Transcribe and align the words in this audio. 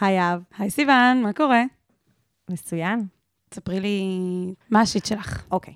היי 0.00 0.20
אב. 0.20 0.42
היי 0.58 0.70
סיוון, 0.70 1.22
מה 1.22 1.32
קורה? 1.32 1.62
מצוין. 2.50 3.06
תספרי 3.48 3.80
לי 3.80 4.04
מה 4.70 4.80
השיט 4.80 5.06
שלך. 5.06 5.42
אוקיי. 5.50 5.74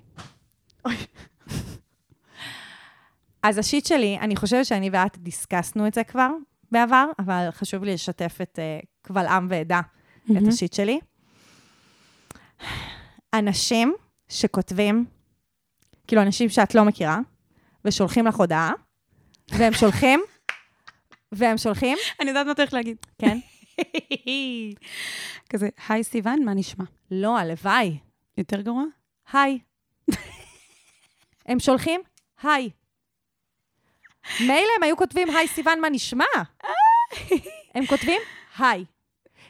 אז 3.43 3.57
השיט 3.57 3.85
שלי, 3.85 4.17
אני 4.21 4.35
חושבת 4.35 4.65
שאני 4.65 4.89
ואת 4.93 5.17
דיסקסנו 5.17 5.87
את 5.87 5.93
זה 5.93 6.03
כבר 6.03 6.29
בעבר, 6.71 7.05
אבל 7.19 7.47
חשוב 7.51 7.83
לי 7.83 7.93
לשתף 7.93 8.37
את 8.41 8.59
uh, 8.59 8.85
קבל 9.01 9.25
עם 9.27 9.47
ועדה 9.49 9.81
את 10.31 10.47
השיט 10.47 10.73
שלי. 10.73 10.99
אנשים 13.33 13.93
שכותבים, 14.29 15.05
כאילו 16.07 16.21
אנשים 16.21 16.49
שאת 16.49 16.75
לא 16.75 16.85
מכירה, 16.85 17.19
ושולחים 17.85 18.27
לך 18.27 18.35
הודעה, 18.35 18.71
והם 19.51 19.73
שולחים, 19.73 20.19
והם 21.31 21.57
שולחים, 21.57 21.97
אני 22.19 22.29
יודעת 22.29 22.47
מה 22.47 22.55
צריך 22.55 22.73
להגיד. 22.73 22.97
כן? 23.17 23.37
כזה, 25.49 25.69
היי 25.89 26.03
סיוון, 26.03 26.45
מה 26.45 26.53
נשמע? 26.53 26.85
לא, 27.11 27.37
הלוואי. 27.37 27.97
יותר 28.37 28.61
גרוע? 28.61 28.83
היי. 29.33 29.59
הם 31.45 31.59
שולחים, 31.59 32.01
היי. 32.43 32.69
מילא 34.39 34.71
הם 34.77 34.83
היו 34.83 34.97
כותבים, 34.97 35.29
היי 35.29 35.47
סיוון, 35.47 35.81
מה 35.81 35.89
נשמע? 35.89 36.25
הם 37.75 37.85
כותבים, 37.85 38.21
היי. 38.57 38.85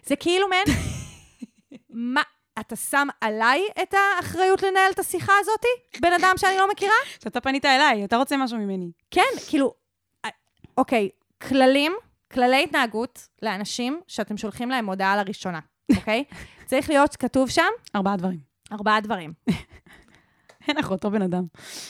זה 0.06 0.16
כאילו 0.16 0.48
מעין, 0.48 0.66
מה, 1.90 2.22
אתה 2.60 2.76
שם 2.76 3.08
עליי 3.22 3.62
את 3.84 3.94
האחריות 3.94 4.62
לנהל 4.64 4.92
את 4.92 5.00
השיחה 5.00 5.34
הזאתי? 5.40 6.00
בן 6.02 6.14
אדם 6.14 6.34
שאני 6.38 6.58
לא 6.58 6.70
מכירה? 6.70 6.96
שאתה 7.24 7.42
פנית 7.42 7.66
אליי, 7.66 8.06
אתה 8.06 8.18
רוצה 8.18 8.38
משהו 8.38 8.58
ממני. 8.58 8.92
כן, 9.12 9.22
כאילו, 9.50 9.74
אה, 10.26 10.30
אוקיי, 10.78 11.10
כללים, 11.50 11.94
כללי 12.34 12.64
התנהגות 12.64 13.28
לאנשים 13.42 14.02
שאתם 14.08 14.38
שולחים 14.38 14.70
להם 14.70 14.86
הודעה 14.86 15.24
לראשונה, 15.24 15.60
אוקיי? 15.96 16.24
צריך 16.66 16.90
להיות 16.90 17.16
כתוב 17.16 17.50
שם 17.50 17.64
ארבעה 17.96 18.18
דברים. 18.18 18.40
ארבעה 18.72 19.02
דברים. 19.02 19.34
אין 20.68 20.78
לך 20.78 20.92
אותו 20.92 21.12
בן 21.12 21.22
אדם. 21.22 21.46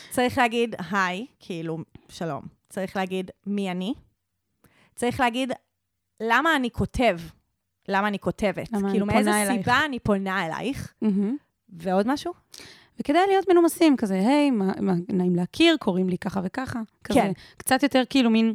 צריך 0.09 0.37
להגיד 0.37 0.75
היי, 0.91 1.25
כאילו, 1.39 1.77
שלום. 2.09 2.43
צריך 2.69 2.95
להגיד 2.95 3.31
מי 3.47 3.71
אני. 3.71 3.93
צריך 4.95 5.19
להגיד 5.19 5.51
למה 6.21 6.55
אני 6.55 6.71
כותב, 6.71 7.19
למה 7.87 8.07
אני 8.07 8.19
כותבת. 8.19 8.71
למה 8.71 8.79
אני 8.79 8.91
כאילו, 8.91 9.05
פונה 9.05 9.15
מאיזה 9.15 9.41
אלייך. 9.41 9.63
סיבה 9.65 9.85
אני 9.85 9.99
פונה 9.99 10.45
אלייך. 10.45 10.93
ועוד 11.69 12.07
משהו? 12.07 12.33
וכדאי 12.99 13.21
להיות 13.27 13.49
מנומסים, 13.49 13.97
כזה, 13.97 14.13
היי, 14.13 14.51
מה, 14.51 14.71
מה, 14.81 14.93
נעים 15.09 15.35
להכיר, 15.35 15.77
קוראים 15.79 16.09
לי 16.09 16.17
ככה 16.17 16.41
וככה. 16.43 16.79
כזה, 17.03 17.19
כן. 17.19 17.31
קצת 17.57 17.83
יותר 17.83 18.03
כאילו 18.09 18.29
מין, 18.29 18.53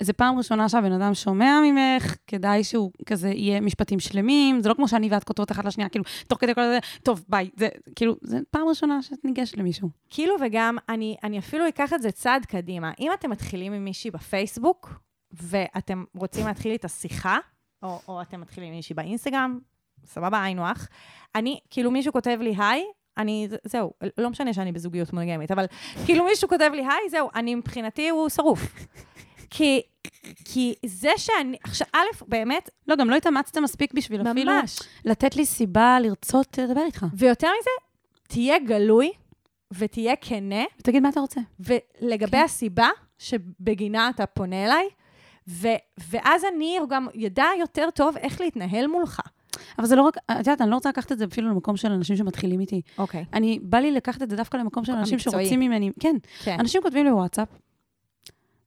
זה 0.00 0.12
פעם 0.12 0.38
ראשונה 0.38 0.68
שהבן 0.68 0.92
אדם 0.92 1.14
שומע 1.14 1.60
ממך, 1.64 2.16
כדאי 2.26 2.64
שהוא 2.64 2.90
כזה 3.06 3.28
יהיה 3.28 3.60
משפטים 3.60 4.00
שלמים, 4.00 4.60
זה 4.60 4.68
לא 4.68 4.74
כמו 4.74 4.88
שאני 4.88 5.08
ואת 5.10 5.24
כותבות 5.24 5.52
אחת 5.52 5.64
לשנייה, 5.64 5.88
כאילו, 5.88 6.04
תוך 6.28 6.40
כדי 6.40 6.54
כל 6.54 6.60
זה, 6.60 6.78
טוב, 7.02 7.24
ביי, 7.28 7.50
זה 7.56 7.68
כאילו, 7.96 8.16
זה 8.22 8.38
פעם 8.50 8.68
ראשונה 8.68 9.02
שאת 9.02 9.24
ניגשת 9.24 9.56
למישהו. 9.56 9.88
כאילו, 10.10 10.34
וגם, 10.40 10.76
אני, 10.88 11.16
אני 11.22 11.38
אפילו 11.38 11.68
אקח 11.68 11.92
את 11.92 12.02
זה 12.02 12.10
צעד 12.10 12.46
קדימה. 12.46 12.92
אם 13.00 13.10
אתם 13.14 13.30
מתחילים 13.30 13.72
עם 13.72 13.84
מישהי 13.84 14.10
בפייסבוק, 14.10 15.00
ואתם 15.32 16.04
רוצים 16.14 16.46
להתחיל 16.46 16.72
איתה 16.72 16.88
שיחה, 16.88 17.38
או, 17.82 18.00
או 18.08 18.22
אתם 18.22 18.40
מתחילים 18.40 18.68
עם 18.68 18.76
מישהי 18.76 18.94
באינסטגרם, 18.94 19.58
סבבה, 20.04 20.42
היינו 20.42 20.66
הך. 20.66 20.88
אני, 21.34 21.58
כאילו, 21.70 21.90
מישהו 21.90 22.12
כותב 22.12 22.38
לי 22.40 22.54
היי, 22.58 22.84
אני, 23.18 23.48
זהו, 23.64 23.92
לא 24.18 24.30
משנה 24.30 24.52
שאני 24.52 24.72
בזוגיות 24.72 25.12
מונגמית, 25.12 25.50
אבל 25.50 25.64
כאילו 26.06 26.24
מישהו 26.24 26.48
כותב 26.48 26.70
לי 26.74 26.82
היי, 26.82 27.10
זהו, 27.10 27.28
אני 27.34 27.54
מבחינתי 27.54 28.08
הוא 28.08 28.28
שרוף. 28.28 28.74
כי, 29.52 29.82
כי 30.44 30.74
זה 30.86 31.10
שאני, 31.16 31.56
עכשיו, 31.64 31.86
א', 31.92 32.24
באמת, 32.28 32.70
לא, 32.88 32.96
גם 32.96 33.10
לא 33.10 33.16
התאמצת 33.16 33.58
מספיק 33.58 33.94
בשביל 33.94 34.30
אפילו 34.30 34.52
ממש. 34.52 34.78
לתת 35.04 35.36
לי 35.36 35.46
סיבה 35.46 35.98
לרצות 36.00 36.58
לדבר 36.58 36.82
איתך. 36.86 37.06
ויותר 37.14 37.48
מזה, 37.60 37.70
תהיה 38.28 38.58
גלוי 38.58 39.12
ותהיה 39.78 40.16
כנה, 40.16 40.64
ותגיד 40.78 41.02
מה 41.02 41.08
אתה 41.08 41.20
רוצה. 41.20 41.40
ולגבי 41.60 42.30
כן. 42.30 42.44
הסיבה 42.44 42.88
שבגינה 43.18 44.08
אתה 44.08 44.26
פונה 44.26 44.64
אליי, 44.64 44.88
ו- 45.48 45.68
ואז 46.10 46.42
אני 46.54 46.78
גם 46.88 47.06
ידע 47.14 47.46
יותר 47.60 47.88
טוב 47.94 48.16
איך 48.16 48.40
להתנהל 48.40 48.86
מולך. 48.86 49.20
אבל 49.78 49.86
זה 49.86 49.96
לא 49.96 50.02
רק, 50.02 50.16
את 50.16 50.36
יודעת, 50.38 50.60
אני 50.60 50.70
לא 50.70 50.74
רוצה 50.74 50.88
לקחת 50.88 51.12
את 51.12 51.18
זה 51.18 51.24
אפילו 51.24 51.48
למקום 51.48 51.76
של 51.76 51.92
אנשים 51.92 52.16
שמתחילים 52.16 52.60
איתי. 52.60 52.80
אוקיי. 52.98 53.24
אני, 53.32 53.58
בא 53.62 53.78
לי 53.78 53.92
לקחת 53.92 54.22
את 54.22 54.30
זה 54.30 54.36
דווקא 54.36 54.56
למקום 54.56 54.84
של 54.84 54.92
אנשים 54.92 55.14
המקצועי. 55.14 55.44
שרוצים 55.44 55.60
ממני, 55.60 55.90
כן, 56.00 56.16
כן. 56.44 56.56
אנשים 56.60 56.82
כותבים 56.82 57.04
לי 57.04 57.10
בוואטסאפ, 57.10 57.48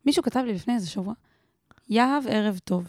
מישהו 0.05 0.23
כתב 0.23 0.39
לי 0.45 0.53
לפני 0.53 0.73
איזה 0.75 0.87
שבוע, 0.89 1.13
יהב, 1.89 2.23
ערב 2.27 2.59
טוב. 2.63 2.83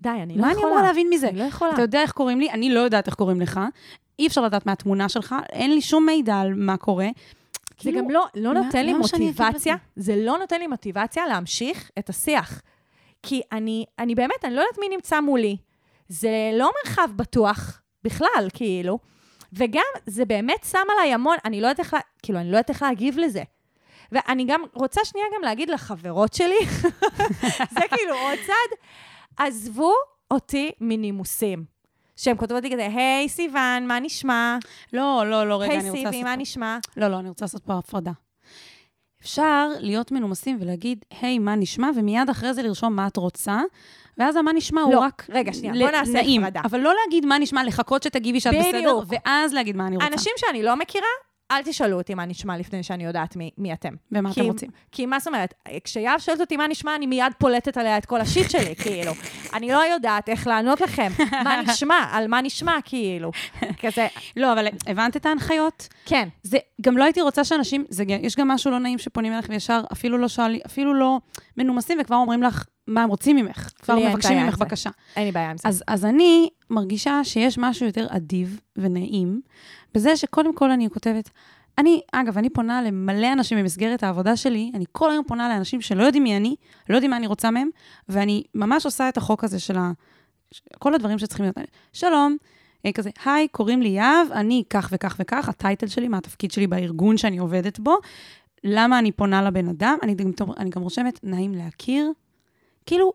די, 0.00 0.08
אני 0.08 0.34
לא 0.36 0.40
מה 0.40 0.50
יכולה. 0.52 0.66
אני 0.66 0.72
אמורה 0.72 0.82
להבין 0.88 1.06
מזה? 1.10 1.28
אני 1.28 1.38
לא 1.38 1.44
יכולה. 1.44 1.72
אתה 1.74 1.82
יודע 1.82 2.02
איך 2.02 2.12
קוראים 2.12 2.40
לי? 2.40 2.50
אני 2.50 2.74
לא 2.74 2.80
יודעת 2.80 3.06
איך 3.06 3.14
קוראים 3.14 3.40
לך. 3.40 3.60
אי 4.18 4.26
אפשר 4.26 4.40
לדעת 4.40 4.66
מהתמונה 4.66 5.08
שלך, 5.08 5.34
אין 5.52 5.70
לי 5.74 5.80
שום 5.80 6.06
מידע 6.06 6.36
על 6.36 6.54
מה 6.54 6.76
קורה. 6.76 7.08
זה 7.14 7.74
כאילו, 7.76 7.98
גם 8.04 8.10
לא, 8.10 8.26
לא 8.34 8.54
מה- 8.54 8.60
נותן 8.60 8.86
לי 8.86 8.94
מוטיבציה? 8.94 9.74
זה 9.96 10.16
לא 10.16 10.38
נותן 10.38 10.58
לי 10.60 10.66
מוטיבציה 10.66 11.26
להמשיך 11.26 11.90
את 11.98 12.08
השיח. 12.08 12.62
כי 13.22 13.40
אני, 13.52 13.84
אני 13.98 14.14
באמת, 14.14 14.44
אני 14.44 14.54
לא 14.54 14.60
יודעת 14.60 14.78
מי 14.78 14.88
נמצא 14.96 15.20
מולי. 15.20 15.56
זה 16.08 16.30
לא 16.54 16.70
מרחב 16.84 17.08
בטוח 17.16 17.80
בכלל, 18.04 18.48
כאילו. 18.54 18.98
וגם, 19.52 19.82
זה 20.06 20.24
באמת 20.24 20.66
שם 20.70 20.78
עליי 20.92 21.14
המון, 21.14 21.36
אני 21.44 21.60
לא 21.60 21.66
יודעת 21.66 21.80
איך, 21.80 21.94
לה- 21.94 22.00
כאילו, 22.22 22.38
אני 22.38 22.46
לא 22.50 22.56
יודעת 22.56 22.70
איך 22.70 22.82
להגיב 22.82 23.18
לזה. 23.18 23.42
ואני 24.12 24.44
גם 24.44 24.62
רוצה 24.74 25.00
שנייה 25.04 25.26
גם 25.36 25.42
להגיד 25.42 25.70
לחברות 25.70 26.32
שלי, 26.34 26.66
זה 27.74 27.80
כאילו 27.90 28.14
עוד 28.14 28.38
צד, 28.46 28.76
עזבו 29.44 29.92
אותי 30.30 30.70
מנימוסים. 30.80 31.64
שהן 32.16 32.36
כותבות 32.36 32.62
לי 32.62 32.70
כזה, 32.72 32.86
היי 32.86 33.28
סיוון, 33.28 33.86
מה 33.86 34.00
נשמע? 34.00 34.58
לא, 34.92 35.22
לא, 35.26 35.48
לא, 35.48 35.62
רגע, 35.62 35.72
היי 35.72 35.80
אני 35.80 35.90
רוצה 35.90 35.98
לעשות 36.02 36.12
סיבי, 36.14 36.22
מה 36.24 36.30
פה... 36.30 36.36
נשמע? 36.36 36.78
לא, 36.96 37.08
לא, 37.08 37.18
אני 37.18 37.28
רוצה 37.28 37.44
לעשות 37.44 37.64
פה 37.64 37.78
הפרדה. 37.78 38.12
אפשר 39.22 39.68
להיות 39.78 40.12
מנומסים 40.12 40.58
ולהגיד, 40.60 41.04
היי, 41.20 41.38
מה 41.38 41.54
נשמע? 41.54 41.90
ומיד 41.96 42.30
אחרי 42.30 42.54
זה 42.54 42.62
לרשום 42.62 42.96
מה 42.96 43.06
את 43.06 43.16
רוצה, 43.16 43.60
ואז 44.18 44.36
המה 44.36 44.52
נשמע 44.52 44.80
הוא 44.82 44.94
לא, 44.94 45.00
רק 45.00 45.26
רגע, 45.30 45.52
שנייה, 45.52 45.74
ל- 45.74 45.82
בוא 45.82 45.90
נעשה 45.90 46.12
נעים. 46.12 46.44
הפרדה. 46.44 46.60
אבל 46.64 46.80
לא 46.80 46.92
להגיד 47.04 47.26
מה 47.26 47.38
נשמע, 47.38 47.64
לחכות 47.64 48.02
שתגיבי 48.02 48.40
שאת 48.40 48.54
בסדר, 48.58 48.78
בדיוק. 48.78 49.04
ואז 49.08 49.52
להגיד 49.54 49.76
מה 49.76 49.86
אני 49.86 49.96
רוצה. 49.96 50.08
אנשים 50.08 50.32
שאני 50.36 50.62
לא 50.62 50.76
מכירה, 50.76 51.06
אל 51.56 51.62
תשאלו 51.64 51.96
אותי 51.98 52.14
מה 52.14 52.24
נשמע 52.26 52.56
לפני 52.56 52.82
שאני 52.82 53.04
יודעת 53.04 53.36
מי, 53.36 53.50
מי 53.58 53.72
אתם. 53.72 53.94
ומה 54.12 54.32
כי- 54.32 54.40
אתם 54.40 54.48
רוצים. 54.48 54.70
כי 54.92 55.06
מה 55.06 55.18
זאת 55.18 55.28
אומרת, 55.28 55.54
כשיהב 55.84 56.18
שואלת 56.20 56.40
אותי 56.40 56.56
מה 56.56 56.66
נשמע, 56.68 56.94
אני 56.96 57.06
מיד 57.06 57.32
פולטת 57.38 57.76
עליה 57.76 57.98
את 57.98 58.06
כל 58.06 58.20
השיט 58.20 58.50
שלי, 58.50 58.74
כאילו. 58.82 59.12
אני 59.54 59.68
לא 59.68 59.82
יודעת 59.92 60.28
איך 60.28 60.46
לענות 60.46 60.80
לכם, 60.80 61.12
מה 61.44 61.62
נשמע, 61.62 62.06
על 62.12 62.28
מה 62.28 62.40
נשמע, 62.42 62.72
כאילו. 62.84 63.30
כזה, 63.80 64.06
לא, 64.36 64.52
אבל 64.52 64.66
הבנת 64.86 65.16
את 65.16 65.26
ההנחיות? 65.26 65.88
כן. 66.06 66.28
זה, 66.42 66.58
גם 66.80 66.96
לא 66.98 67.04
הייתי 67.04 67.20
רוצה 67.20 67.44
שאנשים, 67.44 67.84
זה, 67.88 68.04
יש 68.08 68.36
גם 68.36 68.48
משהו 68.48 68.70
לא 68.70 68.78
נעים 68.78 68.98
שפונים 68.98 69.32
אליך 69.32 69.46
וישר 69.48 69.80
אפילו 69.92 70.18
לא 70.18 70.28
שואלים, 70.28 70.60
אפילו 70.66 70.94
לא 70.94 71.18
מנומסים 71.56 71.98
וכבר 72.00 72.16
אומרים 72.16 72.42
לך 72.42 72.64
מה 72.86 73.02
הם 73.02 73.08
רוצים 73.08 73.36
ממך. 73.36 73.70
כבר 73.82 73.96
מבקשים 73.98 74.38
ממך. 74.38 74.58
בקשה. 74.58 74.90
אין 75.16 75.24
לי 75.26 75.32
בעיה 75.32 75.50
עם 75.50 75.56
זה. 75.56 75.68
אז, 75.68 75.84
אז 75.88 76.04
אני 76.04 76.48
מרגישה 76.70 77.20
שיש 77.24 77.58
משהו 77.58 77.86
יותר 77.86 78.06
אדיב 78.10 78.60
ונעים 78.76 79.40
בזה 79.94 80.16
שקודם 80.16 80.54
כל 80.54 80.70
אני 80.70 80.90
כותבת, 80.90 81.30
אני, 81.78 82.00
אגב, 82.12 82.38
אני 82.38 82.50
פונה 82.50 82.82
למלא 82.82 83.32
אנשים 83.32 83.58
במסגרת 83.58 84.02
העבודה 84.02 84.36
שלי, 84.36 84.70
אני 84.74 84.84
כל 84.92 85.10
היום 85.10 85.24
פונה 85.24 85.48
לאנשים 85.48 85.80
שלא 85.80 86.02
יודעים 86.02 86.22
מי 86.22 86.36
אני, 86.36 86.56
לא 86.88 86.94
יודעים 86.94 87.10
מה 87.10 87.16
אני 87.16 87.26
רוצה 87.26 87.50
מהם, 87.50 87.68
ואני 88.08 88.42
ממש 88.54 88.84
עושה 88.84 89.08
את 89.08 89.16
החוק 89.16 89.44
הזה 89.44 89.58
של 89.58 89.78
ה... 89.78 89.92
כל 90.78 90.94
הדברים 90.94 91.18
שצריכים 91.18 91.44
להיות. 91.44 91.58
שלום, 91.92 92.36
אה, 92.86 92.92
כזה, 92.92 93.10
היי, 93.24 93.48
קוראים 93.48 93.82
לי 93.82 93.88
יהב, 93.88 94.32
אני 94.32 94.62
כך 94.70 94.88
וכך 94.92 95.16
וכך, 95.18 95.48
הטייטל 95.48 95.86
שלי, 95.86 96.08
מה 96.08 96.18
התפקיד 96.18 96.50
שלי 96.50 96.66
בארגון 96.66 97.16
שאני 97.16 97.38
עובדת 97.38 97.78
בו, 97.78 97.96
למה 98.64 98.98
אני 98.98 99.12
פונה 99.12 99.42
לבן 99.42 99.68
אדם, 99.68 99.96
אני 100.02 100.14
גם, 100.14 100.30
אני 100.56 100.70
גם 100.70 100.82
רושמת, 100.82 101.20
נעים 101.22 101.54
להכיר. 101.54 102.12
כאילו, 102.86 103.12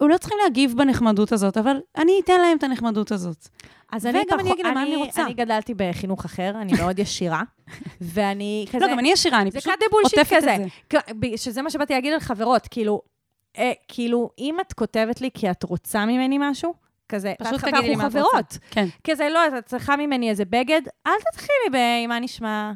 הם 0.00 0.08
לא 0.08 0.18
צריכים 0.18 0.38
להגיב 0.42 0.74
בנחמדות 0.76 1.32
הזאת, 1.32 1.56
אבל 1.56 1.76
אני 1.96 2.12
אתן 2.24 2.40
להם 2.40 2.56
את 2.58 2.62
הנחמדות 2.62 3.12
הזאת. 3.12 3.48
אז 3.92 4.06
אני 4.06 4.18
וגם 4.18 4.40
אני 4.40 4.42
פחות- 4.44 4.52
אגיד 4.54 4.66
לה 4.66 4.72
מה 4.72 4.82
אני 4.82 4.96
רוצה. 4.96 5.24
אני 5.24 5.34
גדלתי 5.34 5.74
בחינוך 5.76 6.24
אחר, 6.24 6.52
אני 6.60 6.72
מאוד 6.78 6.98
ישירה, 7.04 7.42
ואני 8.00 8.66
כזה... 8.72 8.86
לא, 8.86 8.92
גם 8.92 8.98
אני 8.98 9.12
ישירה, 9.12 9.40
אני 9.40 9.50
פשוט 9.50 9.72
עוטפת. 10.04 10.36
את 10.38 10.42
זה. 10.42 10.56
שזה 11.36 11.62
מה 11.62 11.70
שבאתי 11.70 11.92
להגיד 11.94 12.12
על 12.12 12.20
חברות, 12.20 12.68
כאילו, 12.70 13.00
אה, 13.58 13.72
כאילו, 13.88 14.30
אם 14.38 14.56
את 14.60 14.72
כותבת 14.72 15.20
לי 15.20 15.30
כי 15.34 15.50
את 15.50 15.62
רוצה 15.62 16.06
ממני 16.06 16.36
משהו, 16.40 16.74
כזה, 17.08 17.34
פשוט 17.42 17.60
תגידי 17.60 17.88
לי 17.88 17.96
מה 17.96 18.06
את 18.06 18.14
רוצה. 18.14 18.18
חברות. 18.28 18.58
כן. 18.70 18.86
כזה, 19.04 19.28
לא, 19.28 19.58
את 19.58 19.66
צריכה 19.66 19.96
ממני 19.96 20.30
איזה 20.30 20.44
בגד, 20.44 20.80
אל 21.06 21.12
תתחילי 21.32 21.68
ב- 21.78 22.08
מה 22.08 22.18
נשמע. 22.20 22.72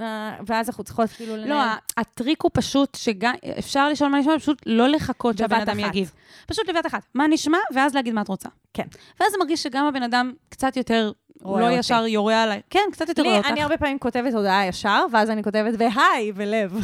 אה, 0.00 0.36
ואז 0.46 0.68
אנחנו 0.68 0.84
צריכות 0.84 1.10
כאילו 1.10 1.36
לא, 1.36 1.62
ה- 1.62 1.76
הטריק 1.96 2.42
הוא 2.42 2.50
פשוט 2.54 2.94
שגם, 2.94 3.34
אפשר 3.58 3.88
לשאול 3.88 4.10
מה 4.10 4.18
נשמע, 4.18 4.38
פשוט 4.38 4.62
לא 4.66 4.88
לחכות 4.88 5.38
שהבן 5.38 5.60
אדם. 5.60 5.78
יגיב. 5.80 6.12
פשוט 6.46 6.68
בבת 6.70 6.86
אחת. 6.86 7.02
מה 7.14 7.26
נשמע, 7.26 7.58
ואז 7.74 7.94
להגיד 7.94 8.14
מה 8.14 8.20
את 8.22 8.28
רוצה. 8.28 8.48
כן. 8.74 8.86
ואז 9.20 9.30
זה 9.32 9.38
מרגיש 9.38 9.62
שגם 9.62 9.86
הבן 9.86 10.02
אדם 10.02 10.32
קצת 10.48 10.76
יותר 10.76 11.12
רואה 11.42 11.60
לא 11.60 11.66
אותי. 11.66 11.78
ישר 11.78 12.06
יורה 12.06 12.42
עליי. 12.42 12.60
כן, 12.70 12.80
קצת 12.92 13.08
יותר 13.08 13.22
רואה 13.22 13.36
אותך. 13.36 13.48
אני 13.48 13.62
הרבה 13.62 13.76
פעמים 13.76 13.98
כותבת 13.98 14.34
הודעה 14.34 14.66
ישר, 14.66 15.04
ואז 15.12 15.30
אני 15.30 15.42
כותבת 15.42 15.74
והי 15.78 16.32
ולב. 16.34 16.78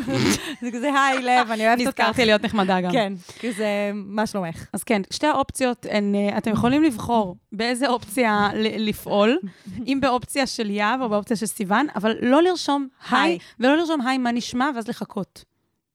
זה 0.62 0.70
כזה 0.72 0.90
היי 0.94 1.22
לב, 1.22 1.50
אני 1.50 1.68
אוהבת 1.68 1.86
אותך. 1.86 2.00
נזכרתי 2.00 2.24
להיות 2.24 2.44
נחמדה 2.44 2.80
גם. 2.80 2.92
כן, 2.92 3.12
כזה, 3.40 3.90
מה 3.94 4.26
שלומך? 4.26 4.66
אז 4.72 4.84
כן, 4.84 5.02
שתי 5.10 5.26
האופציות 5.26 5.86
הן, 5.90 6.14
אה, 6.14 6.38
אתם 6.38 6.50
יכולים 6.50 6.82
לבחור 6.82 7.36
באיזה 7.52 7.88
אופציה 7.88 8.48
לפעול, 8.54 9.38
אם 9.88 9.98
באופציה 10.02 10.46
של 10.46 10.70
יהב 10.70 11.00
או 11.00 11.08
באופציה 11.08 11.36
של 11.36 11.46
סיוון, 11.46 11.86
אבל 11.96 12.16
לא 12.22 12.42
לרשום 12.42 12.88
היי. 13.10 13.38
ולא 13.60 13.76
לרשום 13.76 14.00
היי, 14.00 14.18
מה 14.18 14.32
נשמע, 14.32 14.70
ואז 14.74 14.88
לחכות. 14.88 15.44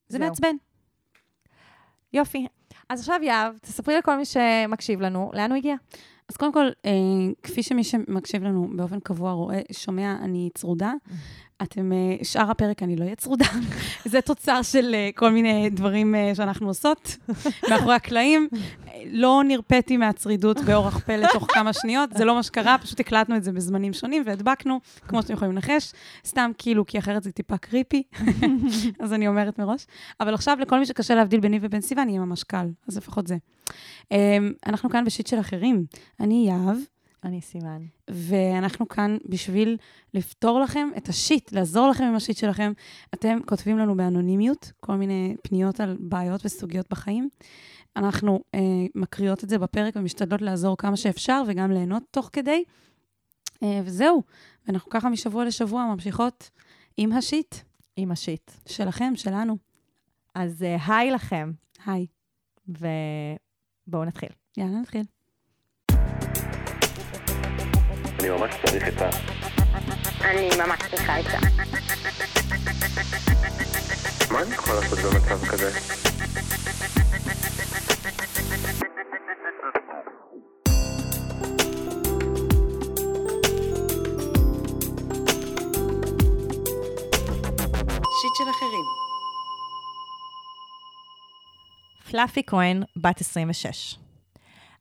זה. 0.09 0.19
מעצבן. 0.19 0.55
יופי. 2.13 2.47
אז 2.89 2.99
עכשיו 2.99 3.19
יהב, 3.23 3.57
תספרי 3.57 3.97
לכל 3.97 4.17
מי 4.17 4.25
שמקשיב 4.25 5.01
לנו, 5.01 5.31
לאן 5.33 5.51
הוא 5.51 5.57
הגיע? 5.57 5.75
אז 6.29 6.37
קודם 6.37 6.53
כל, 6.53 6.65
אה, 6.85 6.91
כפי 7.43 7.63
שמי 7.63 7.83
שמקשיב 7.83 8.43
לנו 8.43 8.69
באופן 8.75 8.99
קבוע 8.99 9.31
רואה, 9.31 9.61
שומע, 9.71 10.15
אני 10.21 10.49
צרודה. 10.53 10.93
אתם, 11.61 11.91
אה, 11.91 12.15
שאר 12.23 12.51
הפרק 12.51 12.83
אני 12.83 12.95
לא 12.95 13.03
אהיה 13.03 13.15
צרודה. 13.15 13.45
זה 14.05 14.21
תוצר 14.21 14.61
של 14.61 14.95
אה, 14.95 15.09
כל 15.15 15.29
מיני 15.29 15.69
דברים 15.69 16.15
אה, 16.15 16.35
שאנחנו 16.35 16.67
עושות 16.67 17.17
מאחורי 17.69 17.95
הקלעים. 17.95 18.47
לא 19.05 19.41
נרפאתי 19.47 19.97
מהצרידות 19.97 20.57
באורח 20.61 20.99
פלא 20.99 21.27
תוך 21.33 21.47
כמה 21.55 21.73
שניות, 21.73 22.09
זה 22.13 22.25
לא 22.25 22.35
מה 22.35 22.43
שקרה, 22.43 22.77
פשוט 22.77 22.99
הקלטנו 22.99 23.35
את 23.35 23.43
זה 23.43 23.51
בזמנים 23.51 23.93
שונים 23.93 24.23
והדבקנו, 24.25 24.79
כמו 25.07 25.21
שאתם 25.21 25.33
יכולים 25.33 25.55
לנחש. 25.55 25.93
סתם 26.25 26.51
כאילו, 26.57 26.85
כי 26.85 26.99
אחרת 26.99 27.23
זה 27.23 27.31
טיפה 27.31 27.57
קריפי, 27.57 28.03
אז 28.99 29.13
אני 29.13 29.27
אומרת 29.27 29.59
מראש. 29.59 29.85
אבל 30.19 30.33
עכשיו, 30.33 30.57
לכל 30.61 30.79
מי 30.79 30.85
שקשה 30.85 31.15
להבדיל 31.15 31.39
ביני 31.39 31.59
ובין 31.61 31.81
סיוון, 31.81 32.09
יהיה 32.09 32.19
ממש 32.19 32.43
קל, 32.43 32.67
אז 32.87 32.97
לפחות 32.97 33.27
זה. 33.27 33.37
אה, 34.11 34.37
אנחנו 34.65 34.89
כאן 34.89 35.05
בשיט 35.05 35.27
של 35.27 35.39
אחרים. 35.39 35.85
אני 36.19 36.45
יהב. 36.47 36.77
אני 37.23 37.41
סיוון. 37.41 37.87
ואנחנו 38.09 38.87
כאן 38.87 39.17
בשביל 39.25 39.77
לפתור 40.13 40.59
לכם 40.59 40.89
את 40.97 41.09
השיט, 41.09 41.51
לעזור 41.51 41.87
לכם 41.87 42.03
עם 42.03 42.15
השיט 42.15 42.37
שלכם. 42.37 42.71
אתם 43.13 43.37
כותבים 43.45 43.77
לנו 43.77 43.97
באנונימיות 43.97 44.71
כל 44.79 44.95
מיני 44.95 45.35
פניות 45.43 45.79
על 45.79 45.97
בעיות 45.99 46.45
וסוגיות 46.45 46.85
בחיים. 46.89 47.29
אנחנו 47.95 48.39
אה, 48.55 48.59
מקריאות 48.95 49.43
את 49.43 49.49
זה 49.49 49.59
בפרק 49.59 49.95
ומשתדלות 49.95 50.41
לעזור 50.41 50.77
כמה 50.77 50.97
שאפשר 50.97 51.43
וגם 51.47 51.71
ליהנות 51.71 52.03
תוך 52.11 52.29
כדי. 52.33 52.63
אה, 53.63 53.81
וזהו, 53.83 54.23
ואנחנו 54.67 54.89
ככה 54.89 55.09
משבוע 55.09 55.45
לשבוע 55.45 55.85
ממשיכות 55.85 56.49
עם 56.97 57.11
השיט 57.11 57.55
עם 57.97 58.11
השיט. 58.11 58.51
שלכם, 58.65 59.13
שלנו. 59.15 59.57
אז 60.35 60.63
אה, 60.63 60.77
היי 60.87 61.11
לכם, 61.11 61.51
היי, 61.85 62.05
ובואו 63.87 64.05
נתחיל. 64.05 64.29
יאללה, 64.57 64.79
נתחיל. 64.81 65.03
אני 68.19 68.29
ממש 68.29 68.55
צריך 68.65 68.83
עצה. 68.83 69.09
אני 70.21 70.49
ממש 70.57 70.79
צריכה 70.89 71.15
עצה. 71.15 71.37
מה 74.31 74.41
אני 74.41 74.53
יכול 74.53 74.73
לעשות 74.75 74.99
במצב 74.99 75.45
כזה? 75.45 75.71
שיט 88.21 88.35
של 88.35 88.49
אחרים. 88.49 89.06
פלאפי 92.09 92.41
כהן, 92.47 92.83
בת 92.95 93.21
26. 93.21 93.95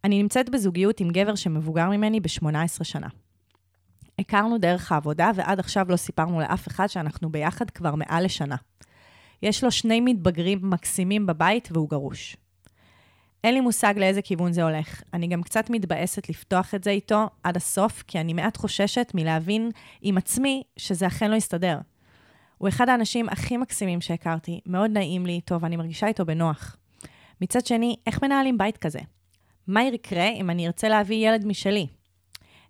אני 0.04 0.22
נמצאת 0.22 0.50
בזוגיות 0.50 1.00
עם 1.00 1.10
גבר 1.10 1.34
שמבוגר 1.34 1.88
ממני 1.90 2.20
ב-18 2.20 2.84
שנה. 2.84 3.06
הכרנו 4.18 4.58
דרך 4.58 4.92
העבודה, 4.92 5.30
ועד 5.34 5.60
עכשיו 5.60 5.86
לא 5.88 5.96
סיפרנו 5.96 6.40
לאף 6.40 6.68
אחד 6.68 6.86
שאנחנו 6.86 7.30
ביחד 7.30 7.70
כבר 7.70 7.94
מעל 7.94 8.24
לשנה. 8.24 8.56
יש 9.42 9.64
לו 9.64 9.70
שני 9.70 10.00
מתבגרים 10.00 10.58
מקסימים 10.62 11.26
בבית 11.26 11.68
והוא 11.72 11.90
גרוש. 11.90 12.36
אין 13.44 13.54
לי 13.54 13.60
מושג 13.60 13.94
לאיזה 13.96 14.22
כיוון 14.22 14.52
זה 14.52 14.62
הולך. 14.62 15.02
אני 15.14 15.26
גם 15.26 15.42
קצת 15.42 15.70
מתבאסת 15.70 16.28
לפתוח 16.28 16.74
את 16.74 16.84
זה 16.84 16.90
איתו 16.90 17.28
עד 17.42 17.56
הסוף, 17.56 18.02
כי 18.06 18.20
אני 18.20 18.32
מעט 18.32 18.56
חוששת 18.56 19.12
מלהבין 19.14 19.70
עם 20.02 20.18
עצמי 20.18 20.62
שזה 20.76 21.06
אכן 21.06 21.30
לא 21.30 21.36
יסתדר. 21.36 21.78
הוא 22.58 22.68
אחד 22.68 22.88
האנשים 22.88 23.28
הכי 23.28 23.56
מקסימים 23.56 24.00
שהכרתי, 24.00 24.60
מאוד 24.66 24.90
נעים 24.90 25.26
לי 25.26 25.32
איתו 25.32 25.60
ואני 25.60 25.76
מרגישה 25.76 26.06
איתו 26.06 26.26
בנוח. 26.26 26.76
מצד 27.40 27.66
שני, 27.66 27.96
איך 28.06 28.22
מנהלים 28.22 28.58
בית 28.58 28.76
כזה? 28.76 28.98
מה 29.66 29.82
יקרה 29.84 30.28
אם 30.28 30.50
אני 30.50 30.66
ארצה 30.66 30.88
להביא 30.88 31.28
ילד 31.28 31.46
משלי? 31.46 31.86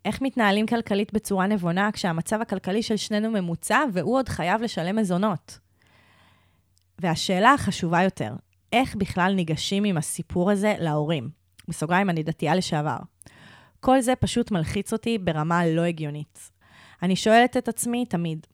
איך 0.05 0.23
מתנהלים 0.23 0.67
כלכלית 0.67 1.13
בצורה 1.13 1.47
נבונה 1.47 1.93
כשהמצב 1.93 2.41
הכלכלי 2.41 2.83
של 2.83 2.97
שנינו 2.97 3.31
ממוצע 3.31 3.81
והוא 3.93 4.17
עוד 4.17 4.29
חייב 4.29 4.63
לשלם 4.63 4.97
מזונות? 4.97 5.59
והשאלה 6.99 7.55
החשובה 7.55 8.03
יותר, 8.03 8.33
איך 8.73 8.97
בכלל 8.97 9.33
ניגשים 9.37 9.85
עם 9.85 9.97
הסיפור 9.97 10.51
הזה 10.51 10.75
להורים? 10.79 11.31
בסוגריים, 11.69 12.11
אני 12.11 12.23
דתייה 12.23 12.55
לשעבר. 12.55 12.97
כל 13.81 14.01
זה 14.01 14.17
פשוט 14.17 14.51
מלחיץ 14.51 14.93
אותי 14.93 15.19
ברמה 15.19 15.67
לא 15.67 15.83
הגיונית. 15.83 16.51
אני 17.03 17.17
שואלת 17.17 17.57
את 17.57 17.69
עצמי 17.69 18.07
תמיד, 18.07 18.47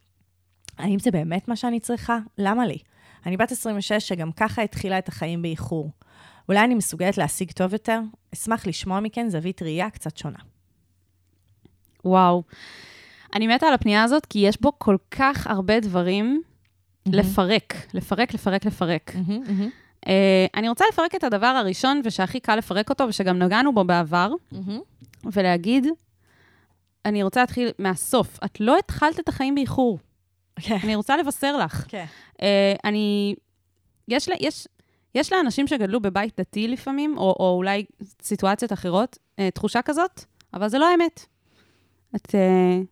האם 0.79 0.99
זה 0.99 1.11
באמת 1.11 1.49
מה 1.49 1.57
שאני 1.57 1.81
צריכה? 1.81 2.19
למה 2.39 2.67
לי? 2.67 2.79
אני 3.27 3.37
בת 3.37 3.53
26 3.53 3.93
שגם 3.93 4.33
ככה 4.33 4.63
התחילה 4.63 4.99
את 4.99 5.09
החיים 5.09 5.43
באיחור. 5.43 5.91
אולי 6.49 6.65
אני 6.65 6.75
מסוגלת 6.75 7.19
להשיג 7.19 7.51
טוב 7.53 7.73
יותר? 7.73 8.01
אשמח 8.35 8.67
לשמוע 8.67 9.01
מכן 9.01 9.29
זווית 9.29 9.63
ראייה 9.63 9.91
קצת 9.91 10.17
שונה. 10.17 10.39
וואו. 12.05 12.43
אני 13.35 13.47
מתה 13.47 13.67
על 13.67 13.75
הפנייה 13.75 14.03
הזאת, 14.03 14.27
כי 14.27 14.39
יש 14.39 14.61
בו 14.61 14.73
כל 14.79 14.97
כך 15.11 15.47
הרבה 15.47 15.81
דברים 15.81 16.43
לפרק, 17.07 17.75
לפרק, 17.95 18.35
לפרק, 18.35 18.65
לפרק. 18.65 19.13
Uh, 20.05 20.09
אני 20.55 20.69
רוצה 20.69 20.85
לפרק 20.93 21.15
את 21.15 21.25
הדבר 21.25 21.47
הראשון, 21.47 22.03
ושהכי 22.05 22.41
קל 22.41 22.57
לפרק 22.57 22.91
אותו, 22.91 23.05
ושגם 23.09 23.39
נגענו 23.39 23.75
בו 23.75 23.85
בעבר, 23.85 24.33
ולהגיד, 25.25 25.87
אני 27.05 27.23
רוצה 27.23 27.41
להתחיל 27.41 27.69
מהסוף. 27.79 28.39
את 28.45 28.61
לא 28.61 28.79
התחלת 28.79 29.21
את 29.21 29.29
החיים 29.29 29.55
באיחור. 29.55 29.99
כן. 30.61 30.77
אני 30.85 30.95
רוצה 30.95 31.17
לבשר 31.17 31.57
לך. 31.57 31.85
כן. 31.89 32.05
Uh, 32.33 32.45
אני... 32.85 33.35
יש, 34.09 34.29
לה- 34.29 34.37
יש, 34.41 34.69
יש 35.15 35.33
לאנשים 35.33 35.67
שגדלו 35.67 36.01
בבית 36.01 36.41
דתי 36.41 36.69
לפעמים, 36.69 37.19
או, 37.19 37.37
או 37.41 37.55
אולי 37.57 37.85
סיטואציות 38.23 38.73
אחרות, 38.73 39.19
uh, 39.37 39.43
תחושה 39.55 39.83
כזאת, 39.83 40.25
אבל 40.55 40.69
זה 40.69 40.79
לא 40.79 40.91
האמת. 40.91 41.27
את, 42.17 42.27
uh, 42.27 42.87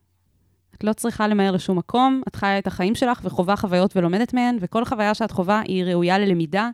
את 0.76 0.84
לא 0.84 0.92
צריכה 0.92 1.28
למהר 1.28 1.52
לשום 1.52 1.78
מקום, 1.78 2.22
את 2.28 2.36
חיה 2.36 2.58
את 2.58 2.66
החיים 2.66 2.94
שלך 2.94 3.20
וחווה 3.24 3.56
חוויות 3.56 3.96
ולומדת 3.96 4.34
מהן, 4.34 4.56
וכל 4.60 4.84
חוויה 4.84 5.14
שאת 5.14 5.30
חווה 5.30 5.60
היא 5.60 5.84
ראויה 5.84 6.18
ללמידה. 6.18 6.70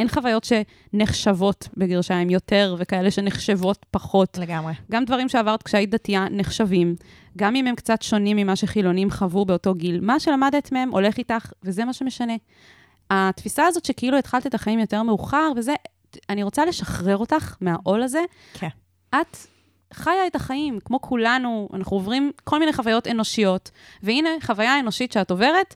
אין 0.00 0.08
חוויות 0.08 0.44
שנחשבות 0.44 1.68
בגרשיים 1.76 2.30
יותר, 2.30 2.76
וכאלה 2.78 3.10
שנחשבות 3.10 3.86
פחות. 3.90 4.38
לגמרי. 4.38 4.72
גם 4.90 5.04
דברים 5.04 5.28
שעברת 5.28 5.62
כשהיית 5.62 5.90
דתייה 5.90 6.26
נחשבים, 6.30 6.94
גם 7.38 7.56
אם 7.56 7.66
הם 7.66 7.74
קצת 7.74 8.02
שונים 8.02 8.36
ממה 8.36 8.56
שחילונים 8.56 9.10
חוו 9.10 9.44
באותו 9.44 9.74
גיל. 9.74 10.00
מה 10.00 10.20
שלמדת 10.20 10.72
מהם 10.72 10.90
הולך 10.90 11.18
איתך, 11.18 11.52
וזה 11.62 11.84
מה 11.84 11.92
שמשנה. 11.92 12.32
התפיסה 13.10 13.66
הזאת 13.66 13.84
שכאילו 13.84 14.18
התחלת 14.18 14.46
את 14.46 14.54
החיים 14.54 14.78
יותר 14.78 15.02
מאוחר, 15.02 15.52
וזה, 15.56 15.74
אני 16.28 16.42
רוצה 16.42 16.64
לשחרר 16.64 17.16
אותך 17.16 17.56
מהעול 17.60 18.02
הזה. 18.02 18.20
כן. 18.54 18.68
את 19.20 19.36
חיה 19.94 20.26
את 20.26 20.36
החיים, 20.36 20.78
כמו 20.84 21.00
כולנו, 21.00 21.68
אנחנו 21.74 21.96
עוברים 21.96 22.32
כל 22.44 22.58
מיני 22.58 22.72
חוויות 22.72 23.06
אנושיות, 23.06 23.70
והנה, 24.02 24.28
חוויה 24.42 24.80
אנושית 24.80 25.12
שאת 25.12 25.30
עוברת, 25.30 25.74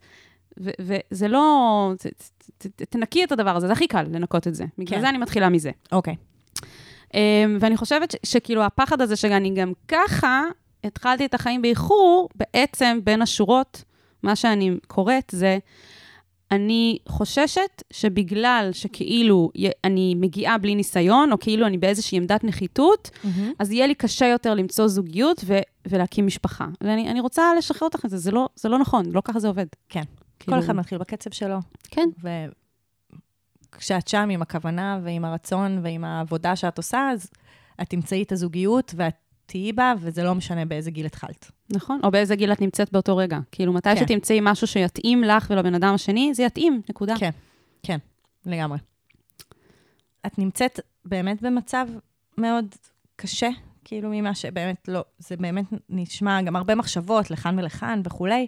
וזה 0.57 1.29
לא... 1.29 1.93
ת- 1.99 2.34
ת- 2.59 2.67
ת- 2.67 2.83
תנקי 2.83 3.25
את 3.25 3.33
הדבר 3.33 3.57
הזה, 3.57 3.67
זה 3.67 3.73
הכי 3.73 3.87
קל 3.87 4.03
לנקות 4.13 4.49
את 4.49 4.55
זה. 4.55 4.65
בגלל 4.79 4.97
כן. 4.97 5.01
זה 5.01 5.09
אני 5.09 5.19
מתחילה 5.19 5.49
מזה. 5.49 5.71
אוקיי. 5.93 6.15
Um, 7.09 7.17
ואני 7.61 7.77
חושבת 7.77 8.11
ש- 8.11 8.17
שכאילו 8.33 8.63
הפחד 8.63 9.01
הזה 9.01 9.17
שאני 9.17 9.55
גם 9.55 9.73
ככה 9.89 10.43
התחלתי 10.85 11.25
את 11.25 11.35
החיים 11.35 11.63
באיחור, 11.63 12.29
בעצם 12.35 12.99
בין 13.05 13.23
השורות, 13.23 13.85
מה 14.23 14.37
שאני 14.37 14.71
קוראת 14.87 15.29
זה, 15.33 15.59
אני 16.51 16.99
חוששת 17.09 17.83
שבגלל 17.93 18.71
שכאילו 18.73 19.51
אני 19.85 20.15
מגיעה 20.15 20.59
בלי 20.59 20.75
ניסיון, 20.75 21.33
או 21.33 21.39
כאילו 21.39 21.67
אני 21.67 21.79
באיזושהי 21.79 22.19
עמדת 22.19 22.45
נחיתות, 22.45 23.11
אז 23.59 23.71
יהיה 23.73 23.87
לי 23.87 23.95
קשה 23.95 24.27
יותר 24.27 24.55
למצוא 24.55 24.89
זוגיות 24.89 25.41
ו- 25.45 25.59
ולהקים 25.89 26.27
משפחה. 26.27 26.67
ואני 26.81 27.11
אני 27.11 27.21
רוצה 27.21 27.43
לשחרר 27.59 27.89
אותך 27.89 28.05
מזה, 28.05 28.17
זה 28.17 28.31
לא, 28.31 28.49
זה 28.57 28.69
לא 28.69 28.79
נכון, 28.79 29.05
לא 29.13 29.23
ככה 29.25 29.41
זה 29.41 29.49
עובד. 29.49 29.67
כן. 29.89 30.03
כאילו- 30.45 30.57
כל 30.57 30.65
אחד 30.65 30.73
מתחיל 30.73 30.99
בקצב 30.99 31.31
שלו. 31.31 31.59
כן. 31.91 32.09
וכשאת 33.73 34.09
שם 34.09 34.29
עם 34.31 34.43
הכוונה 34.43 35.01
ועם 35.03 35.25
הרצון 35.25 35.81
ועם 35.83 36.05
העבודה 36.05 36.57
שאת 36.57 36.79
עושה, 36.79 37.09
אז 37.13 37.31
את 37.83 37.91
תמצאי 37.91 38.23
את 38.23 38.33
הזוגיות 38.33 38.95
ואת 38.97 39.15
תהיי 39.47 39.73
בה, 39.73 39.95
וזה 40.01 40.23
לא 40.23 40.35
משנה 40.35 40.65
באיזה 40.65 40.91
גיל 40.91 41.07
התחלת. 41.07 41.51
נכון? 41.71 42.01
או 42.05 42.11
באיזה 42.11 42.37
גיל 42.37 42.53
את 42.53 42.61
נמצאת 42.61 42.93
באותו 42.93 43.17
רגע. 43.17 43.39
כאילו, 43.53 43.73
מתי 43.73 43.95
כן. 43.95 44.07
שתמצאי 44.07 44.39
משהו 44.43 44.67
שיתאים 44.67 45.25
לך 45.25 45.47
ולבן 45.51 45.75
אדם 45.75 45.95
השני, 45.95 46.35
זה 46.35 46.43
יתאים, 46.43 46.83
נקודה. 46.89 47.15
כן, 47.19 47.31
כן, 47.83 47.99
לגמרי. 48.47 48.79
את 50.27 50.39
נמצאת 50.39 50.81
באמת 51.05 51.43
במצב 51.43 51.87
מאוד 52.39 52.67
קשה 53.17 53.49
כאילו 53.85 54.09
ממה 54.13 54.35
שבאמת 54.35 54.89
לא, 54.89 55.05
זה 55.19 55.37
באמת 55.37 55.65
נשמע 55.89 56.43
גם 56.43 56.57
הרבה 56.57 56.75
מחשבות 56.75 57.31
לכאן 57.31 57.59
ולכאן 57.59 58.01
וכולי. 58.05 58.47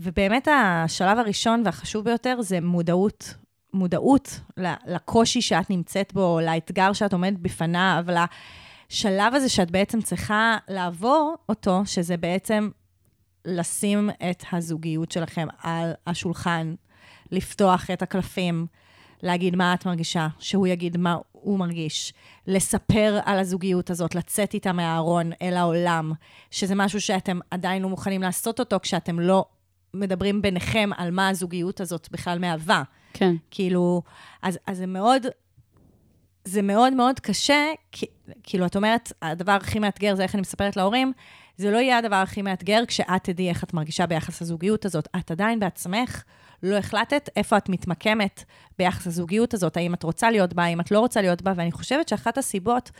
ובאמת 0.00 0.48
השלב 0.50 1.18
הראשון 1.18 1.62
והחשוב 1.64 2.04
ביותר 2.04 2.42
זה 2.42 2.60
מודעות, 2.60 3.34
מודעות 3.72 4.40
לקושי 4.86 5.42
שאת 5.42 5.70
נמצאת 5.70 6.12
בו, 6.12 6.40
לאתגר 6.42 6.92
שאת 6.92 7.12
עומדת 7.12 7.38
בפניו, 7.38 8.04
לשלב 8.08 9.34
הזה 9.34 9.48
שאת 9.48 9.70
בעצם 9.70 10.00
צריכה 10.00 10.56
לעבור 10.68 11.34
אותו, 11.48 11.82
שזה 11.84 12.16
בעצם 12.16 12.70
לשים 13.44 14.10
את 14.30 14.44
הזוגיות 14.52 15.12
שלכם 15.12 15.46
על 15.62 15.92
השולחן, 16.06 16.74
לפתוח 17.30 17.90
את 17.90 18.02
הקלפים, 18.02 18.66
להגיד 19.22 19.56
מה 19.56 19.74
את 19.74 19.86
מרגישה, 19.86 20.28
שהוא 20.38 20.66
יגיד 20.66 20.96
מה 20.96 21.16
הוא 21.32 21.58
מרגיש, 21.58 22.12
לספר 22.46 23.20
על 23.24 23.38
הזוגיות 23.38 23.90
הזאת, 23.90 24.14
לצאת 24.14 24.54
איתה 24.54 24.72
מהארון 24.72 25.30
אל 25.42 25.56
העולם, 25.56 26.12
שזה 26.50 26.74
משהו 26.74 27.00
שאתם 27.00 27.38
עדיין 27.50 27.82
לא 27.82 27.88
מוכנים 27.88 28.22
לעשות 28.22 28.60
אותו 28.60 28.76
כשאתם 28.82 29.20
לא 29.20 29.44
מדברים 29.94 30.42
ביניכם 30.42 30.90
על 30.96 31.10
מה 31.10 31.28
הזוגיות 31.28 31.80
הזאת 31.80 32.08
בכלל 32.10 32.38
מהווה. 32.38 32.82
כן. 33.12 33.34
כאילו, 33.50 34.02
אז, 34.42 34.58
אז 34.66 34.76
זה 34.76 34.86
מאוד, 34.86 35.26
זה 36.44 36.62
מאוד 36.62 36.92
מאוד 36.92 37.20
קשה, 37.20 37.64
כי, 37.92 38.06
כאילו, 38.42 38.66
את 38.66 38.76
אומרת, 38.76 39.12
הדבר 39.22 39.52
הכי 39.52 39.78
מאתגר 39.78 40.14
זה 40.14 40.22
איך 40.22 40.34
אני 40.34 40.40
מספרת 40.40 40.76
להורים, 40.76 41.12
זה 41.56 41.70
לא 41.70 41.78
יהיה 41.78 41.98
הדבר 41.98 42.16
הכי 42.16 42.42
מאתגר 42.42 42.82
כשאת 42.86 43.24
תדעי 43.24 43.48
איך 43.48 43.64
את 43.64 43.74
מרגישה 43.74 44.06
ביחס 44.06 44.42
לזוגיות 44.42 44.84
הזאת. 44.84 45.08
את 45.16 45.30
עדיין 45.30 45.60
בעצמך 45.60 46.22
לא 46.62 46.76
החלטת 46.76 47.28
איפה 47.36 47.56
את 47.56 47.68
מתמקמת 47.68 48.44
ביחס 48.78 49.06
לזוגיות 49.06 49.54
הזאת, 49.54 49.76
האם 49.76 49.94
את 49.94 50.02
רוצה 50.02 50.30
להיות 50.30 50.52
בה, 50.52 50.64
האם 50.64 50.80
את 50.80 50.90
לא 50.90 51.00
רוצה 51.00 51.20
להיות 51.20 51.42
בה, 51.42 51.52
ואני 51.56 51.72
חושבת 51.72 52.08
שאחת 52.08 52.38
הסיבות 52.38 52.90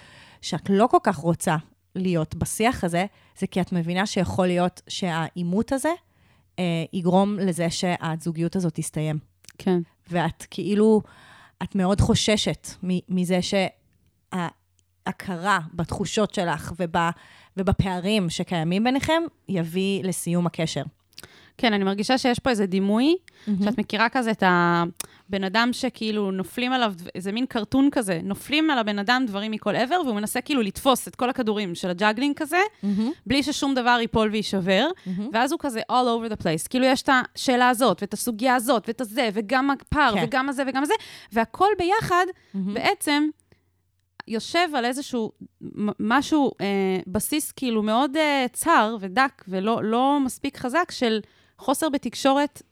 שאת 0.42 0.70
לא 0.70 0.86
כל 0.86 0.98
כך 1.02 1.16
רוצה 1.16 1.56
להיות 1.94 2.34
בשיח 2.34 2.84
הזה, 2.84 3.06
זה 3.38 3.46
כי 3.46 3.60
את 3.60 3.72
מבינה 3.72 4.06
שיכול 4.06 4.46
להיות 4.46 4.80
שהעימות 4.88 5.72
הזה 5.72 5.92
יגרום 6.92 7.38
לזה 7.38 7.70
שהזוגיות 7.70 8.56
הזאת 8.56 8.74
תסתיים. 8.74 9.18
כן. 9.58 9.80
ואת 10.10 10.46
כאילו, 10.50 11.02
את 11.62 11.74
מאוד 11.74 12.00
חוששת 12.00 12.68
מזה 13.08 13.38
שההכרה 14.32 15.58
בתחושות 15.74 16.34
שלך 16.34 16.72
וב, 16.78 16.96
ובפערים 17.56 18.30
שקיימים 18.30 18.84
ביניכם 18.84 19.22
יביא 19.48 20.04
לסיום 20.04 20.46
הקשר. 20.46 20.82
כן, 21.58 21.72
אני 21.72 21.84
מרגישה 21.84 22.18
שיש 22.18 22.38
פה 22.38 22.50
איזה 22.50 22.66
דימוי, 22.66 23.16
שאת 23.64 23.78
מכירה 23.78 24.08
כזה 24.08 24.30
את 24.30 24.42
הבן 25.28 25.44
אדם 25.44 25.68
שכאילו 25.72 26.30
נופלים 26.30 26.72
עליו, 26.72 26.94
איזה 27.14 27.32
מין 27.32 27.46
קרטון 27.46 27.88
כזה, 27.92 28.20
נופלים 28.22 28.70
על 28.70 28.78
הבן 28.78 28.98
אדם 28.98 29.24
דברים 29.26 29.50
מכל 29.50 29.76
עבר, 29.76 30.00
והוא 30.04 30.14
מנסה 30.14 30.40
כאילו 30.40 30.62
לתפוס 30.62 31.08
את 31.08 31.16
כל 31.16 31.30
הכדורים 31.30 31.74
של 31.74 31.90
ה 31.90 31.95
juggling 31.95 32.36
כזה, 32.36 32.60
בלי 33.26 33.42
ששום 33.42 33.74
דבר 33.74 33.98
ייפול 34.00 34.28
ויישבר, 34.32 34.88
ואז 35.32 35.52
הוא 35.52 35.60
כזה 35.60 35.80
all 35.80 36.28
over 36.28 36.32
the 36.32 36.42
place. 36.42 36.68
כאילו 36.70 36.84
יש 36.84 37.02
את 37.02 37.08
השאלה 37.34 37.68
הזאת, 37.68 38.02
ואת 38.02 38.12
הסוגיה 38.12 38.54
הזאת, 38.54 38.84
ואת 38.86 39.00
הזה, 39.00 39.28
וגם 39.32 39.70
הפער, 39.70 40.14
כן. 40.14 40.24
וגם 40.26 40.48
הזה 40.48 40.62
וגם 40.66 40.82
הזה, 40.82 40.94
והכל 41.32 41.68
ביחד 41.78 42.26
בעצם 42.54 43.28
יושב 44.28 44.68
על 44.74 44.84
איזשהו 44.84 45.32
משהו, 46.00 46.52
אה, 46.60 46.66
בסיס 47.06 47.52
כאילו 47.52 47.82
מאוד 47.82 48.16
אה, 48.16 48.46
צר 48.52 48.96
ודק 49.00 49.44
ולא 49.48 49.84
לא 49.84 50.18
מספיק 50.24 50.56
חזק 50.56 50.90
של 50.90 51.20
חוסר 51.58 51.88
בתקשורת 51.88 52.62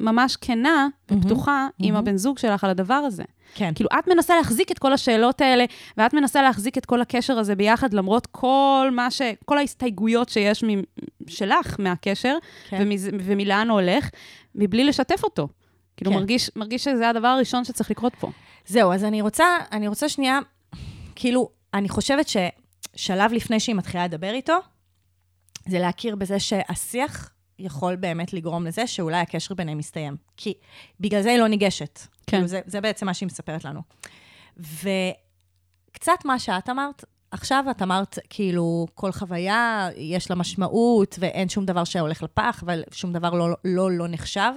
ממש 0.00 0.36
כנה 0.36 0.88
ופתוחה 1.10 1.68
עם 1.78 1.96
הבן 1.96 2.16
זוג 2.16 2.38
שלך 2.38 2.64
על 2.64 2.70
הדבר 2.70 2.94
הזה. 2.94 3.24
כן. 3.54 3.72
כאילו, 3.74 3.90
את 3.98 4.08
מנסה 4.08 4.36
להחזיק 4.36 4.72
את 4.72 4.78
כל 4.78 4.92
השאלות 4.92 5.40
האלה, 5.40 5.64
ואת 5.96 6.14
מנסה 6.14 6.42
להחזיק 6.42 6.78
את 6.78 6.86
כל 6.86 7.00
הקשר 7.00 7.38
הזה 7.38 7.54
ביחד, 7.56 7.94
למרות 7.94 8.26
כל 8.26 8.88
מה 8.92 9.10
ש... 9.10 9.22
כל 9.44 9.58
ההסתייגויות 9.58 10.28
שיש 10.28 10.64
מ... 10.64 10.68
שלך 11.28 11.76
מהקשר, 11.78 12.36
כן. 12.68 12.78
ומז... 12.82 13.08
ומלאן 13.12 13.70
הוא 13.70 13.80
הולך, 13.80 14.10
מבלי 14.54 14.84
לשתף 14.84 15.24
אותו. 15.24 15.48
כאילו. 15.96 16.10
כן. 16.10 16.16
מרגיש, 16.16 16.50
מרגיש 16.56 16.84
שזה 16.84 17.08
הדבר 17.08 17.28
הראשון 17.28 17.64
שצריך 17.64 17.90
לקרות 17.90 18.12
פה. 18.20 18.30
זהו, 18.66 18.92
אז 18.92 19.04
אני 19.04 19.22
רוצה, 19.22 19.46
אני 19.72 19.88
רוצה 19.88 20.08
שנייה, 20.08 20.38
כאילו, 21.14 21.48
אני 21.74 21.88
חושבת 21.88 22.26
ששלב 22.28 23.32
לפני 23.32 23.60
שהיא 23.60 23.74
מתחילה 23.76 24.04
לדבר 24.04 24.30
איתו, 24.30 24.58
זה 25.68 25.78
להכיר 25.78 26.16
בזה 26.16 26.40
שהשיח 26.40 27.30
יכול 27.60 27.96
באמת 27.96 28.32
לגרום 28.32 28.66
לזה 28.66 28.86
שאולי 28.86 29.16
הקשר 29.20 29.54
ביניהם 29.54 29.80
יסתיים. 29.80 30.16
כי 30.36 30.54
בגלל 31.00 31.22
זה 31.22 31.30
היא 31.30 31.38
לא 31.38 31.48
ניגשת. 31.48 32.00
כן. 32.26 32.36
כאילו, 32.36 32.46
זה, 32.46 32.60
זה 32.66 32.80
בעצם 32.80 33.06
מה 33.06 33.14
שהיא 33.14 33.26
מספרת 33.26 33.64
לנו. 33.64 33.80
וקצת 34.56 36.24
מה 36.24 36.38
שאת 36.38 36.68
אמרת, 36.68 37.04
עכשיו 37.30 37.64
את 37.70 37.82
אמרת, 37.82 38.18
כאילו, 38.30 38.86
כל 38.94 39.12
חוויה 39.12 39.88
יש 39.96 40.30
לה 40.30 40.36
משמעות, 40.36 41.16
ואין 41.20 41.48
שום 41.48 41.64
דבר 41.64 41.84
שהולך 41.84 42.22
לפח, 42.22 42.64
ושום 42.66 43.12
דבר 43.12 43.30
לא 43.30 43.48
לא, 43.64 43.90
לא 43.90 44.08
נחשב. 44.08 44.52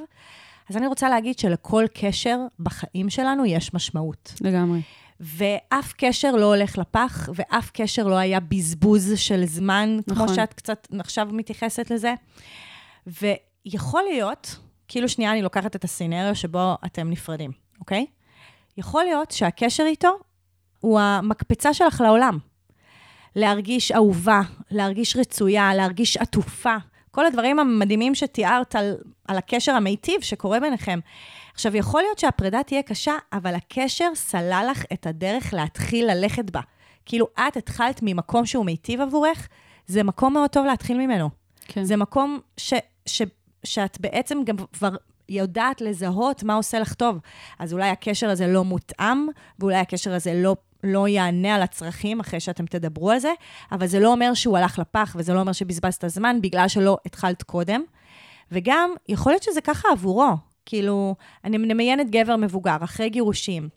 אז 0.70 0.78
אני 0.78 0.88
רוצה 0.88 1.10
להגיד 1.10 1.40
שלכל 1.40 1.86
קשר 1.94 2.38
בחיים 2.60 3.10
שלנו 3.10 3.46
יש 3.46 3.74
משמעות. 3.74 4.34
לגמרי. 4.42 4.82
ואף 5.20 5.94
קשר 5.98 6.32
לא 6.32 6.46
הולך 6.46 6.78
לפח, 6.78 7.30
ואף 7.36 7.72
קשר 7.74 8.08
לא 8.08 8.16
היה 8.16 8.40
בזבוז 8.40 9.12
של 9.16 9.46
זמן, 9.46 9.98
נכון. 10.08 10.14
נכון. 10.14 10.28
כמו 10.28 10.36
שאת 10.36 10.54
קצת 10.54 10.88
עכשיו 11.00 11.28
מתייחסת 11.32 11.92
לזה. 11.92 12.14
ויכול 13.08 14.02
להיות, 14.10 14.56
כאילו 14.88 15.10
שנייה 15.10 15.32
אני 15.32 15.42
לוקחת 15.42 15.76
את 15.76 15.84
הסצנריו 15.84 16.36
שבו 16.36 16.76
אתם 16.86 17.10
נפרדים, 17.10 17.52
אוקיי? 17.80 18.06
יכול 18.78 19.04
להיות 19.04 19.32
שהקשר 19.32 19.84
איתו 19.84 20.10
הוא 20.80 21.00
המקפצה 21.00 21.74
שלך 21.74 22.02
לעולם. 22.02 22.38
להרגיש 23.36 23.92
אהובה, 23.92 24.42
להרגיש 24.72 25.16
רצויה, 25.16 25.76
להרגיש 25.76 26.18
עטופה. 26.18 26.76
כל 27.12 27.26
הדברים 27.26 27.60
המדהימים 27.60 28.16
שתיארת 28.16 28.76
על, 28.76 28.96
על 29.28 29.38
הקשר 29.38 29.72
המיטיב 29.72 30.22
שקורה 30.22 30.60
ביניכם. 30.60 31.00
עכשיו, 31.54 31.76
יכול 31.76 32.02
להיות 32.02 32.20
שהפרידה 32.20 32.64
תהיה 32.64 32.84
קשה, 32.84 33.14
אבל 33.34 33.56
הקשר 33.56 34.10
סלל 34.16 34.68
לך 34.72 34.84
את 34.94 35.08
הדרך 35.08 35.54
להתחיל 35.54 36.12
ללכת 36.12 36.50
בה. 36.52 36.62
כאילו, 37.06 37.28
את 37.48 37.58
התחלת 37.58 38.00
ממקום 38.04 38.46
שהוא 38.46 38.66
מיטיב 38.66 39.02
עבורך, 39.02 39.48
זה 39.88 40.04
מקום 40.04 40.34
מאוד 40.34 40.50
טוב 40.50 40.66
להתחיל 40.66 40.98
ממנו. 40.98 41.30
כן. 41.68 41.84
זה 41.84 41.96
מקום 41.96 42.40
ש, 42.58 42.74
ש, 43.06 43.22
שאת 43.64 44.02
בעצם 44.02 44.42
גם 44.46 44.56
כבר 44.74 44.96
יודעת 45.30 45.82
לזהות 45.82 46.44
מה 46.44 46.54
עושה 46.54 46.80
לך 46.80 46.94
טוב. 46.94 47.20
אז 47.60 47.74
אולי 47.74 47.90
הקשר 47.90 48.30
הזה 48.30 48.48
לא 48.48 48.64
מותאם, 48.64 49.28
ואולי 49.60 49.76
הקשר 49.76 50.14
הזה 50.14 50.34
לא, 50.34 50.56
לא 50.84 51.08
יענה 51.08 51.56
על 51.56 51.62
הצרכים 51.62 52.20
אחרי 52.20 52.40
שאתם 52.40 52.66
תדברו 52.66 53.12
על 53.12 53.20
זה, 53.20 53.32
אבל 53.72 53.88
זה 53.88 54.00
לא 54.00 54.12
אומר 54.12 54.34
שהוא 54.34 54.58
הלך 54.58 54.80
לפח, 54.80 55.16
וזה 55.20 55.34
לא 55.34 55.40
אומר 55.40 55.52
שבזבזת 55.52 56.08
זמן 56.08 56.42
בגלל 56.42 56.68
שלא 56.68 56.98
התחלת 57.06 57.44
קודם. 57.44 57.82
וגם, 58.52 58.90
יכול 59.10 59.32
להיות 59.32 59.44
שזה 59.44 59.62
ככה 59.62 59.90
עבורו. 59.92 60.30
כאילו, 60.66 61.16
אני 61.44 61.58
מדמיינת 61.58 62.10
גבר 62.10 62.36
מבוגר, 62.36 62.78
אחרי 62.84 63.10
גירושים. 63.10 63.70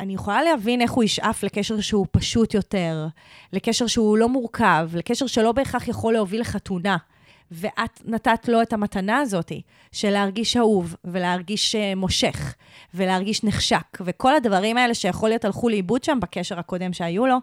אני 0.00 0.14
יכולה 0.14 0.42
להבין 0.42 0.80
איך 0.80 0.90
הוא 0.90 1.04
ישאף 1.04 1.42
לקשר 1.42 1.80
שהוא 1.80 2.06
פשוט 2.10 2.54
יותר, 2.54 3.06
לקשר 3.52 3.86
שהוא 3.86 4.18
לא 4.18 4.28
מורכב, 4.28 4.90
לקשר 4.94 5.26
שלא 5.26 5.52
בהכרח 5.52 5.88
יכול 5.88 6.12
להוביל 6.12 6.40
לחתונה. 6.40 6.96
ואת 7.50 8.00
נתת 8.04 8.48
לו 8.48 8.62
את 8.62 8.72
המתנה 8.72 9.18
הזאת, 9.18 9.52
של 9.92 10.10
להרגיש 10.10 10.56
אהוב, 10.56 10.96
ולהרגיש 11.04 11.74
אה, 11.74 11.94
מושך, 11.94 12.54
ולהרגיש 12.94 13.44
נחשק, 13.44 13.98
וכל 14.00 14.34
הדברים 14.34 14.76
האלה 14.76 14.94
שיכול 14.94 15.28
להיות 15.28 15.44
הלכו 15.44 15.68
לאיבוד 15.68 16.04
שם 16.04 16.18
בקשר 16.22 16.58
הקודם 16.58 16.92
שהיו 16.92 17.26
לו, 17.26 17.36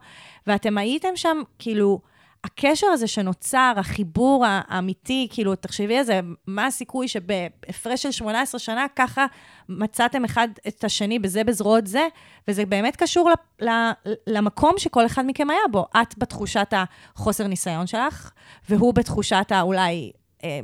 ואתם 0.48 0.78
הייתם 0.78 1.16
שם, 1.16 1.38
כאילו, 1.60 2.00
הקשר 2.44 2.88
הזה 2.88 3.08
שנוצר, 3.08 3.74
החיבור 3.78 4.46
האמיתי, 4.48 5.28
כאילו, 5.32 5.56
תחשבי 5.56 5.98
על 5.98 6.04
זה, 6.04 6.20
מה 6.48 6.66
הסיכוי 6.66 7.08
שבהפרש 7.08 8.04
של 8.04 8.12
18 8.12 8.60
שנה 8.60 8.86
ככה 8.96 9.26
מצאתם 9.70 10.26
אחד 10.26 10.48
את 10.68 10.84
השני 10.84 11.20
בזה 11.20 11.44
בזרועות 11.44 11.88
זה, 11.88 12.08
וזה 12.48 12.66
באמת 12.66 12.96
קשור 12.96 13.30
ל, 13.30 13.66
ל, 13.66 13.92
למקום 14.28 14.74
שכל 14.78 15.06
אחד 15.06 15.24
מכם 15.28 15.50
היה 15.50 15.60
בו. 15.72 15.86
את 16.02 16.18
בתחושת 16.18 16.74
החוסר 16.74 17.48
ניסיון 17.48 17.88
שלך, 17.88 18.32
והוא 18.70 18.94
בתחושת 18.94 19.48
האולי 19.50 20.12
אה, 20.44 20.60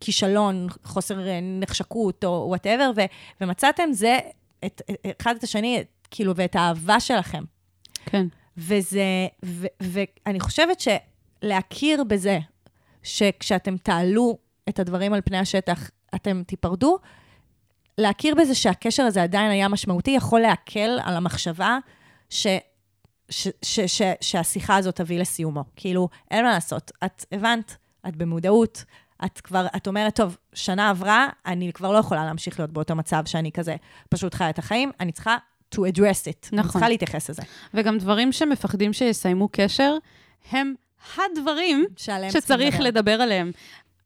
כישלון, 0.00 0.66
חוסר 0.84 1.28
אה, 1.28 1.38
נחשקות 1.42 2.24
או 2.24 2.44
וואטאבר, 2.48 2.90
ומצאתם 3.40 3.88
זה, 3.92 4.18
את, 4.64 4.82
אחד 5.20 5.34
את 5.38 5.42
השני, 5.42 5.84
כאילו, 6.10 6.36
ואת 6.36 6.56
האהבה 6.56 7.00
שלכם. 7.00 7.44
כן. 8.06 8.26
וזה, 8.58 9.26
ו, 9.44 9.66
ואני 9.80 10.40
חושבת 10.40 10.80
שלהכיר 10.80 12.04
בזה, 12.04 12.38
שכשאתם 13.02 13.76
תעלו 13.76 14.38
את 14.68 14.78
הדברים 14.78 15.12
על 15.12 15.20
פני 15.20 15.38
השטח, 15.38 15.90
אתם 16.14 16.42
תיפרדו, 16.46 16.98
להכיר 17.98 18.34
בזה 18.34 18.54
שהקשר 18.54 19.02
הזה 19.02 19.22
עדיין 19.22 19.50
היה 19.50 19.68
משמעותי, 19.68 20.10
יכול 20.10 20.40
להקל 20.40 20.98
על 21.04 21.16
המחשבה 21.16 21.78
ש, 22.30 22.46
ש, 23.30 23.48
ש, 23.62 23.80
ש, 23.80 24.02
שהשיחה 24.20 24.76
הזאת 24.76 24.96
תביא 24.96 25.20
לסיומו. 25.20 25.64
כאילו, 25.76 26.08
אין 26.30 26.44
מה 26.44 26.50
לעשות. 26.50 26.92
את 27.04 27.24
הבנת, 27.32 27.76
את 28.08 28.16
במודעות, 28.16 28.84
את 29.24 29.40
כבר, 29.40 29.66
את 29.76 29.86
אומרת, 29.86 30.16
טוב, 30.16 30.36
שנה 30.52 30.90
עברה, 30.90 31.28
אני 31.46 31.72
כבר 31.72 31.92
לא 31.92 31.98
יכולה 31.98 32.24
להמשיך 32.24 32.60
להיות 32.60 32.72
באותו 32.72 32.96
מצב 32.96 33.22
שאני 33.26 33.52
כזה 33.52 33.76
פשוט 34.08 34.34
חיה 34.34 34.50
את 34.50 34.58
החיים, 34.58 34.92
אני 35.00 35.12
צריכה 35.12 35.36
to 35.74 35.78
address 35.78 36.24
it. 36.24 36.48
אני 36.52 36.58
נכון. 36.58 36.70
צריכה 36.70 36.88
להתייחס 36.88 37.30
לזה. 37.30 37.42
וגם 37.74 37.98
דברים 37.98 38.32
שמפחדים 38.32 38.92
שיסיימו 38.92 39.48
קשר, 39.52 39.96
הם 40.50 40.74
הדברים 41.16 41.84
שצריך 42.30 42.74
לדבר. 42.74 42.84
לדבר 42.84 43.12
עליהם. 43.12 43.50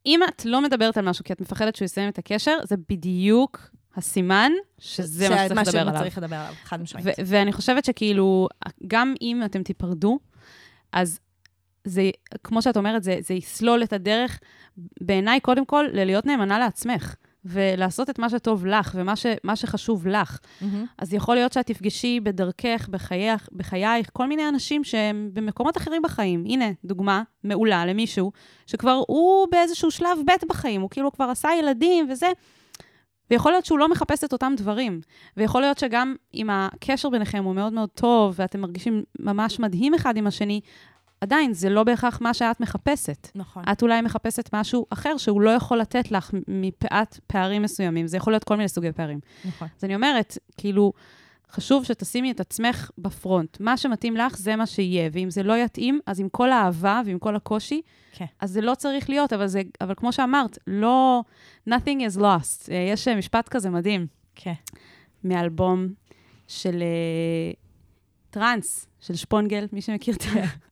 אם 0.07 0.21
את 0.29 0.45
לא 0.45 0.61
מדברת 0.61 0.97
על 0.97 1.09
משהו 1.09 1.25
כי 1.25 1.33
את 1.33 1.41
מפחדת 1.41 1.77
שהוא 1.77 1.87
יסיים 1.87 2.09
את 2.09 2.19
הקשר, 2.19 2.57
זה 2.65 2.77
בדיוק 2.89 3.71
הסימן 3.97 4.53
שזה 4.79 5.29
מה 5.29 5.45
שצריך 5.45 5.69
לדבר 5.69 5.81
עליו. 5.81 6.01
צריך 6.03 6.19
לדבר 6.19 6.37
עליו, 6.37 6.55
חד 6.65 6.83
משמעית. 6.83 7.07
ו- 7.07 7.23
ואני 7.27 7.53
חושבת 7.53 7.85
שכאילו, 7.85 8.49
גם 8.87 9.15
אם 9.23 9.43
אתם 9.45 9.63
תיפרדו, 9.63 10.19
אז 10.93 11.21
זה, 11.85 12.11
כמו 12.45 12.63
שאת 12.63 12.77
אומרת, 12.77 13.03
זה, 13.03 13.19
זה 13.21 13.35
יסלול 13.35 13.83
את 13.83 13.93
הדרך, 13.93 14.41
בעיניי, 15.01 15.41
קודם 15.41 15.65
כל, 15.67 15.87
ללהיות 15.93 16.27
נאמנה 16.27 16.59
לעצמך, 16.59 17.15
ולעשות 17.45 18.11
את 18.11 18.19
מה 18.19 18.31
שטוב 18.31 18.67
לך, 18.67 18.93
ומה 18.95 19.17
ש, 19.17 19.27
שחשוב 19.55 20.07
לך. 20.07 20.39
מהמם. 20.61 20.87
אז 20.99 21.15
יכול 21.15 21.35
להיות 21.35 21.53
שאת 21.53 21.67
תפגשי 21.67 22.21
בדרכך, 22.21 22.89
בחייך, 22.91 23.49
בחייך, 23.53 24.11
כל 24.13 24.27
מיני 24.27 24.49
אנשים 24.49 24.85
שהם 24.85 25.31
במקומות 25.33 25.77
אחרים 25.77 26.03
בחיים. 26.03 26.45
הנה, 26.47 26.65
דוגמה 26.85 27.23
מעולה 27.45 27.87
למישהו, 27.87 28.33
שכבר 28.67 29.03
הוא 29.09 29.49
באיזשהו 29.51 29.91
שלב 29.91 30.19
ב' 30.27 30.47
בחיים, 30.49 30.81
הוא 30.81 30.91
כאילו 30.91 31.13
כבר 31.13 31.25
עשה 31.25 31.49
ילדים 31.59 32.11
וזה, 32.11 32.29
ויכול 33.31 33.53
להיות 33.53 33.65
שהוא 33.65 33.79
לא 33.79 33.89
מחפש 33.89 34.25
את 34.25 34.33
אותם 34.33 34.53
דברים. 34.57 35.01
ויכול 35.37 35.61
להיות 35.61 35.79
שגם 35.79 36.15
אם 36.35 36.51
הקשר 36.51 37.11
ביניכם 37.11 37.45
הוא 37.45 37.55
מאוד 37.55 37.73
מאוד 37.73 37.89
טוב, 37.95 38.35
ואתם 38.39 38.61
מרגישים 38.61 39.03
ממש 39.19 39.61
מדהים 39.61 39.95
אחד 39.95 40.17
עם 40.17 40.27
השני, 40.27 40.61
עדיין, 41.23 41.53
זה 41.53 41.69
לא 41.69 41.85
בהכרח 41.85 42.21
מה 42.21 42.35
שאת 42.35 42.61
מחפשת. 42.61 43.29
נכון. 43.35 43.65
את 43.73 43.83
אולי 43.83 44.01
מחפשת 44.01 44.51
משהו 44.53 44.87
אחר 44.91 45.17
שהוא 45.17 45.41
לא 45.41 45.51
יכול 45.51 45.79
לתת 45.79 46.11
לך 46.11 46.31
מפאת 46.49 47.19
פערים 47.27 47.63
מסוימים. 47.63 48.07
זה 48.07 48.17
יכול 48.17 48.33
להיות 48.33 48.45
כל 48.45 48.57
מיני 48.57 48.69
סוגי 48.69 48.93
פערים. 48.93 49.21
נכון. 49.45 49.69
אז 49.79 49.85
אני 49.85 49.95
אומרת, 49.95 50.39
כאילו, 50.57 50.93
חשוב 51.51 51.85
שתשימי 51.85 52.31
את 52.31 52.41
עצמך 52.41 52.91
בפרונט. 52.99 53.61
מה 53.61 53.77
שמתאים 53.77 54.17
לך, 54.17 54.37
זה 54.37 54.57
מה 54.57 54.67
שיהיה. 54.67 55.11
ואם 55.13 55.31
זה 55.31 55.43
לא 55.43 55.57
יתאים, 55.57 56.01
אז 56.07 56.21
עם 56.21 56.29
כל 56.29 56.53
האהבה 56.53 57.03
ועם 57.07 57.19
כל 57.19 57.37
הקושי, 57.37 57.81
כן. 58.13 58.25
אז 58.41 58.51
זה 58.51 58.61
לא 58.61 58.75
צריך 58.75 59.11
להיות, 59.11 59.33
אבל, 59.33 59.47
זה, 59.47 59.63
אבל 59.81 59.95
כמו 59.97 60.13
שאמרת, 60.13 60.59
לא... 60.67 61.23
nothing 61.69 62.11
is 62.11 62.19
lost. 62.19 62.71
אה, 62.71 62.89
יש 62.93 63.09
אה, 63.09 63.17
משפט 63.17 63.49
כזה 63.49 63.71
מדהים 63.71 64.07
כן. 64.35 64.53
מאלבום 65.25 65.89
של 66.49 66.83
אה, 66.83 67.53
טראנס, 68.31 68.87
של 69.01 69.15
שפונגל, 69.15 69.67
מי 69.73 69.83
שמכיר 69.83 70.15
את 70.15 70.23
ה... 70.23 70.72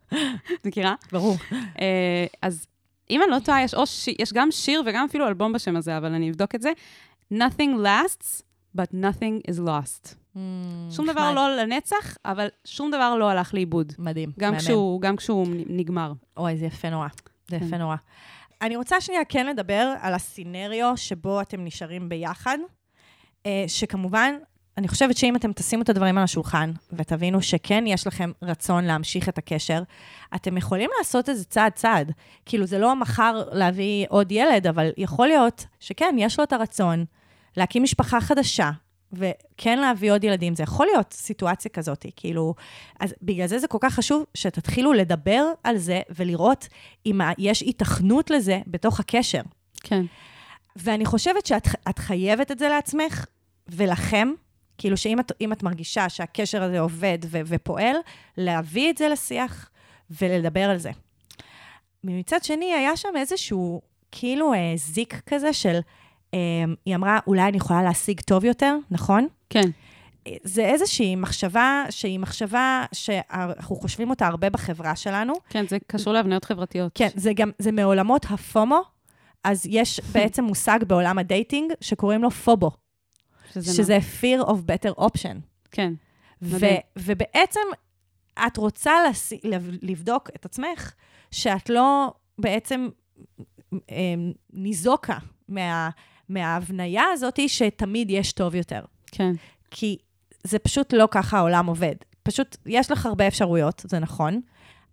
מכירה? 0.64 0.95
ברור. 1.12 1.37
אה, 1.81 2.26
אז 2.43 2.67
אם 3.11 3.23
אני 3.23 3.31
לא 3.31 3.38
טועה, 3.38 3.62
יש, 3.62 3.75
ש... 3.85 4.09
יש 4.19 4.33
גם 4.33 4.50
שיר 4.50 4.83
וגם 4.87 5.07
אפילו 5.11 5.29
אלבום 5.29 5.52
בשם 5.52 5.76
הזה, 5.76 5.97
אבל 5.97 6.12
אני 6.12 6.31
אבדוק 6.31 6.55
את 6.55 6.62
זה. 6.62 6.73
Nothing 7.35 7.85
lasts, 7.85 8.43
but 8.76 8.95
nothing 8.95 9.50
is 9.50 9.61
lost. 9.67 10.14
שום 10.90 11.07
דבר 11.07 11.33
לא 11.33 11.57
לנצח, 11.57 12.17
אבל 12.25 12.49
שום 12.64 12.90
דבר 12.90 13.17
לא 13.17 13.31
הלך 13.31 13.55
לאיבוד. 13.55 13.93
מדהים. 13.99 14.33
גם. 14.38 14.57
כשהוא, 14.57 15.00
גם 15.00 15.17
כשהוא 15.17 15.47
נגמר. 15.67 16.12
אוי, 16.37 16.57
זה 16.57 16.67
יפה 16.67 16.90
נורא. 16.90 17.09
זה 17.49 17.59
כן. 17.59 17.67
יפה 17.67 17.79
נורא. 17.79 17.97
אני 18.62 18.76
רוצה 18.76 19.00
שנייה 19.00 19.25
כן 19.25 19.47
לדבר 19.47 19.95
על 20.00 20.14
הסינריו 20.14 20.97
שבו 20.97 21.40
אתם 21.40 21.64
נשארים 21.64 22.09
ביחד, 22.09 22.59
אה, 23.47 23.64
שכמובן, 23.67 24.35
אני 24.79 24.89
חושבת 24.89 25.17
שאם 25.17 25.37
אתם 25.37 25.53
תשימו 25.53 25.83
את 25.83 25.89
הדברים 25.89 26.19
על 26.19 26.25
השולחן, 26.25 26.73
ותבינו 26.93 27.43
שכן 27.43 27.85
יש 27.87 28.07
לכם 28.07 28.31
רצון 28.43 28.85
להמשיך 28.85 29.29
את 29.29 29.39
הקשר, 29.39 29.83
אתם 30.35 30.57
יכולים 30.57 30.91
לעשות 30.99 31.29
את 31.29 31.37
זה 31.37 31.45
צעד-צעד. 31.45 32.12
כאילו, 32.47 32.67
זה 32.67 32.79
לא 32.79 32.97
מחר 32.97 33.43
להביא 33.53 34.07
עוד 34.09 34.33
ילד, 34.33 34.67
אבל 34.67 34.91
יכול 34.97 35.27
להיות 35.27 35.67
שכן, 35.81 36.15
יש 36.19 36.39
לו 36.39 36.45
את 36.45 36.53
הרצון 36.53 37.05
להקים 37.57 37.83
משפחה 37.83 38.21
חדשה, 38.21 38.71
וכן 39.12 39.79
להביא 39.79 40.12
עוד 40.12 40.25
ילדים. 40.25 40.55
זה 40.55 40.62
יכול 40.62 40.87
להיות 40.87 41.12
סיטואציה 41.12 41.71
כזאת, 41.71 42.07
כאילו... 42.17 42.55
אז 43.00 43.15
בגלל 43.23 43.47
זה 43.47 43.59
זה 43.59 43.69
כל 43.69 43.79
כך 43.81 43.95
חשוב 43.95 44.25
שתתחילו 44.35 44.93
לדבר 44.93 45.45
על 45.65 45.77
זה 45.77 46.00
ולראות 46.11 46.69
אם 47.07 47.21
יש 47.39 47.61
היתכנות 47.61 48.31
לזה 48.31 48.61
בתוך 48.67 49.00
הקשר. 49.00 49.41
כן. 49.83 50.05
ואני 50.77 51.05
חושבת 51.05 51.47
שאת 51.47 51.69
את 51.89 51.99
חייבת 51.99 52.50
את 52.50 52.59
זה 52.59 52.69
לעצמך 52.69 53.25
ולכם, 53.69 54.29
כאילו 54.81 54.97
שאם 54.97 55.21
את, 55.21 55.33
את 55.53 55.63
מרגישה 55.63 56.09
שהקשר 56.09 56.63
הזה 56.63 56.81
עובד 56.81 57.19
ו, 57.25 57.41
ופועל, 57.47 57.97
להביא 58.37 58.91
את 58.91 58.99
זה 58.99 59.09
לשיח 59.09 59.71
ולדבר 60.21 60.71
על 60.71 60.79
זה. 60.79 60.91
מצד 62.05 62.45
שני, 62.45 62.75
היה 62.75 62.97
שם 62.97 63.09
איזשהו 63.17 63.81
כאילו 64.13 64.54
אה, 64.54 64.73
זיק 64.76 65.21
כזה 65.26 65.52
של, 65.52 65.78
אה, 66.35 66.39
היא 66.87 66.95
אמרה, 66.95 67.19
אולי 67.26 67.43
אני 67.43 67.57
יכולה 67.57 67.83
להשיג 67.83 68.21
טוב 68.21 68.45
יותר, 68.45 68.76
נכון? 68.91 69.26
כן. 69.50 69.71
זה 70.43 70.65
איזושהי 70.65 71.17
מחשבה 71.17 71.85
שהיא 71.91 72.19
מחשבה 72.19 72.85
שאנחנו 72.93 73.76
חושבים 73.76 74.11
אותה 74.11 74.26
הרבה 74.26 74.50
בחברה 74.50 74.97
שלנו. 74.97 75.33
כן, 75.49 75.67
זה 75.69 75.78
קשור 75.87 76.13
להבניות 76.13 76.45
חברתיות. 76.45 76.93
כן, 76.95 77.09
זה 77.15 77.33
גם, 77.33 77.50
זה 77.59 77.73
מעולמות 77.73 78.26
ה 78.30 78.39
FOMO, 78.39 78.80
אז 79.45 79.67
יש 79.67 80.00
בעצם 80.13 80.45
מושג 80.45 80.78
בעולם 80.87 81.19
ה 81.19 81.26
dating 81.26 81.73
שקוראים 81.81 82.23
לו 82.23 82.31
FOBO, 82.30 82.71
שזה... 83.52 83.73
שזה 83.75 83.99
fear 84.21 84.45
of 84.47 84.52
better 84.52 85.00
option. 85.00 85.36
כן. 85.71 85.93
ו-. 86.43 86.56
ובעצם 86.99 87.60
את 88.47 88.56
רוצה 88.56 88.93
לס- 89.10 89.32
לב- 89.45 89.78
לבדוק 89.82 90.30
את 90.36 90.45
עצמך, 90.45 90.93
שאת 91.30 91.71
לא 91.71 92.13
בעצם 92.39 92.89
אה, 93.75 94.15
ניזוקה 94.52 95.19
מה, 95.49 95.91
מההבניה 96.28 97.04
הזאת 97.13 97.39
שתמיד 97.47 98.10
יש 98.10 98.32
טוב 98.32 98.54
יותר. 98.54 98.84
כן. 99.06 99.32
כי 99.71 99.97
זה 100.45 100.58
פשוט 100.58 100.93
לא 100.93 101.08
ככה 101.10 101.39
העולם 101.39 101.67
עובד. 101.67 101.95
פשוט, 102.23 102.56
יש 102.67 102.91
לך 102.91 103.06
הרבה 103.06 103.26
אפשרויות, 103.28 103.82
זה 103.89 103.99
נכון, 103.99 104.41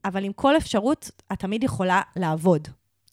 אבל 0.06 0.24
עם 0.24 0.34
כל 0.34 0.58
אפשרות, 0.58 1.12
את 1.34 1.40
תמיד 1.40 1.64
יכולה 1.64 2.02
לעבוד. 2.16 2.68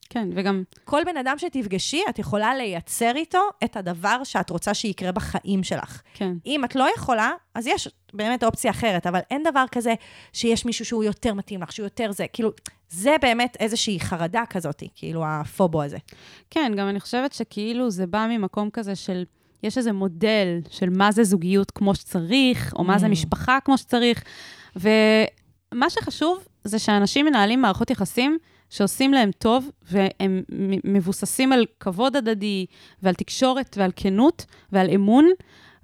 כן, 0.09 0.29
וגם, 0.35 0.63
כל 0.85 1.03
בן 1.07 1.17
אדם 1.17 1.39
שתפגשי, 1.39 2.03
את 2.09 2.19
יכולה 2.19 2.55
לייצר 2.55 3.13
איתו 3.17 3.41
את 3.65 3.77
הדבר 3.77 4.25
שאת 4.25 4.51
רוצה 4.51 4.75
שיקרה 4.75 5.13
בחיים 5.13 5.63
שלך. 5.63 6.03
כן. 6.15 6.33
אם 6.47 6.65
את 6.65 6.75
לא 6.75 6.89
יכולה, 6.97 7.31
אז 7.55 7.67
יש 7.67 7.89
באמת 8.15 8.45
אופציה 8.45 8.71
אחרת, 8.71 9.07
אבל 9.07 9.21
אין 9.31 9.43
דבר 9.43 9.65
כזה 9.73 9.95
שיש 10.33 10.65
מישהו 10.67 10.85
שהוא 10.85 11.05
יותר 11.05 11.35
מתאים 11.35 11.63
לך, 11.63 11.73
שהוא 11.73 11.87
יותר 11.87 12.13
זה. 12.13 12.27
כאילו, 12.33 12.51
זה 12.91 13.17
באמת 13.23 13.57
איזושהי 13.61 14.01
חרדה 14.01 14.43
כזאת, 14.51 14.83
כאילו, 14.95 15.25
הפובו 15.27 15.83
הזה. 15.83 15.99
כן, 16.51 16.73
גם 16.77 16.89
אני 16.89 17.01
חושבת 17.01 17.33
שכאילו 17.33 17.91
זה 17.91 18.07
בא 18.07 18.27
ממקום 18.31 18.71
כזה 18.71 18.97
של, 18.97 19.25
יש 19.63 19.79
איזה 19.79 19.93
מודל 19.93 20.61
של 20.71 20.91
מה 20.91 21.13
זה 21.13 21.25
זוגיות 21.25 21.71
כמו 21.71 21.95
שצריך, 21.95 22.73
או 22.77 22.85
מה 22.85 22.99
זה 22.99 23.07
Mm. 23.07 23.09
משפחה 23.09 23.59
כמו 23.65 23.79
שצריך, 23.79 24.25
ומה 24.77 25.91
שחשוב 25.91 26.39
זה 26.65 26.79
שאנשים 26.79 27.27
מנהלים 27.27 27.63
מערכות 27.63 27.91
יחסים 27.91 28.39
שעושים 28.71 29.13
להם 29.13 29.31
טוב, 29.39 29.71
והם 29.91 30.43
מבוססים 30.85 31.53
על 31.53 31.65
כבוד 31.81 32.17
הדדי, 32.17 32.67
ועל 33.03 33.15
תקשורת, 33.15 33.77
ועל 33.79 33.91
כנות, 33.97 34.45
ועל 34.73 34.91
אמון, 34.95 35.29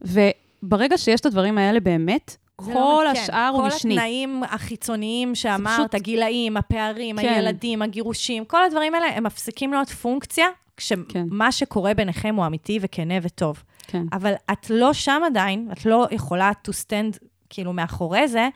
וברגע 0.01 0.99
שיש 0.99 1.21
את 1.21 1.27
הדברים 1.27 1.59
האלה 1.59 1.81
באמת, 1.81 2.37
זה 2.61 2.73
כל 2.73 3.03
לא- 3.05 3.11
השאר 3.11 3.51
הוא 3.55 3.67
משני. 3.67 3.95
כל 3.95 4.01
התנאים 4.01 4.43
החיצוניים 4.51 5.35
שאמרת, 5.35 5.79
פשוט- 5.81 5.95
הגילאים, 5.95 6.57
הפערים, 6.57 7.21
כן. 7.21 7.29
הילדים, 7.29 7.83
הגירושים, 7.83 8.45
כל 8.45 8.65
הדברים 8.65 8.95
האלה, 8.95 9.07
הם 9.07 9.25
מפסיקים 9.25 9.73
להיות 9.73 9.89
פונקציה, 9.89 10.47
כן. 10.47 10.55
כשמה 10.77 11.53
שקורה 11.53 11.95
ביניכם 11.95 12.35
הוא 12.35 12.47
אמיתי 12.47 12.79
וכנה 12.83 13.15
וטוב. 13.23 13.63
כן, 13.87 14.03
אבל 14.13 14.33
את 14.53 14.71
לא 14.71 14.93
שם 14.93 15.23
עדיין, 15.27 15.69
את 15.73 15.87
לא 15.87 16.07
יכולה 16.11 16.51
to 16.69 16.71
stand 16.71 17.19
כאילו 17.51 17.73
מאחורי 17.73 18.29
זה, 18.29 18.49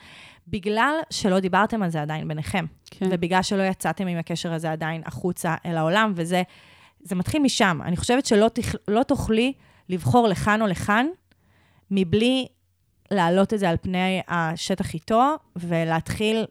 בגלל 0.48 0.94
שלא 1.10 1.40
דיברתם 1.40 1.82
על 1.82 1.90
זה 1.90 2.02
עדיין 2.02 2.28
ביניכם. 2.28 2.64
כן. 2.90 3.06
ובגלל 3.10 3.42
שלא 3.42 3.62
יצאתם 3.62 4.06
עם 4.06 4.18
הקשר 4.18 4.52
הזה 4.52 4.72
עדיין 4.72 5.02
החוצה 5.06 5.54
אל 5.66 5.76
העולם, 5.76 6.12
וזה 6.14 6.42
זה 7.00 7.14
מתחיל 7.14 7.42
משם. 7.42 7.78
אני 7.84 7.96
חושבת 7.96 8.26
שלא 8.26 8.48
תכ, 8.48 8.74
לא 8.88 9.02
תוכלי 9.02 9.52
לבחור 9.88 10.28
לכאן 10.28 10.62
או 10.62 10.66
לכאן, 10.66 11.06
מבלי 11.90 12.46
להעלות 13.10 13.54
את 13.54 13.58
זה 13.58 13.70
על 13.70 13.76
פני 13.82 14.20
השטח 14.28 14.94
איתו, 14.94 15.34
ולהתחיל 15.56 16.44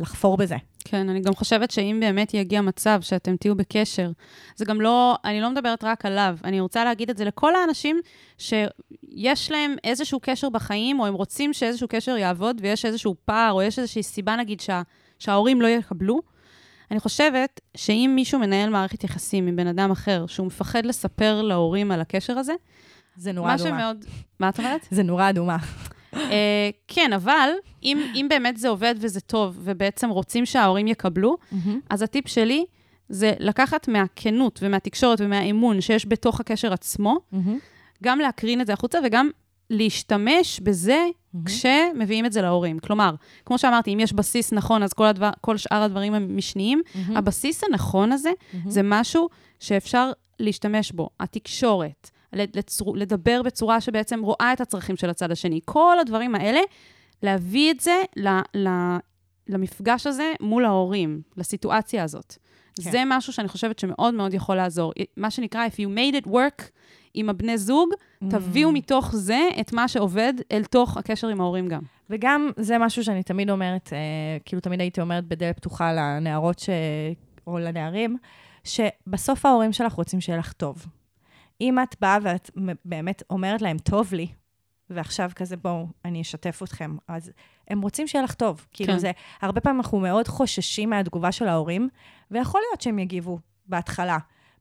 לחפור 0.00 0.36
בזה. 0.36 0.56
כן, 0.88 1.08
אני 1.08 1.20
גם 1.20 1.34
חושבת 1.34 1.70
שאם 1.70 1.98
באמת 2.00 2.34
יגיע 2.34 2.60
מצב 2.60 2.98
שאתם 3.00 3.36
תהיו 3.36 3.54
בקשר, 3.56 4.10
זה 4.56 4.64
גם 4.64 4.80
לא, 4.80 5.16
אני 5.24 5.40
לא 5.40 5.50
מדברת 5.50 5.84
רק 5.84 6.06
עליו, 6.06 6.38
אני 6.44 6.60
רוצה 6.60 6.84
להגיד 6.84 7.10
את 7.10 7.16
זה 7.16 7.24
לכל 7.24 7.54
האנשים 7.54 8.00
שיש 8.38 9.50
להם 9.50 9.76
איזשהו 9.84 10.20
קשר 10.22 10.48
בחיים, 10.48 11.00
או 11.00 11.06
הם 11.06 11.14
רוצים 11.14 11.52
שאיזשהו 11.52 11.88
קשר 11.88 12.16
יעבוד, 12.16 12.60
ויש 12.62 12.84
איזשהו 12.84 13.14
פער, 13.24 13.52
או 13.52 13.62
יש 13.62 13.78
איזושהי 13.78 14.02
סיבה, 14.02 14.36
נגיד, 14.36 14.60
שה, 14.60 14.82
שההורים 15.18 15.62
לא 15.62 15.66
יקבלו. 15.66 16.20
אני 16.90 17.00
חושבת 17.00 17.60
שאם 17.76 18.12
מישהו 18.14 18.38
מנהל 18.38 18.70
מערכת 18.70 19.04
יחסים 19.04 19.46
עם 19.46 19.56
בן 19.56 19.66
אדם 19.66 19.90
אחר, 19.90 20.26
שהוא 20.26 20.46
מפחד 20.46 20.86
לספר 20.86 21.42
להורים 21.42 21.90
על 21.90 22.00
הקשר 22.00 22.38
הזה, 22.38 22.54
זה 23.16 23.32
נורא 23.32 23.46
מה 23.46 23.54
אדומה. 23.54 23.80
שמאוד... 23.80 24.04
מה 24.40 24.48
את 24.48 24.58
אומרת? 24.58 24.88
זה 24.90 25.02
נורא 25.02 25.30
אדומה. 25.30 25.56
אה, 26.14 26.70
כן, 26.88 27.12
אבל 27.12 27.50
אם, 27.82 27.98
אם 28.14 28.26
באמת 28.30 28.56
זה 28.56 28.68
עובד 28.68 28.94
וזה 28.98 29.20
טוב, 29.20 29.58
ובעצם 29.60 30.10
רוצים 30.10 30.46
שההורים 30.46 30.86
יקבלו, 30.86 31.36
אז 31.90 32.02
הטיפ 32.02 32.28
שלי 32.28 32.64
זה 33.08 33.32
לקחת 33.38 33.88
מהכנות 33.88 34.58
ומהתקשורת 34.62 35.20
ומהאמון 35.20 35.80
שיש 35.80 36.06
בתוך 36.08 36.40
הקשר 36.40 36.72
עצמו, 36.72 37.18
גם 38.04 38.18
להקרין 38.18 38.60
את 38.60 38.66
זה 38.66 38.72
החוצה 38.72 38.98
וגם 39.04 39.30
להשתמש 39.70 40.60
בזה 40.60 41.06
כשמביאים 41.44 42.26
את 42.26 42.32
זה 42.32 42.42
להורים. 42.42 42.78
כלומר, 42.78 43.14
כמו 43.44 43.58
שאמרתי, 43.58 43.94
אם 43.94 44.00
יש 44.00 44.12
בסיס 44.12 44.52
נכון, 44.52 44.82
אז 44.82 44.92
כל, 44.92 45.06
הדבר, 45.06 45.30
כל 45.40 45.56
שאר 45.56 45.82
הדברים 45.82 46.14
הם 46.14 46.36
משניים. 46.36 46.82
הבסיס 47.16 47.64
הנכון 47.64 48.12
הזה 48.12 48.30
זה 48.68 48.80
משהו 48.84 49.28
שאפשר 49.60 50.10
להשתמש 50.40 50.92
בו. 50.92 51.08
התקשורת, 51.20 52.10
לצור, 52.54 52.96
לדבר 52.96 53.42
בצורה 53.42 53.80
שבעצם 53.80 54.22
רואה 54.22 54.50
את 54.52 54.60
הצרכים 54.60 54.96
של 54.96 55.10
הצד 55.10 55.30
השני. 55.30 55.60
כל 55.64 55.98
הדברים 56.00 56.34
האלה, 56.34 56.60
להביא 57.22 57.70
את 57.70 57.80
זה 57.80 58.02
ל, 58.16 58.28
ל, 58.54 58.68
למפגש 59.48 60.06
הזה 60.06 60.32
מול 60.40 60.64
ההורים, 60.64 61.22
לסיטואציה 61.36 62.04
הזאת. 62.04 62.36
כן. 62.82 62.90
זה 62.90 63.02
משהו 63.06 63.32
שאני 63.32 63.48
חושבת 63.48 63.78
שמאוד 63.78 64.14
מאוד 64.14 64.34
יכול 64.34 64.56
לעזור. 64.56 64.92
מה 65.16 65.30
שנקרא, 65.30 65.66
if 65.66 65.72
you 65.72 65.98
made 65.98 66.24
it 66.24 66.28
work 66.28 66.64
עם 67.14 67.30
הבני 67.30 67.58
זוג, 67.58 67.90
mm. 67.92 68.26
תביאו 68.30 68.72
מתוך 68.72 69.14
זה 69.14 69.48
את 69.60 69.72
מה 69.72 69.88
שעובד 69.88 70.34
אל 70.52 70.64
תוך 70.64 70.96
הקשר 70.96 71.28
עם 71.28 71.40
ההורים 71.40 71.68
גם. 71.68 71.80
וגם 72.10 72.50
זה 72.56 72.78
משהו 72.78 73.04
שאני 73.04 73.22
תמיד 73.22 73.50
אומרת, 73.50 73.92
אה, 73.92 73.98
כאילו 74.44 74.60
תמיד 74.60 74.80
הייתי 74.80 75.00
אומרת 75.00 75.24
בדלת 75.24 75.56
פתוחה 75.56 75.92
לנערות 75.92 76.58
ש... 76.58 76.70
או 77.46 77.58
לנערים, 77.58 78.16
שבסוף 78.64 79.46
ההורים 79.46 79.72
שלך 79.72 79.92
רוצים 79.92 80.20
שיהיה 80.20 80.38
לך 80.38 80.52
טוב. 80.52 80.86
אם 81.60 81.78
את 81.82 81.96
באה 82.00 82.18
ואת 82.22 82.50
באמת 82.84 83.22
אומרת 83.30 83.62
להם, 83.62 83.78
טוב 83.78 84.14
לי, 84.14 84.26
ועכשיו 84.90 85.30
כזה, 85.34 85.56
בואו, 85.56 85.86
אני 86.04 86.20
אשתף 86.20 86.60
אתכם, 86.62 86.96
אז 87.08 87.32
הם 87.68 87.80
רוצים 87.80 88.06
שיהיה 88.06 88.24
לך 88.24 88.34
טוב. 88.34 88.66
כאילו 88.72 88.92
כן. 88.92 88.98
זה, 88.98 89.10
הרבה 89.40 89.60
פעמים 89.60 89.80
אנחנו 89.80 90.00
מאוד 90.00 90.28
חוששים 90.28 90.90
מהתגובה 90.90 91.32
של 91.32 91.48
ההורים, 91.48 91.88
ויכול 92.30 92.60
להיות 92.70 92.80
שהם 92.80 92.98
יגיבו 92.98 93.38
בהתחלה. 93.66 94.18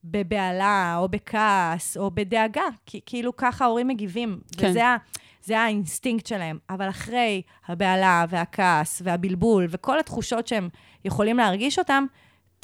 בבהלה, 0.08 0.96
או 0.98 1.10
בכעס, 1.10 1.98
או 1.98 2.12
בדאגה, 2.12 2.64
כי 2.86 3.00
כאילו 3.06 3.36
ככה 3.36 3.66
ההורים 3.66 3.88
מגיבים. 3.88 4.40
כן. 4.58 4.70
וזה 4.70 4.86
ה, 4.86 4.98
זה 5.42 5.60
האינסטינקט 5.60 6.26
שלהם. 6.26 6.58
אבל 6.70 6.90
אחרי 6.90 7.42
הבהלה 7.68 8.26
והכעס 8.30 9.02
והבלבול 9.06 9.68
וכל 9.70 10.00
התחושות 10.00 10.48
שהם 10.48 10.70
יכולים 11.06 11.38
להרגיש 11.38 11.80
אותם, 11.80 12.06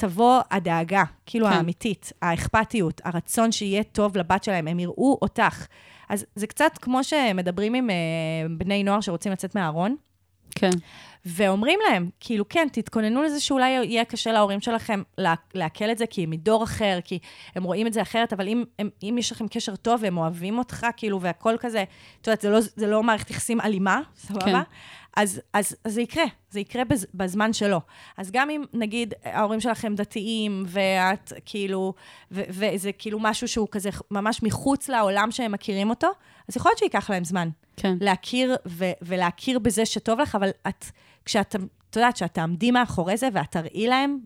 תבוא 0.02 0.40
הדאגה, 0.50 1.04
כאילו 1.26 1.46
כן. 1.46 1.52
האמיתית, 1.52 2.12
האכפתיות, 2.22 3.00
הרצון 3.04 3.52
שיהיה 3.52 3.82
טוב 3.82 4.16
לבת 4.16 4.44
שלהם, 4.44 4.68
הם 4.68 4.80
יראו 4.80 5.18
אותך. 5.22 5.66
אז 6.08 6.26
זה 6.34 6.46
קצת 6.46 6.78
כמו 6.80 7.04
שמדברים 7.04 7.74
עם 7.74 7.90
uh, 7.90 7.92
בני 8.58 8.82
נוער 8.82 9.00
שרוצים 9.00 9.32
לצאת 9.32 9.54
מהארון. 9.54 9.96
כן. 10.54 10.70
ואומרים 11.24 11.78
להם, 11.88 12.10
כאילו, 12.20 12.48
כן, 12.48 12.68
תתכוננו 12.72 13.22
לזה 13.22 13.40
שאולי 13.40 13.70
יהיה 13.70 14.04
קשה 14.04 14.32
להורים 14.32 14.60
שלכם 14.60 15.02
לעכל 15.54 15.90
את 15.90 15.98
זה, 15.98 16.06
כי 16.06 16.22
הם 16.22 16.30
מדור 16.30 16.64
אחר, 16.64 16.98
כי 17.04 17.18
הם 17.54 17.62
רואים 17.62 17.86
את 17.86 17.92
זה 17.92 18.02
אחרת, 18.02 18.32
אבל 18.32 18.48
אם, 18.48 18.64
הם, 18.78 18.88
אם 19.02 19.16
יש 19.18 19.32
לכם 19.32 19.48
קשר 19.48 19.76
טוב 19.76 20.00
והם 20.02 20.18
אוהבים 20.18 20.58
אותך, 20.58 20.86
כאילו, 20.96 21.20
והכל 21.20 21.56
כזה, 21.60 21.84
את 22.20 22.26
יודעת, 22.26 22.40
זה 22.40 22.50
לא, 22.50 22.60
זה 22.60 22.86
לא 22.86 23.02
מערכת 23.02 23.30
יחסים 23.30 23.60
אלימה, 23.60 24.00
סבבה? 24.16 24.44
כן. 24.44 24.58
אז, 25.16 25.40
אז, 25.52 25.76
אז 25.84 25.94
זה 25.94 26.00
יקרה, 26.00 26.24
זה 26.50 26.60
יקרה 26.60 26.84
בז, 26.84 27.06
בזמן 27.14 27.52
שלו. 27.52 27.80
אז 28.16 28.30
גם 28.30 28.50
אם, 28.50 28.64
נגיד, 28.72 29.14
ההורים 29.24 29.60
שלכם 29.60 29.94
דתיים, 29.94 30.64
ואת 30.66 31.32
כאילו, 31.44 31.94
ו, 32.30 32.42
וזה 32.48 32.92
כאילו 32.92 33.18
משהו 33.20 33.48
שהוא 33.48 33.68
כזה 33.70 33.90
ממש 34.10 34.42
מחוץ 34.42 34.88
לעולם 34.88 35.30
שהם 35.30 35.52
מכירים 35.52 35.90
אותו, 35.90 36.08
אז 36.48 36.56
יכול 36.56 36.70
להיות 36.70 36.78
שייקח 36.78 37.10
להם 37.10 37.24
זמן. 37.24 37.48
כן. 37.76 37.96
להכיר 38.00 38.56
ו, 38.66 38.84
ולהכיר 39.02 39.58
בזה 39.58 39.86
שטוב 39.86 40.20
לך, 40.20 40.34
אבל 40.34 40.50
את, 40.68 40.84
כשאת, 41.24 41.56
את 41.90 41.96
יודעת, 41.96 42.16
שאת 42.16 42.34
תעמדי 42.34 42.70
מאחורי 42.70 43.16
זה 43.16 43.28
ואת 43.32 43.50
תראי 43.50 43.86
להם 43.86 44.18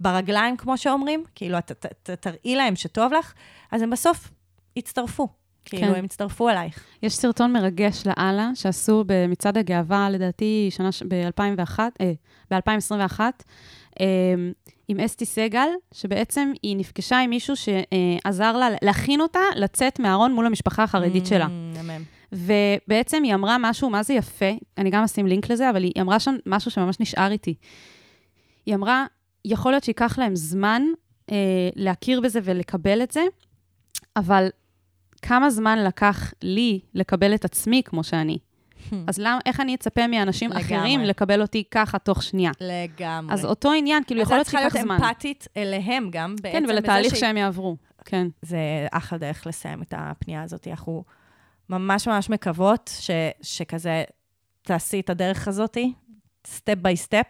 ברגליים, 0.00 0.56
כמו 0.56 0.78
שאומרים, 0.78 1.24
כאילו, 1.34 1.58
את 1.58 1.72
ת, 1.72 1.86
ת, 1.86 2.10
תראי 2.10 2.56
להם 2.56 2.76
שטוב 2.76 3.12
לך, 3.12 3.32
אז 3.70 3.82
הם 3.82 3.90
בסוף 3.90 4.30
יצטרפו. 4.76 5.28
כאילו, 5.64 5.92
כן. 5.92 5.98
הם 5.98 6.04
יצטרפו 6.04 6.48
אלייך. 6.48 6.84
יש 7.02 7.16
סרטון 7.16 7.52
מרגש 7.52 8.02
לאללה, 8.06 8.50
שעשו 8.54 9.04
במצעד 9.06 9.58
הגאווה, 9.58 10.10
לדעתי, 10.10 10.68
שנה 10.70 10.90
ב-2001, 11.08 11.78
אה, 12.00 12.12
ב-2021, 12.50 13.20
אה, 14.00 14.06
עם 14.88 15.00
אסתי 15.00 15.26
סגל, 15.26 15.68
שבעצם 15.94 16.52
היא 16.62 16.76
נפגשה 16.76 17.18
עם 17.20 17.30
מישהו 17.30 17.54
שעזר 17.56 18.56
לה 18.56 18.68
להכין 18.82 19.20
אותה 19.20 19.40
לצאת 19.56 20.00
מהארון 20.00 20.32
מול 20.32 20.46
המשפחה 20.46 20.82
החרדית 20.82 21.26
שלה. 21.26 21.46
אמן. 21.80 22.02
ובעצם 22.32 23.22
היא 23.22 23.34
אמרה 23.34 23.56
משהו, 23.60 23.90
מה 23.90 24.02
זה 24.02 24.14
יפה, 24.14 24.50
אני 24.78 24.90
גם 24.90 25.02
אשים 25.02 25.26
לינק 25.26 25.50
לזה, 25.50 25.70
אבל 25.70 25.82
היא 25.82 25.92
אמרה 26.00 26.20
שם 26.20 26.34
משהו 26.46 26.70
שממש 26.70 27.00
נשאר 27.00 27.32
איתי. 27.32 27.54
היא 28.66 28.74
אמרה, 28.74 29.06
יכול 29.44 29.72
להיות 29.72 29.84
שייקח 29.84 30.18
להם 30.18 30.36
זמן 30.36 30.82
אה, 31.30 31.36
להכיר 31.76 32.20
בזה 32.20 32.40
ולקבל 32.44 33.02
את 33.02 33.10
זה, 33.10 33.22
אבל 34.16 34.48
כמה 35.22 35.50
זמן 35.50 35.78
לקח 35.78 36.32
לי 36.42 36.80
לקבל 36.94 37.34
את 37.34 37.44
עצמי 37.44 37.82
כמו 37.84 38.04
שאני? 38.04 38.38
אז 39.06 39.18
למה, 39.18 39.38
איך 39.46 39.60
אני 39.60 39.74
אצפה 39.74 40.06
מאנשים 40.06 40.50
לגמרי. 40.50 40.64
אחרים 40.64 41.00
לקבל 41.00 41.42
אותי 41.42 41.64
ככה 41.70 41.98
תוך 41.98 42.22
שנייה? 42.22 42.50
לגמרי. 42.60 43.34
אז 43.34 43.44
אותו 43.44 43.72
עניין, 43.72 44.02
כאילו, 44.04 44.20
יכול 44.20 44.36
להיות 44.36 44.46
שייקח 44.46 44.68
זמן. 44.68 44.70
אז 44.70 44.76
את 44.76 44.88
צריכה 44.88 44.94
להיות 44.94 45.10
אמפתית 45.12 45.48
אליהם 45.56 46.08
גם, 46.10 46.36
בעצם. 46.42 46.58
כן, 46.58 46.64
ולתהליך 46.68 47.16
שהם 47.16 47.36
יעברו, 47.36 47.76
כן. 48.04 48.26
זה 48.42 48.58
אחלה 48.92 49.18
דרך 49.18 49.46
לסיים 49.46 49.82
את 49.82 49.94
הפנייה 49.96 50.42
הזאת. 50.42 50.68
אנחנו 50.68 51.04
ממש 51.68 52.08
ממש 52.08 52.30
מקוות 52.30 52.90
ש, 53.00 53.10
שכזה 53.42 54.04
תעשי 54.62 55.00
את 55.00 55.10
הדרך 55.10 55.48
הזאת, 55.48 55.76
step 56.46 56.74
by 56.74 56.96
step, 56.96 57.26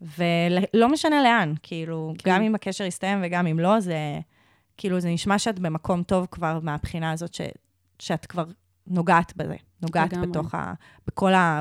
ולא 0.00 0.88
משנה 0.88 1.22
לאן, 1.22 1.54
כאילו, 1.62 2.14
כן. 2.18 2.30
גם 2.30 2.42
אם 2.42 2.54
הקשר 2.54 2.84
יסתיים 2.84 3.18
וגם 3.22 3.46
אם 3.46 3.60
לא, 3.60 3.80
זה... 3.80 3.96
כאילו, 4.78 5.00
זה 5.00 5.08
נשמע 5.08 5.38
שאת 5.38 5.58
במקום 5.58 6.02
טוב 6.02 6.26
כבר 6.30 6.58
מהבחינה 6.62 7.12
הזאת, 7.12 7.34
ש, 7.34 7.40
שאת 7.98 8.26
כבר 8.26 8.44
נוגעת 8.86 9.36
בזה, 9.36 9.56
נוגעת 9.82 10.12
לגמרי. 10.12 10.28
בתוך 10.28 10.54
ה... 10.54 10.74
בכל 11.06 11.34
ה... 11.34 11.60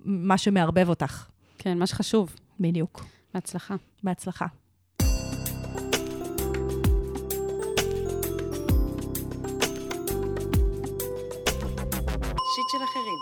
מה 0.00 0.38
שמערבב 0.38 0.88
אותך. 0.88 1.26
כן, 1.58 1.78
מה 1.78 1.86
שחשוב. 1.86 2.36
בדיוק. 2.60 3.04
בהצלחה. 3.34 3.74
בהצלחה. 4.02 4.46
של 12.72 12.84
אחרים. 12.84 13.18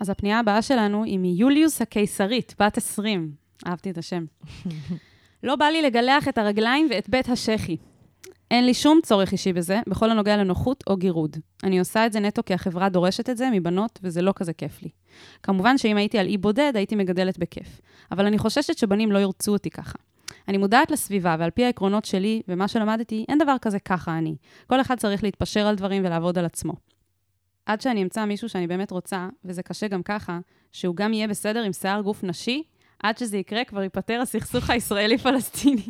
אז 0.00 0.10
הפנייה 0.10 0.38
הבאה 0.38 0.62
שלנו 0.62 1.04
היא 1.04 1.18
מיוליוס 1.18 1.82
הקיסרית, 1.82 2.54
בת 2.58 2.76
20. 2.76 3.34
אהבתי 3.66 3.90
את 3.90 3.98
השם. 3.98 4.24
לא 5.42 5.56
בא 5.56 5.64
לי 5.64 5.82
לגלח 5.82 6.28
את 6.28 6.38
הרגליים 6.38 6.88
ואת 6.90 7.08
בית 7.08 7.28
השחי. 7.28 7.76
אין 8.50 8.66
לי 8.66 8.74
שום 8.74 9.00
צורך 9.02 9.32
אישי 9.32 9.52
בזה, 9.52 9.80
בכל 9.88 10.10
הנוגע 10.10 10.36
לנוחות 10.36 10.84
או 10.86 10.96
גירוד. 10.96 11.36
אני 11.64 11.78
עושה 11.78 12.06
את 12.06 12.12
זה 12.12 12.20
נטו 12.20 12.42
כי 12.46 12.54
החברה 12.54 12.88
דורשת 12.88 13.30
את 13.30 13.36
זה 13.36 13.48
מבנות, 13.52 13.98
וזה 14.02 14.22
לא 14.22 14.32
כזה 14.36 14.52
כיף 14.52 14.82
לי. 14.82 14.88
כמובן 15.42 15.78
שאם 15.78 15.96
הייתי 15.96 16.18
על 16.18 16.26
אי 16.26 16.36
בודד, 16.36 16.72
הייתי 16.74 16.96
מגדלת 16.96 17.38
בכיף. 17.38 17.80
אבל 18.12 18.26
אני 18.26 18.38
חוששת 18.38 18.78
שבנים 18.78 19.12
לא 19.12 19.18
ירצו 19.18 19.52
אותי 19.52 19.70
ככה. 19.70 19.98
אני 20.48 20.58
מודעת 20.58 20.90
לסביבה, 20.90 21.36
ועל 21.38 21.50
פי 21.50 21.64
העקרונות 21.64 22.04
שלי 22.04 22.42
ומה 22.48 22.68
שלמדתי, 22.68 23.24
אין 23.28 23.38
דבר 23.38 23.56
כזה 23.60 23.78
ככה 23.78 24.18
אני. 24.18 24.36
כל 24.66 24.80
אחד 24.80 24.98
צריך 24.98 25.22
להתפשר 25.24 25.66
על 25.66 25.74
דברים 25.74 26.04
ולעבוד 26.04 26.38
על 26.38 26.44
עצמו. 26.44 26.72
עד 27.66 27.80
שאני 27.80 28.02
אמצא 28.02 28.24
מישהו 28.24 28.48
שאני 28.48 28.66
באמת 28.66 28.90
רוצה, 28.90 29.28
וזה 29.44 29.62
קשה 29.62 29.88
גם 29.88 30.02
ככה, 30.02 30.38
שהוא 30.72 30.96
גם 30.96 31.12
יהיה 31.12 31.28
בסדר 31.28 31.62
עם 31.62 31.72
שיער 31.72 32.00
גוף 32.00 32.24
נשי, 32.24 32.62
עד 33.02 33.18
שזה 33.18 33.36
יקרה, 33.36 33.64
כבר 33.64 33.82
ייפתר 33.82 34.20
הסכסוך 34.20 34.70
הישראלי-פלסטיני. 34.70 35.86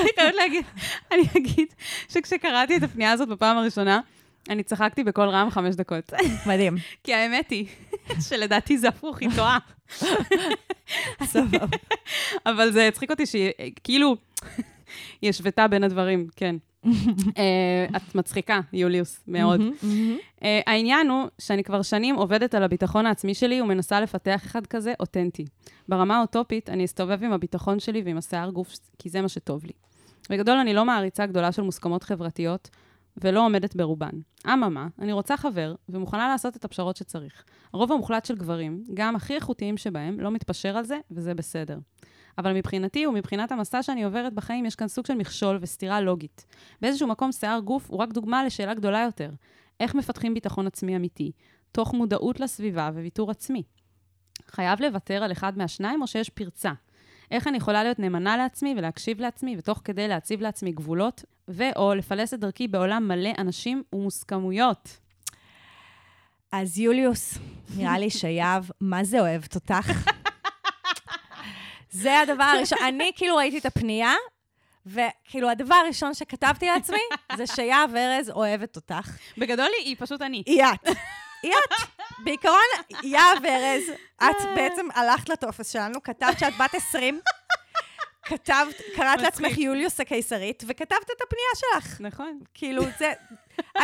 אני 0.00 0.08
חייבת 0.14 0.34
להגיד, 0.34 0.64
אני 1.12 1.22
אגיד 1.36 1.68
שכשקראתי 2.08 2.76
את 2.76 2.82
הפנייה 2.82 3.12
הזאת 3.12 3.28
בפעם 3.28 3.56
הראשונה, 3.56 4.00
אני 4.48 4.62
צחקתי 4.62 5.04
בקול 5.04 5.28
רם 5.28 5.50
חמש 5.50 5.74
דקות. 5.74 6.12
מדהים. 6.46 6.76
כי 7.04 7.14
האמת 7.14 7.50
היא 7.50 7.66
שלדעתי 8.28 8.78
זה 8.78 8.88
הפוך, 8.88 9.20
היא 9.20 9.28
טועה. 9.36 9.58
סבבה. 11.24 11.66
אבל 12.46 12.72
זה 12.72 12.88
הצחיק 12.88 13.10
אותי 13.10 13.26
שהיא, 13.26 13.52
כאילו, 13.84 14.16
היא 15.22 15.30
השוותה 15.30 15.68
בין 15.68 15.84
הדברים, 15.84 16.28
כן. 16.36 16.56
אה, 17.38 17.86
את 17.96 18.14
מצחיקה, 18.14 18.60
יוליוס, 18.72 19.24
מאוד. 19.28 19.60
אה, 20.42 20.60
העניין 20.66 21.10
הוא 21.10 21.26
שאני 21.38 21.64
כבר 21.64 21.82
שנים 21.82 22.16
עובדת 22.16 22.54
על 22.54 22.62
הביטחון 22.62 23.06
העצמי 23.06 23.34
שלי 23.34 23.60
ומנסה 23.60 24.00
לפתח 24.00 24.42
אחד 24.46 24.66
כזה 24.66 24.94
אותנטי. 25.00 25.44
ברמה 25.88 26.16
האוטופית, 26.16 26.70
אני 26.70 26.84
אסתובב 26.84 27.24
עם 27.24 27.32
הביטחון 27.32 27.80
שלי 27.80 28.02
ועם 28.04 28.18
השיער 28.18 28.50
גוף, 28.50 28.76
כי 28.98 29.08
זה 29.08 29.20
מה 29.20 29.28
שטוב 29.28 29.64
לי. 29.64 29.72
בגדול, 30.30 30.58
אני 30.58 30.74
לא 30.74 30.84
מעריצה 30.84 31.26
גדולה 31.26 31.52
של 31.52 31.62
מוסכמות 31.62 32.02
חברתיות, 32.02 32.70
ולא 33.24 33.44
עומדת 33.44 33.76
ברובן. 33.76 34.10
אממה, 34.46 34.86
אני 34.98 35.12
רוצה 35.12 35.36
חבר, 35.36 35.74
ומוכנה 35.88 36.28
לעשות 36.28 36.56
את 36.56 36.64
הפשרות 36.64 36.96
שצריך. 36.96 37.44
הרוב 37.72 37.92
המוחלט 37.92 38.24
של 38.24 38.36
גברים, 38.36 38.84
גם 38.94 39.16
הכי 39.16 39.34
איכותיים 39.34 39.76
שבהם, 39.76 40.20
לא 40.20 40.30
מתפשר 40.30 40.76
על 40.76 40.84
זה, 40.84 40.98
וזה 41.10 41.34
בסדר. 41.34 41.78
אבל 42.38 42.52
מבחינתי 42.52 43.06
ומבחינת 43.06 43.52
המסע 43.52 43.82
שאני 43.82 44.04
עוברת 44.04 44.32
בחיים, 44.32 44.66
יש 44.66 44.74
כאן 44.74 44.88
סוג 44.88 45.06
של 45.06 45.14
מכשול 45.14 45.58
וסתירה 45.60 46.00
לוגית. 46.00 46.46
באיזשהו 46.80 47.08
מקום 47.08 47.32
שיער 47.32 47.60
גוף 47.60 47.90
הוא 47.90 47.98
רק 47.98 48.12
דוגמה 48.12 48.44
לשאלה 48.44 48.74
גדולה 48.74 49.00
יותר. 49.00 49.30
איך 49.80 49.94
מפתחים 49.94 50.34
ביטחון 50.34 50.66
עצמי 50.66 50.96
אמיתי, 50.96 51.32
תוך 51.72 51.94
מודעות 51.94 52.40
לסביבה 52.40 52.90
וויתור 52.94 53.30
עצמי? 53.30 53.62
חייב 54.48 54.82
לוותר 54.82 55.22
על 55.22 55.32
אחד 55.32 55.58
מהשניים 55.58 56.02
או 56.02 56.06
שיש 56.06 56.30
פרצה? 56.30 56.72
איך 57.30 57.46
אני 57.46 57.56
יכולה 57.56 57.82
להיות 57.82 57.98
נאמנה 57.98 58.36
לעצמי 58.36 58.74
ולהקשיב 58.78 59.20
לעצמי, 59.20 59.56
ותוך 59.58 59.80
כדי 59.84 60.08
להציב 60.08 60.40
לעצמי 60.40 60.72
גבולות, 60.72 61.24
ו/או 61.48 61.94
לפלס 61.94 62.34
את 62.34 62.40
דרכי 62.40 62.68
בעולם 62.68 63.08
מלא 63.08 63.30
אנשים 63.38 63.82
ומוסכמויות. 63.92 64.98
אז 66.52 66.78
יוליוס, 66.78 67.38
נראה 67.76 67.98
לי 67.98 68.10
שיהב, 68.10 68.64
מה 68.80 69.04
זה 69.04 69.20
אוהבת 69.20 69.54
אותך? 69.54 70.10
זה 71.96 72.20
הדבר 72.20 72.44
הראשון. 72.44 72.78
אני 72.82 73.10
כאילו 73.16 73.36
ראיתי 73.36 73.58
את 73.58 73.66
הפנייה, 73.66 74.14
וכאילו 74.86 75.50
הדבר 75.50 75.74
הראשון 75.74 76.14
שכתבתי 76.14 76.66
לעצמי, 76.66 77.02
זה 77.36 77.46
שיהב 77.46 77.96
ארז 77.96 78.30
אוהבת 78.30 78.76
אותך. 78.76 79.10
בגדול 79.38 79.68
היא, 79.78 79.96
פשוט 79.98 80.22
אני. 80.22 80.42
היא 80.46 80.64
את. 80.64 80.88
היא 81.42 81.52
את. 81.52 81.88
בעיקרון, 82.24 82.58
יהב 83.02 83.44
ארז, 83.44 83.82
את 84.16 84.36
בעצם 84.54 84.86
הלכת 84.94 85.28
לטופס 85.28 85.72
שלנו, 85.72 86.02
כתבת 86.02 86.38
שאת 86.38 86.56
בת 86.58 86.74
20, 86.74 87.20
כתבת, 88.22 88.80
קראת 88.96 89.20
לעצמך 89.20 89.58
יוליוס 89.58 90.00
הקיסרית, 90.00 90.64
וכתבת 90.66 91.10
את 91.16 91.20
הפנייה 91.22 91.50
שלך. 91.54 92.00
נכון. 92.00 92.40
כאילו, 92.54 92.82
זה... 92.98 93.12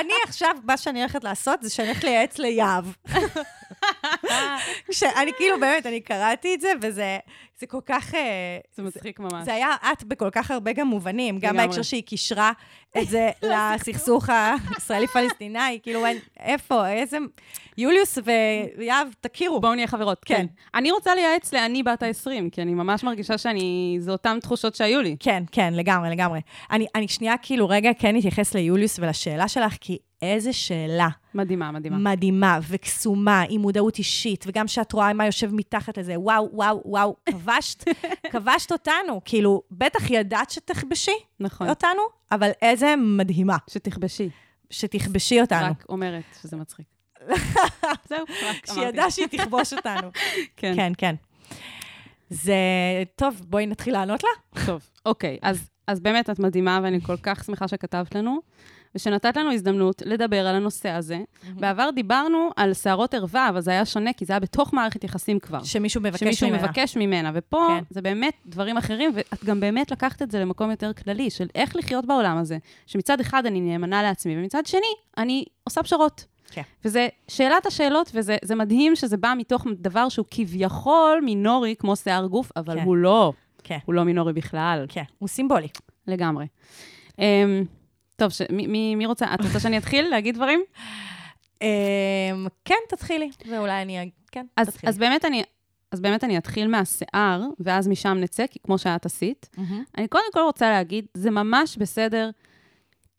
אני 0.01 0.13
עכשיו, 0.25 0.57
מה 0.65 0.77
שאני 0.77 1.01
הולכת 1.01 1.25
לעשות, 1.25 1.63
זה 1.63 1.71
שאני 1.71 1.89
הולכת 1.89 2.05
לייעץ 2.05 2.39
ליהב. 2.39 2.85
כשאני 4.89 5.33
כאילו, 5.37 5.61
באמת, 5.61 5.87
אני 5.87 6.01
קראתי 6.01 6.55
את 6.55 6.61
זה, 6.61 6.73
וזה 6.83 7.19
זה 7.63 7.67
כל 7.67 7.81
כך... 7.87 8.15
אה, 8.15 8.59
זה 8.75 8.83
מצחיק 8.83 9.21
ממש. 9.21 9.45
זה 9.45 9.55
היה 9.55 9.75
את 9.93 10.05
בכל 10.05 10.31
כך 10.31 10.51
הרבה 10.51 10.73
גם 10.73 10.87
מובנים, 10.87 11.39
גם. 11.39 11.57
בהקשר 11.57 11.83
שהיא 11.83 12.03
קישרה 12.03 12.53
את 12.99 13.09
זה 13.09 13.31
לסכסוך 13.51 14.29
הישראלי-פלסטיני, 14.29 15.79
כאילו, 15.83 16.05
איפה, 16.41 16.89
איזה... 16.89 17.19
יוליוס 17.79 18.19
ויהב, 18.79 19.09
תכירו. 19.21 19.61
בואו 19.61 19.75
נהיה 19.75 19.87
חברות, 19.87 20.25
כן. 20.25 20.35
כן. 20.35 20.47
אני 20.75 20.91
רוצה 20.91 21.15
לייעץ 21.15 21.55
לאני 21.55 21.83
בת 21.83 22.03
ה-20, 22.03 22.51
כי 22.53 22.63
אני 22.63 22.75
ממש 22.75 23.05
מרגישה 23.05 23.39
שאני... 23.39 23.97
זה 24.01 24.11
אותן 24.11 24.39
תחושות 24.41 24.75
שהיו 24.75 25.03
לי. 25.03 25.17
כן, 25.21 25.43
כן, 25.53 25.75
לגמרי, 25.75 26.11
לגמרי. 26.11 26.41
אני, 26.71 26.87
אני 26.95 27.09
שנייה, 27.09 27.35
כאילו, 27.43 27.69
רגע, 27.69 27.91
כן 27.99 28.19
אתייחס 28.19 28.55
ליוליוס 28.55 28.99
ולשאלה 28.99 29.49
שלך, 29.63 29.77
כי 29.81 29.99
איזה 30.23 30.53
שאלה 30.53 31.09
מדהימה, 31.35 31.73
מדהימה. 31.73 31.97
מדהימה 31.99 32.59
וקסומה, 32.69 33.45
עם 33.49 33.61
מודעות 33.61 33.99
אישית, 33.99 34.45
וגם 34.49 34.69
שאת 34.69 34.93
רואה 34.93 35.13
מה 35.13 35.27
יושב 35.27 35.55
מתחת 35.55 35.99
לזה, 35.99 36.21
וואו, 36.21 36.49
וואו, 36.53 36.83
וואו, 36.85 37.17
כבשת, 37.31 37.85
כבשת 38.31 38.73
אותנו. 38.73 39.21
כאילו, 39.25 39.63
בטח 39.71 40.11
ידעת 40.11 40.51
שתכבשי 40.51 41.17
נכון. 41.41 41.69
אותנו, 41.69 42.03
אבל 42.33 42.51
איזה 42.63 42.95
מדהימה 42.97 43.57
שתכבשי. 43.71 44.31
שתכבשי 44.71 45.41
אותנו. 45.41 45.71
רק 45.71 45.85
אומרת 45.89 46.23
שזה 46.43 46.57
מצחיק. 46.57 46.87
זהו, 48.09 48.19
רק 48.49 48.71
אמרתי. 48.71 48.91
שידע 48.91 49.11
שהיא 49.11 49.27
תכבוש 49.27 49.73
אותנו. 49.73 50.11
כן. 50.57 50.73
כן, 50.77 50.93
כן. 50.99 51.15
זה... 52.31 52.55
טוב, 53.17 53.41
בואי 53.49 53.67
נתחיל 53.67 53.93
לענות 53.93 54.23
לה. 54.25 54.65
טוב, 54.67 54.91
אוקיי, 55.07 55.39
אז, 55.43 55.71
אז 55.87 56.01
באמת 56.01 56.31
את 56.31 56.39
מדהימה, 56.39 56.81
ואני 56.83 57.01
כל 57.01 57.17
כך 57.17 57.45
שמחה 57.45 57.69
שכתבת 57.69 58.15
לנו, 58.15 58.41
ושנתת 58.95 59.37
לנו 59.37 59.53
הזדמנות 59.53 60.03
לדבר 60.07 60.47
על 60.47 60.57
הנושא 60.57 60.89
הזה. 60.89 61.21
בעבר 61.55 61.91
דיברנו 61.95 62.51
על 62.57 62.75
שערות 62.75 63.15
ערווה, 63.15 63.49
אבל 63.49 63.61
זה 63.61 63.71
היה 63.71 63.85
שונה, 63.85 64.13
כי 64.13 64.25
זה 64.25 64.33
היה 64.33 64.41
בתוך 64.41 64.75
מערכת 64.75 65.05
יחסים 65.05 65.39
כבר. 65.39 65.63
שמישהו 65.65 66.01
מבקש 66.01 66.21
שמישהו 66.21 66.49
ממנה. 66.49 66.63
מבקש 66.63 66.97
ממנה, 66.97 67.31
ופה 67.35 67.67
כן. 67.69 67.85
זה 67.91 68.03
באמת 68.03 68.35
דברים 68.47 68.77
אחרים, 68.77 69.11
ואת 69.15 69.45
גם 69.45 69.61
באמת 69.61 69.91
לקחת 69.91 70.23
את 70.23 70.31
זה 70.31 70.41
למקום 70.41 70.71
יותר 70.71 70.93
כללי, 70.93 71.31
של 71.31 71.47
איך 71.55 71.77
לחיות 71.77 72.07
בעולם 72.07 72.37
הזה, 72.37 72.59
שמצד 72.87 73.21
אחד 73.21 73.47
אני 73.47 73.61
נאמנה 73.61 74.03
לעצמי, 74.03 74.39
ומצד 74.39 74.67
שני, 74.67 74.93
אני 75.19 75.45
עושה 75.65 75.83
פשרות. 75.83 76.25
כן. 76.51 76.63
וזה 76.85 77.09
שאלת 77.29 77.67
השאלות, 77.67 78.11
וזה 78.15 78.37
זה 78.45 78.55
מדהים 78.55 78.97
שזה 78.97 79.17
בא 79.17 79.35
מתוך 79.37 79.67
דבר 79.79 80.09
שהוא 80.09 80.27
כביכול 80.31 81.21
מינורי, 81.25 81.75
כמו 81.79 81.97
שיער 81.97 82.27
גוף, 82.27 82.51
אבל 82.57 82.79
כן. 82.79 82.85
הוא 82.85 82.97
לא. 82.97 83.33
כן, 83.65 83.79
הוא 83.85 83.95
לא 83.95 84.05
מינורי 84.05 84.33
בכלל. 84.33 84.87
כן, 84.89 85.03
הוא 85.19 85.29
סימבולי. 85.29 85.69
לגמרי. 86.07 86.47
Um, 87.11 87.19
טוב, 88.17 88.31
ש... 88.31 88.43
מי, 88.53 88.67
מי, 88.67 88.95
מי 88.95 89.07
רוצה? 89.07 89.35
את 89.35 89.41
רוצה 89.41 89.61
שאני 89.61 89.79
אתחיל 89.79 90.09
להגיד 90.09 90.35
דברים? 90.35 90.61
אמ, 91.63 91.67
כן, 92.65 92.75
תתחילי. 92.89 93.31
ואולי 93.51 93.83
אני... 93.83 94.11
כן, 94.33 94.47
אז, 94.57 94.69
תתחילי. 94.69 94.91
אז, 94.91 94.99
באמת 94.99 95.25
אני, 95.25 95.43
אז 95.93 96.01
באמת 96.01 96.25
אני 96.25 96.39
אתחיל 96.39 96.69
מהשיער, 96.69 97.43
ואז 97.61 97.89
משם 97.89 98.19
נצא, 98.21 98.47
כי 98.47 98.59
כמו 98.63 98.79
שאת 98.79 99.07
עשית. 99.07 99.49
מהמם. 99.57 99.85
אני 99.99 100.09
קודם 100.09 100.25
כל 100.33 100.41
רוצה 100.41 100.71
להגיד, 100.71 101.07
זה 101.15 101.31
ממש 101.31 101.77
בסדר 101.77 102.31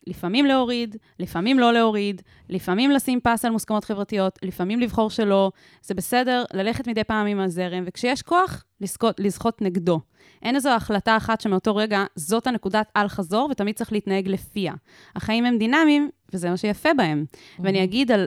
לפעמים 0.06 0.46
להוריד, 0.46 0.96
לפעמים 1.18 1.58
לא 1.58 1.72
להוריד, 1.72 2.22
לפעמים 2.48 2.90
לשים 2.90 3.20
פס 3.20 3.44
על 3.44 3.50
מוסכמות 3.52 3.84
חברתיות, 3.84 4.38
לפעמים 4.42 4.80
לבחור 4.80 5.10
שלא. 5.10 5.50
זה 5.82 5.94
בסדר 5.94 6.44
ללכת 6.52 6.88
מדי 6.88 7.04
פעם 7.04 7.26
עם 7.26 7.40
הזרם, 7.40 7.84
וכשיש 7.86 8.22
כוח, 8.22 8.64
לזכות, 8.80 9.20
לזכות 9.20 9.62
נגדו. 9.62 10.00
אין 10.42 10.54
איזו 10.56 10.70
החלטה 10.70 11.16
אחת 11.16 11.40
שמאותו 11.40 11.76
רגע 11.76 12.04
זאת 12.16 12.46
הנקודת 12.46 12.92
אל-חזור, 12.96 13.48
ותמיד 13.50 13.74
צריך 13.74 13.92
להתנהג 13.92 14.28
לפיה. 14.28 14.72
החיים 15.16 15.44
הם 15.44 15.58
דינמיים, 15.58 16.10
וזה 16.32 16.50
מה 16.50 16.56
שיפה 16.56 16.94
בהם. 16.94 17.24
ואני 17.58 17.84
אגיד 17.84 18.12
על 18.12 18.26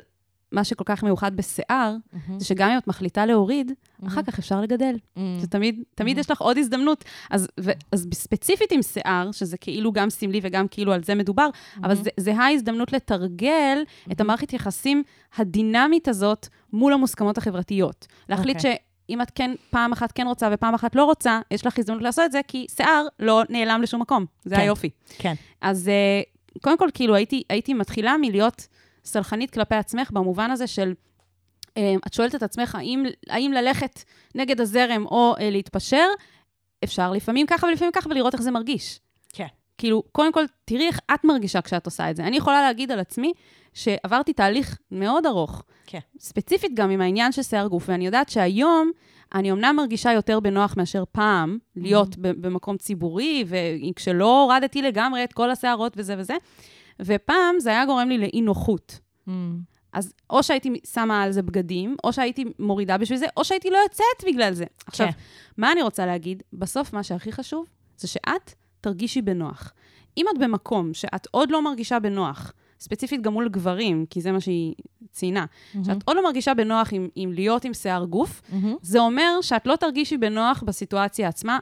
מה 0.51 0.63
שכל 0.63 0.83
כך 0.87 1.03
מיוחד 1.03 1.35
בשיער, 1.35 1.95
זה 2.37 2.45
שגם 2.45 2.69
אם 2.69 2.77
את 2.77 2.87
מחליטה 2.87 3.25
להוריד, 3.25 3.71
אחר 4.07 4.21
כך 4.21 4.39
אפשר 4.39 4.61
לגדל. 4.61 4.95
זה 5.39 5.47
תמיד, 5.47 5.83
תמיד 5.95 6.17
יש 6.17 6.31
לך 6.31 6.41
עוד 6.41 6.57
הזדמנות. 6.57 7.03
אז, 7.29 7.47
ו, 7.59 7.71
אז 7.91 8.07
ספציפית 8.13 8.71
עם 8.71 8.81
שיער, 8.81 9.31
שזה 9.31 9.57
כאילו 9.57 9.91
גם 9.91 10.09
סמלי 10.09 10.39
וגם 10.43 10.67
כאילו 10.67 10.93
על 10.93 11.03
זה 11.03 11.15
מדובר, 11.15 11.49
אבל 11.83 11.95
זה, 11.95 12.09
זה 12.17 12.35
ההזדמנות 12.35 12.93
לתרגל 12.93 13.77
את 14.11 14.21
המערכת 14.21 14.53
יחסים 14.53 15.03
הדינמית 15.37 16.07
הזאת 16.07 16.47
מול 16.73 16.93
המוסכמות 16.93 17.37
החברתיות. 17.37 18.07
להחליט 18.29 18.57
אוקיי. 18.57 18.75
שאם 19.09 19.21
את 19.21 19.31
כן, 19.35 19.51
פעם 19.69 19.91
אחת 19.91 20.11
כן 20.11 20.27
רוצה 20.27 20.49
ופעם 20.51 20.73
אחת 20.73 20.95
לא 20.95 21.05
רוצה, 21.05 21.39
יש 21.51 21.65
לך 21.65 21.79
הזדמנות 21.79 22.03
לעשות 22.03 22.25
את 22.25 22.31
זה, 22.31 22.39
כי 22.47 22.65
שיער 22.75 23.07
לא 23.19 23.43
נעלם 23.49 23.81
לשום 23.81 24.01
מקום. 24.01 24.25
זה 24.45 24.55
כן. 24.55 24.61
היופי. 24.61 24.89
כן. 25.17 25.33
אז 25.61 25.87
אה, 25.87 26.21
קודם 26.61 26.77
כל, 26.77 26.89
כאילו, 26.93 27.15
הייתי, 27.15 27.43
הייתי 27.49 27.73
מתחילה 27.73 28.15
מלהיות 28.21 28.67
סלחנית 29.07 29.51
כלפי 29.51 29.75
עצמך, 29.75 30.11
במובן 30.11 30.51
הזה 30.51 30.67
של, 30.67 30.93
אה, 31.77 31.95
את 32.07 32.13
שואלת 32.13 32.35
את 32.35 32.43
עצמך, 32.43 32.75
האם, 32.75 33.03
האם 33.29 33.51
ללכת 33.51 34.03
נגד 34.35 34.61
הזרם 34.61 35.05
או 35.05 35.35
אה, 35.39 35.49
להתפשר? 35.49 36.05
אפשר 36.83 37.11
לפעמים 37.11 37.47
ככה 37.47 37.67
ולפעמים 37.67 37.91
ככה, 37.91 38.09
ולראות 38.09 38.33
איך 38.33 38.41
זה 38.41 38.51
מרגיש. 38.51 38.99
כן. 39.33 39.47
כאילו, 39.77 40.03
קודם 40.11 40.33
כל, 40.33 40.43
תראי 40.65 40.87
איך 40.87 40.99
את 41.13 41.23
מרגישה 41.23 41.61
כשאת 41.61 41.85
עושה 41.85 42.09
את 42.11 42.15
זה. 42.15 42.23
אני 42.23 42.37
יכולה 42.37 42.61
להגיד 42.61 42.91
על 42.91 42.99
עצמי 42.99 43.33
שעברתי 43.73 44.33
תהליך 44.33 44.77
מאוד 44.91 45.25
ארוך, 45.25 45.63
כן. 45.85 45.99
ספציפית 46.19 46.71
גם 46.73 46.89
עם 46.89 47.01
העניין 47.01 47.31
של 47.31 47.43
שיער 47.43 47.67
גוף, 47.67 47.89
ואני 47.89 48.05
יודעת 48.05 48.29
שהיום 48.29 48.91
אני 49.35 49.51
אמנם 49.51 49.75
מרגישה 49.75 50.11
יותר 50.13 50.39
בנוח 50.39 50.73
מאשר 50.77 51.03
פעם, 51.11 51.57
להיות 51.75 52.17
ב- 52.17 52.47
במקום 52.47 52.77
ציבורי, 52.77 53.43
וכשלא 53.47 54.41
הורדתי 54.41 54.81
לגמרי 54.81 55.23
את 55.23 55.33
כל 55.33 55.51
השערות 55.51 55.93
וזה 55.95 56.15
וזה, 56.17 56.35
ופעם 57.01 57.59
זה 57.59 57.69
היה 57.69 57.85
גורם 57.85 58.09
לי 58.09 58.17
לאי-נוחות. 58.17 58.99
אז 59.93 60.13
או 60.29 60.43
שהייתי 60.43 60.73
שמה 60.93 61.23
על 61.23 61.31
זה 61.31 61.41
בגדים, 61.41 61.95
או 62.03 62.13
שהייתי 62.13 62.45
מורידה 62.59 62.97
בשביל 62.97 63.17
זה, 63.19 63.25
או 63.37 63.43
שהייתי 63.43 63.69
לא 63.69 63.77
יוצאת 63.77 64.23
בגלל 64.25 64.53
זה. 64.53 64.65
עכשיו, 64.87 65.07
כן. 65.07 65.13
מה 65.57 65.71
אני 65.71 65.81
רוצה 65.81 66.05
להגיד? 66.05 66.43
בסוף 66.53 66.93
מה 66.93 67.03
שהכי 67.03 67.31
חשוב 67.31 67.65
זה 67.97 68.07
שאת 68.07 68.53
תרגישי 68.81 69.21
בנוח. 69.21 69.73
אם 70.17 70.25
את 70.33 70.37
במקום 70.39 70.93
שאת 70.93 71.27
עוד 71.31 71.51
לא 71.51 71.63
מרגישה 71.63 71.99
בנוח, 71.99 72.53
ספציפית 72.79 73.21
גם 73.21 73.33
מול 73.33 73.49
גברים, 73.49 74.05
כי 74.09 74.21
זה 74.21 74.31
מה 74.31 74.41
שהיא 74.41 74.75
ציינה, 75.11 75.45
שאת 75.85 76.03
עוד 76.05 76.17
לא 76.17 76.23
מרגישה 76.23 76.53
בנוח 76.53 76.93
עם, 76.93 77.07
עם 77.15 77.33
להיות 77.33 77.65
עם 77.65 77.73
שיער 77.73 78.05
גוף, 78.05 78.41
זה 78.81 78.99
אומר 78.99 79.41
שאת 79.41 79.67
לא 79.67 79.75
תרגישי 79.75 80.17
בנוח 80.17 80.63
בסיטואציה 80.63 81.27
עצמה, 81.27 81.59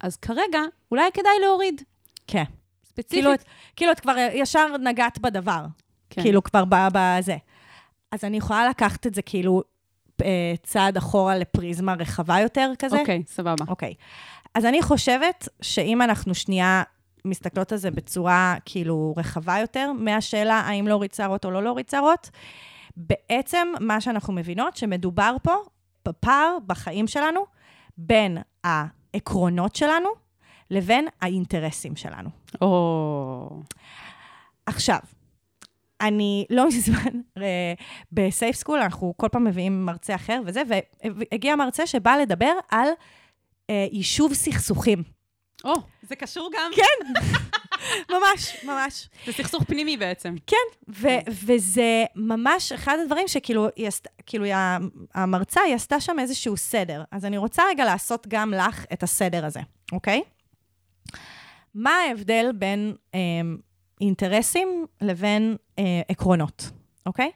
אז 0.00 0.16
כרגע 0.16 0.60
אולי 0.90 1.10
כדאי 1.14 1.32
להוריד. 1.40 1.82
כן. 2.26 2.44
ספציפית. 2.94 3.10
כאילו, 3.10 3.34
את- 3.34 3.44
כאילו 3.76 3.92
את 3.92 4.00
כבר 4.00 4.14
ישר 4.32 4.76
נגעת 4.76 5.18
בדבר. 5.18 5.64
כן. 6.10 6.22
כאילו, 6.22 6.42
כבר 6.42 6.64
בזה. 6.92 7.36
אז 8.12 8.24
אני 8.24 8.36
יכולה 8.36 8.68
לקחת 8.68 9.06
את 9.06 9.14
זה 9.14 9.22
כאילו 9.22 9.62
אה, 10.22 10.54
צעד 10.62 10.96
אחורה 10.96 11.38
לפריזמה 11.38 11.94
רחבה 11.94 12.40
יותר 12.40 12.72
כזה? 12.78 13.00
אוקיי, 13.00 13.22
סבבה. 13.26 13.64
אוקיי. 13.68 13.94
אז 14.54 14.64
אני 14.64 14.82
חושבת 14.82 15.48
שאם 15.62 16.02
אנחנו 16.02 16.34
שנייה 16.34 16.82
מסתכלות 17.24 17.72
על 17.72 17.78
זה 17.78 17.90
בצורה 17.90 18.54
כאילו 18.64 19.14
רחבה 19.16 19.58
יותר, 19.58 19.92
מהשאלה 19.92 20.54
האם 20.54 20.88
להוריד 20.88 21.14
שערות 21.14 21.44
או 21.44 21.50
לא 21.50 21.62
להוריד 21.62 21.88
שערות, 21.88 22.30
בעצם 22.96 23.68
מה 23.80 24.00
שאנחנו 24.00 24.32
מבינות, 24.32 24.76
שמדובר 24.76 25.36
פה 25.42 25.54
בפער 26.08 26.56
בחיים 26.66 27.06
שלנו 27.06 27.40
בין 27.98 28.38
העקרונות 28.64 29.76
שלנו 29.76 30.08
לבין 30.70 31.08
האינטרסים 31.20 31.96
שלנו. 31.96 32.28
או... 32.60 33.62
עכשיו, 34.66 34.98
אני 36.00 36.46
לא 36.50 36.66
מזמן, 36.68 37.20
אה, 37.38 37.72
בסייף 38.12 38.56
סקול, 38.56 38.78
אנחנו 38.78 39.14
כל 39.16 39.28
פעם 39.28 39.44
מביאים 39.44 39.86
מרצה 39.86 40.14
אחר 40.14 40.40
וזה, 40.46 40.62
והגיע 41.04 41.56
מרצה 41.56 41.86
שבא 41.86 42.16
לדבר 42.16 42.52
על 42.70 42.88
אה, 43.70 43.86
יישוב 43.92 44.34
סכסוכים. 44.34 45.02
או, 45.64 45.72
זה 46.02 46.16
קשור 46.16 46.50
גם, 46.54 46.70
כן, 46.76 47.12
ממש, 48.14 48.64
ממש. 48.64 49.08
זה 49.26 49.32
סכסוך 49.32 49.62
פנימי 49.64 49.96
בעצם. 49.96 50.34
כן, 50.46 50.56
ו- 50.88 51.30
וזה 51.44 52.04
ממש 52.16 52.72
אחד 52.72 52.96
הדברים 53.02 53.28
שכאילו, 53.28 53.68
היא 53.76 53.88
עשת, 53.88 54.06
כאילו, 54.26 54.44
היא, 54.44 54.54
המרצה, 55.14 55.60
היא 55.60 55.74
עשתה 55.74 56.00
שם 56.00 56.18
איזשהו 56.18 56.56
סדר. 56.56 57.02
אז 57.10 57.24
אני 57.24 57.36
רוצה 57.38 57.62
רגע 57.70 57.84
לעשות 57.84 58.26
גם 58.28 58.54
לך 58.54 58.84
את 58.92 59.02
הסדר 59.02 59.44
הזה, 59.46 59.60
אוקיי? 59.92 60.22
מה 61.74 61.90
ההבדל 61.90 62.50
בין 62.54 62.94
אה, 63.14 63.20
אינטרסים 64.00 64.86
לבין 65.00 65.56
אה, 65.78 66.02
עקרונות, 66.08 66.70
אוקיי? 67.06 67.30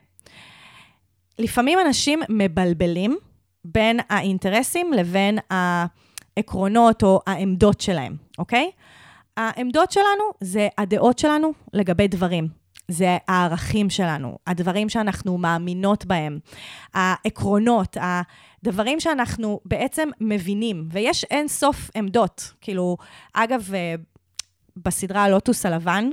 לפעמים 1.39 1.79
אנשים 1.85 2.19
מבלבלים 2.29 3.17
בין 3.65 3.99
האינטרסים 4.09 4.93
לבין 4.93 5.39
העקרונות 5.49 7.03
או 7.03 7.21
העמדות 7.27 7.81
שלהם, 7.81 8.15
אוקיי? 8.37 8.71
העמדות 9.37 9.91
שלנו 9.91 10.23
זה 10.41 10.67
הדעות 10.77 11.19
שלנו 11.19 11.51
לגבי 11.73 12.07
דברים. 12.07 12.59
זה 12.87 13.17
הערכים 13.27 13.89
שלנו, 13.89 14.37
הדברים 14.47 14.89
שאנחנו 14.89 15.37
מאמינות 15.37 16.05
בהם, 16.05 16.39
העקרונות, 16.93 17.97
הדברים 18.61 18.99
שאנחנו 18.99 19.59
בעצם 19.65 20.09
מבינים, 20.21 20.87
ויש 20.91 21.23
אין 21.23 21.47
סוף 21.47 21.89
עמדות. 21.95 22.53
כאילו, 22.61 22.97
אגב, 23.33 23.73
אה, 23.73 23.95
בסדרה 24.75 25.23
הלוטוס 25.23 25.65
הלבן, 25.65 26.09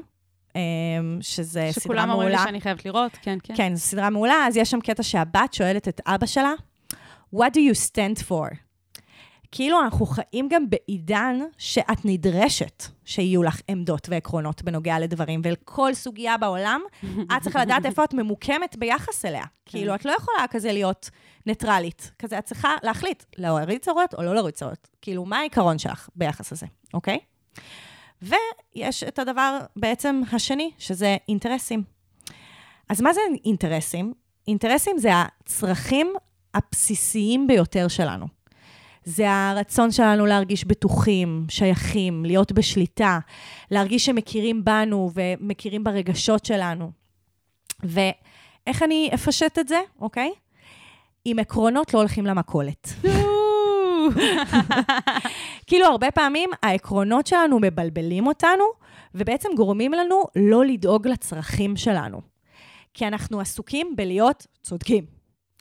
אה, 0.56 0.60
שזה 1.20 1.68
סדרה 1.70 1.82
שכולם 1.82 2.10
אומרים 2.10 2.28
לי 2.28 2.34
מעולה, 2.34 2.48
שאני 2.48 2.60
חייבת 2.60 2.84
לראות, 2.84 3.18
כן, 3.22 3.38
כן. 3.42 3.54
כן, 3.56 3.74
זו 3.74 3.82
סדרה 3.82 4.10
מעולה, 4.10 4.46
אז 4.46 4.56
יש 4.56 4.70
שם 4.70 4.80
קטע 4.80 5.02
שהבת 5.02 5.54
שואלת 5.54 5.88
את 5.88 6.00
אבא 6.06 6.26
שלה, 6.26 6.52
What 7.34 7.52
do 7.54 7.60
you 7.60 7.74
stand 7.74 8.22
for? 8.28 8.65
כאילו 9.52 9.80
אנחנו 9.80 10.06
חיים 10.06 10.48
גם 10.48 10.70
בעידן 10.70 11.38
שאת 11.58 12.04
נדרשת 12.04 12.84
שיהיו 13.04 13.42
לך 13.42 13.60
עמדות 13.68 14.08
ועקרונות 14.08 14.62
בנוגע 14.62 14.98
לדברים, 14.98 15.40
ולכל 15.44 15.94
סוגיה 15.94 16.38
בעולם, 16.38 16.80
את 17.36 17.42
צריכה 17.42 17.62
לדעת 17.62 17.86
איפה 17.86 18.04
את 18.04 18.14
ממוקמת 18.14 18.76
ביחס 18.78 19.24
אליה. 19.24 19.44
כאילו, 19.66 19.94
את 19.94 20.04
לא 20.04 20.12
יכולה 20.18 20.46
כזה 20.50 20.72
להיות 20.72 21.10
ניטרלית. 21.46 22.10
כזה, 22.18 22.38
את 22.38 22.44
צריכה 22.44 22.74
להחליט, 22.82 23.22
להוריד 23.36 23.80
צרות 23.80 24.14
או 24.14 24.22
לא 24.22 24.34
להוריד 24.34 24.54
צרות. 24.54 24.88
כאילו, 25.02 25.24
מה 25.24 25.38
העיקרון 25.38 25.78
שלך 25.78 26.08
ביחס 26.16 26.52
הזה, 26.52 26.66
אוקיי? 26.94 27.18
ויש 28.22 29.02
את 29.04 29.18
הדבר 29.18 29.58
בעצם 29.76 30.22
השני, 30.32 30.70
שזה 30.78 31.16
אינטרסים. 31.28 31.82
אז 32.88 33.00
מה 33.00 33.12
זה 33.12 33.20
אינטרסים? 33.44 34.12
אינטרסים 34.48 34.98
זה 34.98 35.10
הצרכים 35.14 36.12
הבסיסיים 36.54 37.46
ביותר 37.46 37.88
שלנו. 37.88 38.35
זה 39.08 39.30
הרצון 39.30 39.90
שלנו 39.90 40.26
להרגיש 40.26 40.64
בטוחים, 40.64 41.46
שייכים, 41.48 42.24
להיות 42.24 42.52
בשליטה, 42.52 43.18
להרגיש 43.70 44.06
שמכירים 44.06 44.64
בנו 44.64 45.10
ומכירים 45.14 45.84
ברגשות 45.84 46.44
שלנו. 46.44 46.90
ואיך 47.82 48.82
אני 48.82 49.10
אפשט 49.14 49.58
את 49.58 49.68
זה, 49.68 49.80
אוקיי? 50.00 50.30
עם 51.24 51.38
עקרונות 51.38 51.94
לא 51.94 51.98
הולכים 51.98 52.26
למכולת. 52.26 52.88
כאילו, 55.66 55.86
הרבה 55.86 56.10
פעמים 56.10 56.50
העקרונות 56.62 57.26
שלנו 57.26 57.58
מבלבלים 57.60 58.26
אותנו, 58.26 58.64
ובעצם 59.14 59.48
גורמים 59.56 59.92
לנו 59.92 60.24
לא 60.36 60.64
לדאוג 60.64 61.08
לצרכים 61.08 61.76
שלנו. 61.76 62.20
כי 62.94 63.06
אנחנו 63.06 63.40
עסוקים 63.40 63.96
בלהיות 63.96 64.46
צודקים. 64.62 65.15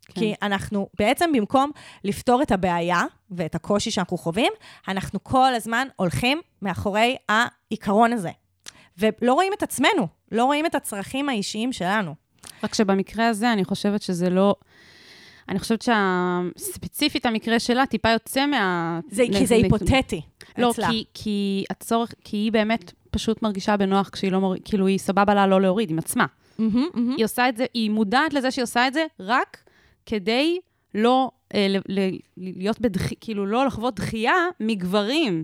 כן. 0.06 0.22
כי 0.22 0.34
אנחנו 0.42 0.90
בעצם 1.00 1.32
במקום 1.34 1.72
לפתור 2.04 2.42
את 2.42 2.52
הבעיה 2.52 3.04
ואת 3.32 3.56
הקושי 3.56 3.92
שאנחנו 3.92 4.18
חווים, 4.18 4.52
אנחנו 4.88 5.24
כל 5.24 5.54
הזמן 5.54 5.88
הולכים 5.96 6.42
מאחורי 6.62 7.16
העיקרון 7.30 8.14
הזה. 8.14 8.32
ולא 8.98 9.34
רואים 9.34 9.54
את 9.54 9.64
עצמנו, 9.64 10.08
לא 10.32 10.46
רואים 10.46 10.66
את 10.66 10.76
הצרכים 10.76 11.30
האישיים 11.30 11.74
שלנו. 11.74 12.16
רק 12.64 12.74
שבמקרה 12.74 13.28
הזה, 13.28 13.54
אני 13.54 13.66
חושבת 13.66 14.02
שזה 14.02 14.30
לא... 14.30 14.56
אני 15.50 15.60
חושבת 15.60 15.88
שספציפית 16.58 17.26
המקרה 17.26 17.60
שלה 17.60 17.86
טיפה 17.86 18.10
יוצא 18.10 18.46
מה... 18.46 19.00
זה, 19.10 19.24
כי 19.34 19.46
זה 19.46 19.56
נ- 19.56 19.64
היפותטי 19.64 20.22
לא, 20.58 20.72
אצלה. 20.72 20.90
כי, 20.90 21.06
כי 21.14 21.64
הצורך, 21.70 22.14
כי 22.24 22.38
היא 22.38 22.52
באמת 22.52 22.92
פשוט 23.12 23.42
מרגישה 23.42 23.78
בנוח 23.78 24.10
כשהיא 24.10 24.32
לא 24.32 24.40
מוריד, 24.40 24.62
כאילו 24.66 24.88
היא 24.88 25.00
סבבה 25.00 25.34
לה 25.34 25.48
לא 25.48 25.62
להוריד 25.62 25.92
עם 25.92 26.00
עצמה. 26.00 26.26
מהמם, 26.60 26.88
מהמם. 26.94 27.16
היא 27.18 27.26
עושה 27.26 27.50
את 27.50 27.58
זה, 27.58 27.66
היא 27.74 27.90
מודעת 27.90 28.34
לזה 28.34 28.52
שהיא 28.52 28.64
עושה 28.64 28.88
את 28.88 28.94
זה 28.94 29.06
רק 29.20 29.58
כדי 30.06 30.60
לא 30.94 31.32
אה, 31.56 31.68
ל, 31.70 31.78
ל, 32.00 32.18
להיות 32.38 32.82
בדח... 32.82 33.02
כאילו 33.22 33.46
לא 33.46 33.66
לחוות 33.66 33.96
דחייה 33.96 34.36
מגברים, 34.60 35.44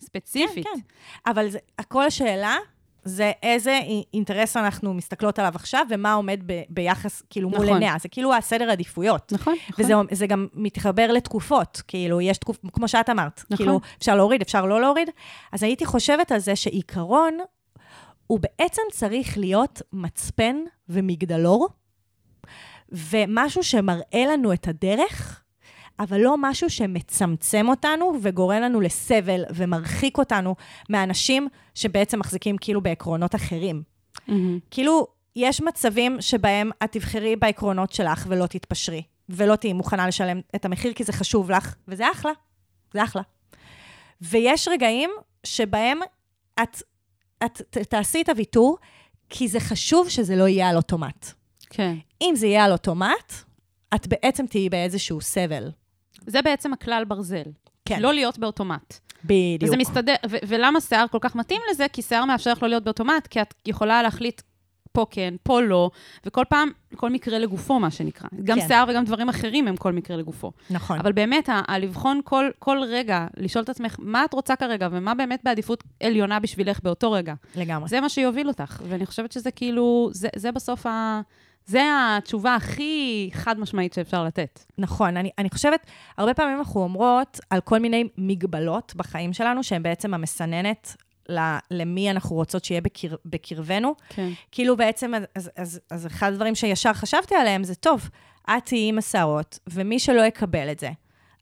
ספציפית. 0.00 0.64
כן, 0.64 0.70
כן. 0.74 1.30
אבל 1.30 1.50
זה, 1.50 1.58
הכל 1.78 2.04
השאלה 2.04 2.56
זה 3.04 3.32
איזה 3.42 3.78
אי- 3.82 4.04
אינטרס 4.14 4.56
אנחנו 4.56 4.94
מסתכלות 4.94 5.38
עליו 5.38 5.52
עכשיו, 5.54 5.86
ומה 5.90 6.12
עומד 6.12 6.40
ב, 6.46 6.62
ביחס, 6.68 7.22
כאילו, 7.30 7.48
מול 7.50 7.58
נכון. 7.58 7.68
עיניה. 7.72 7.94
זה 8.00 8.08
כאילו 8.08 8.34
הסדר 8.34 8.70
עדיפויות. 8.70 9.32
נכון, 9.32 9.54
נכון. 9.68 9.84
וזה 9.84 9.94
זה 10.12 10.26
גם 10.26 10.46
מתחבר 10.54 11.12
לתקופות, 11.12 11.82
כאילו, 11.88 12.20
יש 12.20 12.38
תקופ... 12.38 12.56
כמו 12.72 12.88
שאת 12.88 13.10
אמרת, 13.10 13.40
נכון. 13.50 13.56
כאילו, 13.56 13.80
אפשר 13.98 14.16
להוריד, 14.16 14.42
אפשר 14.42 14.66
לא 14.66 14.80
להוריד. 14.80 15.08
אז 15.52 15.62
הייתי 15.62 15.86
חושבת 15.86 16.32
על 16.32 16.38
זה 16.38 16.56
שעיקרון, 16.56 17.38
הוא 18.26 18.40
בעצם 18.40 18.82
צריך 18.92 19.38
להיות 19.38 19.82
מצפן 19.92 20.56
ומגדלור, 20.88 21.68
ומשהו 22.92 23.62
שמראה 23.62 24.26
לנו 24.32 24.52
את 24.52 24.68
הדרך, 24.68 25.42
אבל 25.98 26.18
לא 26.20 26.34
משהו 26.38 26.70
שמצמצם 26.70 27.68
אותנו 27.68 28.12
וגורם 28.22 28.62
לנו 28.62 28.80
לסבל 28.80 29.44
ומרחיק 29.54 30.18
אותנו 30.18 30.54
מאנשים 30.90 31.48
שבעצם 31.74 32.18
מחזיקים 32.18 32.56
כאילו 32.60 32.80
בעקרונות 32.80 33.34
אחרים. 33.34 33.82
מהמם. 34.28 34.58
כאילו, 34.70 35.06
יש 35.36 35.60
מצבים 35.60 36.16
שבהם 36.20 36.70
את 36.84 36.92
תבחרי 36.92 37.36
בעקרונות 37.36 37.92
שלך 37.92 38.24
ולא 38.28 38.46
תתפשרי, 38.46 39.02
ולא 39.28 39.56
תהיי 39.56 39.72
מוכנה 39.72 40.06
לשלם 40.06 40.40
את 40.54 40.64
המחיר 40.64 40.92
כי 40.92 41.04
זה 41.04 41.12
חשוב 41.12 41.50
לך, 41.50 41.74
וזה 41.88 42.10
אחלה, 42.12 42.32
זה 42.94 43.04
אחלה. 43.04 43.22
ויש 44.20 44.68
רגעים 44.68 45.10
שבהם 45.44 45.98
את, 46.62 46.82
את 47.44 47.62
ת- 47.70 47.78
תעשי 47.78 48.22
את 48.22 48.28
הוויתור, 48.28 48.78
כי 49.30 49.48
זה 49.48 49.60
חשוב 49.60 50.08
שזה 50.08 50.36
לא 50.36 50.48
יהיה 50.48 50.68
על 50.68 50.76
אוטומט. 50.76 51.32
כן. 51.74 51.94
אם 52.22 52.32
זה 52.36 52.46
יהיה 52.46 52.64
על 52.64 52.72
אוטומט, 52.72 53.32
את 53.94 54.06
בעצם 54.06 54.46
תהיי 54.46 54.68
באיזשהו 54.68 55.20
סבל. 55.20 55.70
זה 56.26 56.42
בעצם 56.42 56.72
הכלל 56.72 57.04
ברזל. 57.08 57.42
כן. 57.84 58.00
לא 58.02 58.14
להיות 58.14 58.38
באוטומט. 58.38 58.98
בדיוק. 59.24 59.62
וזה 59.62 59.76
מסתדר, 59.76 60.14
ו- 60.30 60.36
ולמה 60.48 60.80
שיער 60.80 61.06
כל 61.10 61.18
כך 61.20 61.36
מתאים 61.36 61.60
לזה? 61.70 61.86
כי 61.92 62.02
שיער 62.02 62.24
מאפשר 62.24 62.52
לך 62.52 62.62
לא 62.62 62.68
להיות 62.68 62.84
באוטומט, 62.84 63.26
כי 63.26 63.42
את 63.42 63.54
יכולה 63.66 64.02
להחליט 64.02 64.42
פה 64.92 65.06
כן, 65.10 65.34
פה 65.42 65.60
לא, 65.60 65.90
וכל 66.26 66.44
פעם, 66.48 66.70
כל 66.96 67.10
מקרה 67.10 67.38
לגופו, 67.38 67.80
מה 67.80 67.90
שנקרא. 67.90 68.28
גם 68.44 68.60
כן. 68.60 68.66
שיער 68.68 68.84
וגם 68.88 69.04
דברים 69.04 69.28
אחרים 69.28 69.68
הם 69.68 69.76
כל 69.76 69.92
מקרה 69.92 70.16
לגופו. 70.16 70.52
נכון. 70.70 70.98
אבל 70.98 71.12
באמת, 71.12 71.48
ה- 71.48 71.62
הלבחון 71.68 72.20
כל, 72.24 72.50
כל 72.58 72.78
רגע, 72.88 73.26
לשאול 73.36 73.64
את 73.64 73.68
עצמך, 73.68 73.96
מה 73.98 74.24
את 74.24 74.34
רוצה 74.34 74.56
כרגע, 74.56 74.88
ומה 74.92 75.14
באמת 75.14 75.40
בעדיפות 75.44 75.84
עליונה 76.02 76.40
בשבילך 76.40 76.80
באותו 76.82 77.12
רגע. 77.12 77.34
לגמרי. 77.56 77.88
זה 77.88 78.00
מה 78.00 78.08
שיוביל 78.08 78.48
אותך. 78.48 78.82
ואני 78.88 79.06
חושבת 79.06 79.32
שזה 79.32 79.50
כאילו, 79.50 80.10
זה, 80.12 80.28
זה 80.36 80.52
בסוף 80.52 80.86
ה... 80.86 81.20
זה 81.66 81.82
התשובה 81.96 82.54
הכי 82.54 83.30
חד-משמעית 83.32 83.92
שאפשר 83.92 84.24
לתת. 84.24 84.64
נכון, 84.78 85.16
אני, 85.16 85.30
אני 85.38 85.50
חושבת, 85.50 85.86
הרבה 86.18 86.34
פעמים 86.34 86.58
אנחנו 86.58 86.82
אומרות 86.82 87.40
על 87.50 87.60
כל 87.60 87.78
מיני 87.78 88.04
מגבלות 88.18 88.92
בחיים 88.96 89.32
שלנו, 89.32 89.62
שהן 89.62 89.82
בעצם 89.82 90.14
המסננת 90.14 90.96
ל- 91.28 91.58
למי 91.70 92.10
אנחנו 92.10 92.36
רוצות 92.36 92.64
שיהיה 92.64 92.80
בקר, 92.80 93.14
בקרבנו. 93.24 93.94
כן. 94.08 94.28
כאילו 94.52 94.76
בעצם, 94.76 95.14
אז, 95.14 95.22
אז, 95.34 95.50
אז, 95.56 95.80
אז 95.90 96.06
אחד 96.06 96.32
הדברים 96.32 96.54
שישר 96.54 96.92
חשבתי 96.92 97.34
עליהם 97.34 97.64
זה, 97.64 97.74
טוב, 97.74 98.08
את 98.50 98.66
תהיי 98.66 98.88
עם 98.88 98.98
השערות, 98.98 99.58
ומי 99.66 99.98
שלא 99.98 100.22
יקבל 100.22 100.70
את 100.72 100.78
זה, 100.78 100.90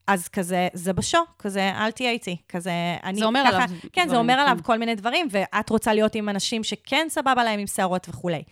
אז 0.06 0.28
כזה, 0.28 0.68
זה 0.72 0.92
בשו, 0.92 1.18
כזה, 1.38 1.72
אל 1.74 1.90
תהיה 1.90 2.10
איתי, 2.10 2.36
כזה, 2.48 2.72
אני 3.04 3.18
זה 3.18 3.24
אומר 3.24 3.44
ככה, 3.46 3.56
עליו 3.64 3.76
כן, 3.92 4.08
זה 4.08 4.16
אומר 4.16 4.34
כן. 4.34 4.40
עליו 4.40 4.58
כל 4.62 4.78
מיני 4.78 4.94
דברים, 4.94 5.28
ואת 5.30 5.70
רוצה 5.70 5.94
להיות 5.94 6.14
עם 6.14 6.28
אנשים 6.28 6.64
שכן 6.64 7.06
סבבה 7.10 7.44
להם 7.44 7.60
עם 7.60 7.66
שערות 7.66 8.08
וכולי. 8.08 8.42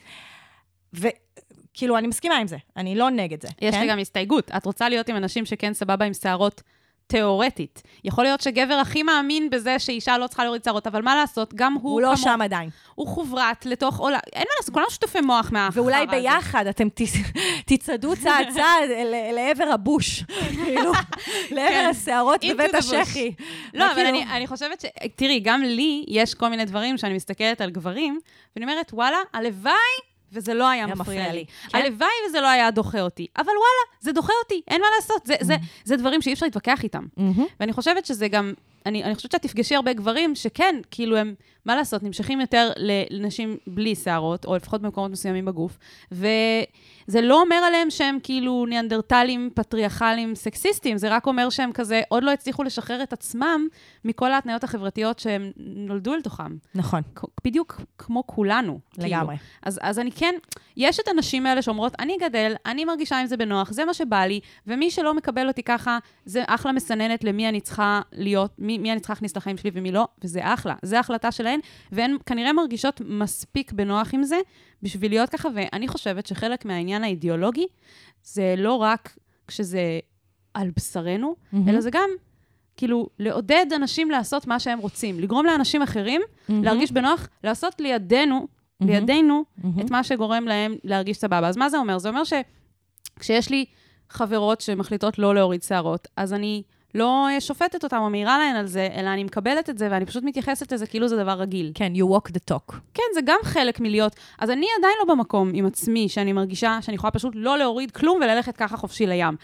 וכאילו, 1.79 1.99
אני 1.99 2.07
מסכימה 2.07 2.37
עם 2.37 2.47
זה, 2.47 2.57
אני 2.77 2.95
לא 2.95 3.11
נגד 3.11 3.43
זה. 3.43 3.49
יש 3.63 3.75
כן? 3.75 3.81
לי 3.81 3.87
גם 3.89 3.99
הסתייגות. 3.99 4.51
את 4.57 4.67
רוצה 4.67 4.89
להיות 4.89 5.09
עם 5.09 5.17
אנשים 5.17 5.47
שכן 5.47 5.75
סבבה 5.75 6.05
עם 6.05 6.15
שערות 6.15 6.63
תיאורטית. 7.07 7.83
יכול 8.05 8.25
להיות 8.25 8.41
שגבר 8.41 8.75
הכי 8.75 9.03
מאמין 9.03 9.51
בזה 9.51 9.79
שאישה 9.79 10.19
לא 10.19 10.27
צריכה 10.27 10.45
להוריד 10.45 10.65
שערות, 10.65 10.87
אבל 10.87 11.03
מה 11.03 11.15
לעשות, 11.17 11.55
גם 11.55 11.75
הוא, 11.75 11.93
הוא 11.93 12.01
לא 12.01 12.07
כמו- 12.07 12.17
שם 12.17 12.41
עדיין. 12.43 12.71
הוא 12.95 13.07
חוברת 13.07 13.67
לתוך 13.67 13.99
עולם, 13.99 14.19
אין 14.33 14.43
מה 14.43 14.55
לעשות, 14.61 14.75
כולנו 14.75 14.91
שותפי 14.91 15.21
מוח 15.21 15.51
מהחרא 15.53 15.69
הזה. 15.69 15.81
ואולי 15.83 16.07
ביחד 16.07 16.67
אתם 16.67 16.89
ת- 16.89 17.01
תצעדו 17.67 18.17
צעד 18.17 18.47
צעד 18.55 18.91
לעבר 19.35 19.65
הבוש, 19.73 20.23
כאילו, 20.65 20.93
לעבר 21.57 21.87
השערות 21.91 22.45
Into 22.45 22.49
בבית. 22.55 22.75
השחי. 22.75 23.33
לא, 23.75 23.85
אבל 23.85 23.93
וכאילו- 23.93 24.09
אני, 24.09 24.37
אני 24.37 24.47
חושבת 24.47 24.81
ש... 24.81 24.85
תראי, 25.17 25.41
גם 25.41 25.63
לי 25.63 26.05
יש 26.09 26.35
כל 26.35 26.49
מיני 26.49 26.65
דברים 26.65 26.99
שאני 26.99 27.15
מסתכלת 27.15 27.61
על 27.61 27.71
גברים, 27.71 28.21
ואני 28.57 28.67
אומרת, 28.73 28.91
וואלה, 28.93 29.17
הלוואי 29.35 29.73
וזה 30.33 30.55
לא 30.55 30.69
היה 30.69 30.85
היה 30.85 30.95
מפריע 30.95 31.21
מפריע 31.23 31.33
לי. 31.33 31.45
כן. 31.69 31.79
הלוואי 31.79 32.09
וזה 32.29 32.41
לא 32.41 32.49
היה 32.49 32.71
דוחה 32.71 33.01
אותי. 33.01 33.27
אבל 33.37 33.47
וואלה, 33.47 33.99
זה 34.01 34.13
דוחה 34.13 34.33
אותי, 34.45 34.63
אין 34.69 34.81
מה 34.81 34.87
לעשות. 34.97 35.27
זה, 35.27 35.35
זה, 35.41 35.57
זה 35.85 35.97
דברים 35.97 36.23
שאי 36.23 36.33
אפשר 36.33 36.47
להתווכח 36.47 36.83
איתם. 36.83 37.07
מהמם. 37.17 37.47
ואני 37.61 37.73
חושבת 37.73 38.07
שזה 38.07 38.29
גם, 38.29 38.53
אני, 38.87 39.05
אני 39.05 39.15
חושבת 39.15 39.33
שאת 39.33 39.43
תפגשי 39.43 39.75
הרבה 39.75 39.93
גברים 39.93 40.35
שכן, 40.35 40.77
כאילו 40.91 41.17
הם, 41.17 41.35
מה 41.65 41.77
לעשות, 41.77 42.03
נמשכים 42.03 42.41
יותר 42.41 42.71
לנשים 43.11 43.57
בלי 43.67 43.95
שערות, 43.95 44.45
או 44.45 44.57
לפחות 44.57 44.83
במקומות 44.83 45.11
מסוימים 45.11 45.45
בגוף, 45.45 45.79
וזה 47.09 47.21
לא 47.21 47.41
אומר 47.41 47.57
עליהם 47.57 47.91
שהם 47.91 48.19
כאילו 48.23 48.67
ניאנדרטלים, 48.69 49.51
פטריארכלים, 49.55 50.35
סקסיסטים, 50.35 50.99
זה 50.99 51.09
רק 51.09 51.27
אומר 51.27 51.51
שהם 51.51 51.73
כזה 51.73 52.03
עוד 52.09 52.23
לא 52.23 52.31
הצליחו 52.31 52.63
לשחרר 52.63 53.03
את 53.03 53.13
עצמם 53.13 53.67
מכל 54.05 54.33
ההתניות 54.33 54.65
החברתיות 54.65 55.19
שהם 55.19 55.51
נולדו 55.57 56.15
אל 56.15 56.23
תוכם. 56.23 56.57
נכון, 56.75 57.03
בדיוק 57.45 57.81
כמו 57.99 58.27
כולנו. 58.27 58.81
לגמרי. 58.99 59.37
כאילו. 59.37 59.51
אז, 59.63 59.79
אז 59.83 59.99
אני 59.99 60.13
כן, 60.13 60.35
יש 60.77 61.01
את 61.01 61.09
הנשים 61.09 61.47
האלה 61.47 61.63
שאומרות, 61.63 61.95
אני 61.99 62.17
אגדל, 62.17 62.55
אני 62.67 62.85
מרגישה 62.85 63.21
עם 63.21 63.27
זה 63.27 63.37
בנוח, 63.37 63.73
זה 63.73 63.85
מה 63.85 63.95
שבא 63.95 64.25
לי, 64.25 64.41
ומי 64.67 64.91
שלא 64.91 65.15
מקבל 65.15 65.49
אותי 65.49 65.63
ככה, 65.63 65.99
זה 66.25 66.43
אחלה 66.47 66.73
מסננת 66.73 67.25
למי 67.25 67.49
אני 67.49 67.61
צריכה 67.61 68.01
להיות, 68.13 68.55
מי, 68.59 68.79
מי 68.79 68.93
אני 68.93 69.01
צריכה 69.01 69.13
להכניס 69.13 69.37
לחיים 69.37 69.57
שלי 69.57 69.71
ומי 69.75 69.93
לא, 69.93 70.09
וזה 70.25 70.41
אחלה. 70.43 70.75
זו 70.83 70.97
ההחלטה 70.97 71.33
שלהן, 71.33 71.61
והן 71.93 72.17
כנראה 72.27 72.53
מרגישות 72.53 73.01
מספיק 73.05 73.73
בנוח 73.73 74.15
עם 74.15 74.23
זה 74.23 74.39
בשביל 74.83 75.11
להיות 75.11 75.31
ככה, 75.31 75.49
ואני 75.55 75.89
חושבת 75.89 76.27
שחלק 76.27 76.65
מהעניין 76.65 77.05
האידיאולוגי, 77.05 77.67
זה 78.25 78.55
לא 78.59 78.75
רק 78.75 79.17
כשזה 79.47 79.99
על 80.55 80.71
בשרנו, 80.77 81.37
מהמם. 81.53 81.69
אלא 81.69 81.81
זה 81.81 81.91
גם... 81.91 82.11
כאילו, 82.77 83.09
לעודד 83.19 83.67
אנשים 83.77 84.11
לעשות 84.11 84.47
מה 84.47 84.61
שהם 84.61 84.79
רוצים, 84.79 85.21
לגרום 85.21 85.47
לאנשים 85.47 85.83
אחרים 85.83 86.21
להרגיש 86.49 86.93
בנוח, 86.93 87.29
לעשות 87.45 87.81
לידינו, 87.81 88.49
לידינו, 88.81 89.45
מהמם. 89.59 89.81
את 89.81 89.91
מה 89.91 90.05
שגורם 90.05 90.45
להם 90.45 90.77
להרגיש 90.85 91.17
סבבה. 91.17 91.49
אז 91.49 91.57
מה 91.57 91.69
זה 91.69 91.79
אומר? 91.79 91.99
זה 91.99 92.09
אומר 92.09 92.23
שכשיש 92.25 93.51
לי 93.51 93.65
חברות 94.11 94.61
שמחליטות 94.61 95.19
לא 95.19 95.35
להוריד 95.35 95.63
שערות, 95.63 96.09
אז 96.17 96.33
אני 96.33 96.63
לא 96.95 97.29
אה, 97.29 97.41
שופטת 97.41 97.85
אותן 97.85 97.97
או 97.97 98.11
מעירה 98.11 98.39
להן 98.39 98.57
על 98.57 98.67
זה, 98.67 98.89
אלא 98.95 99.09
אני 99.09 99.25
מקבלת 99.25 99.71
את 99.71 99.79
זה 99.79 99.89
ואני 99.91 100.07
פשוט 100.07 100.25
מתייחסת 100.25 100.73
לזה 100.73 100.87
כאילו 100.87 101.09
זה 101.09 101.17
דבר 101.17 101.33
רגיל. 101.33 101.73
כן, 101.75 101.93
you 101.95 102.17
walk 102.17 102.31
the 102.31 102.53
talk. 102.55 102.75
כן, 102.95 103.03
זה 103.15 103.21
גם 103.25 103.39
חלק 103.43 103.81
מלהיות. 103.81 104.17
אז 104.39 104.51
אני 104.51 104.67
עדיין 104.79 104.95
לא 105.07 105.15
במקום 105.15 105.51
עם 105.55 105.67
עצמי, 105.67 106.09
שאני 106.09 106.33
מרגישה 106.33 106.79
שאני 106.83 106.95
יכולה 106.95 107.11
פשוט 107.11 107.33
לא 107.37 107.59
להוריד 107.59 107.91
כלום 107.91 108.17
וללכת 108.17 108.57
ככה 108.57 108.77
חופשי 108.77 109.07
לים. 109.07 109.37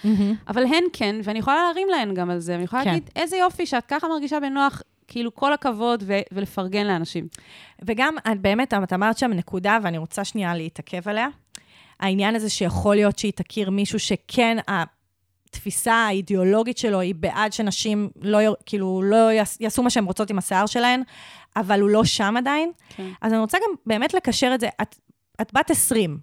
אבל 0.48 0.64
הן 0.64 0.84
כן, 0.92 1.16
ואני 1.24 1.38
יכולה 1.38 1.56
להרים 1.56 1.88
להן 1.88 2.14
גם 2.14 2.30
על 2.30 2.38
זה, 2.38 2.52
ואני 2.52 2.64
יכולה 2.64 2.84
כן. 2.84 2.90
להגיד, 2.90 3.10
איזה 3.16 3.36
יופי 3.36 3.66
שאת 3.66 3.86
ככה 3.86 4.08
מרגישה 4.08 4.40
בנוח, 4.40 4.82
כאילו 5.08 5.34
כל 5.34 5.52
הכבוד, 5.52 6.04
ו- 6.06 6.20
ולפרגן 6.32 6.86
לאנשים. 6.86 7.28
וגם, 7.82 8.14
את 8.32 8.40
באמת, 8.40 8.74
את 8.74 8.92
אמרת 8.92 9.18
שם 9.18 9.30
נקודה, 9.32 9.78
ואני 9.82 9.98
רוצה 9.98 10.24
שנייה 10.24 10.54
להתעכב 10.54 11.08
עליה. 11.08 11.26
העניין 12.00 12.34
הזה 12.34 12.50
שיכול 12.50 12.94
להיות 12.94 13.18
שהיא 13.18 13.32
תכיר 13.32 13.70
מישהו 13.70 13.98
שכן, 13.98 14.56
התפיסה 15.54 15.94
האידיאולוגית 15.94 16.78
שלו 16.78 17.00
היא 17.00 17.14
בעד 17.14 17.52
שנשים 17.52 18.10
לא, 18.22 18.38
כאילו, 18.66 19.02
לא 19.02 19.32
יעש- 19.32 19.56
יעשו 19.60 19.82
מה 19.82 19.90
שהן 19.90 20.04
רוצות 20.04 20.30
עם 20.30 20.38
השיער 20.38 20.66
שלהן, 20.66 21.02
אבל 21.56 21.80
הוא 21.80 21.90
לא 21.90 22.04
שם 22.04 22.34
עדיין. 22.38 22.72
כן. 22.96 23.08
אז 23.22 23.32
אני 23.32 23.40
רוצה 23.40 23.58
גם 23.58 23.74
באמת 23.86 24.14
לקשר 24.14 24.50
את 24.54 24.60
זה. 24.60 24.68
את, 24.82 24.96
את 25.40 25.52
בת 25.54 25.70
20, 25.70 26.18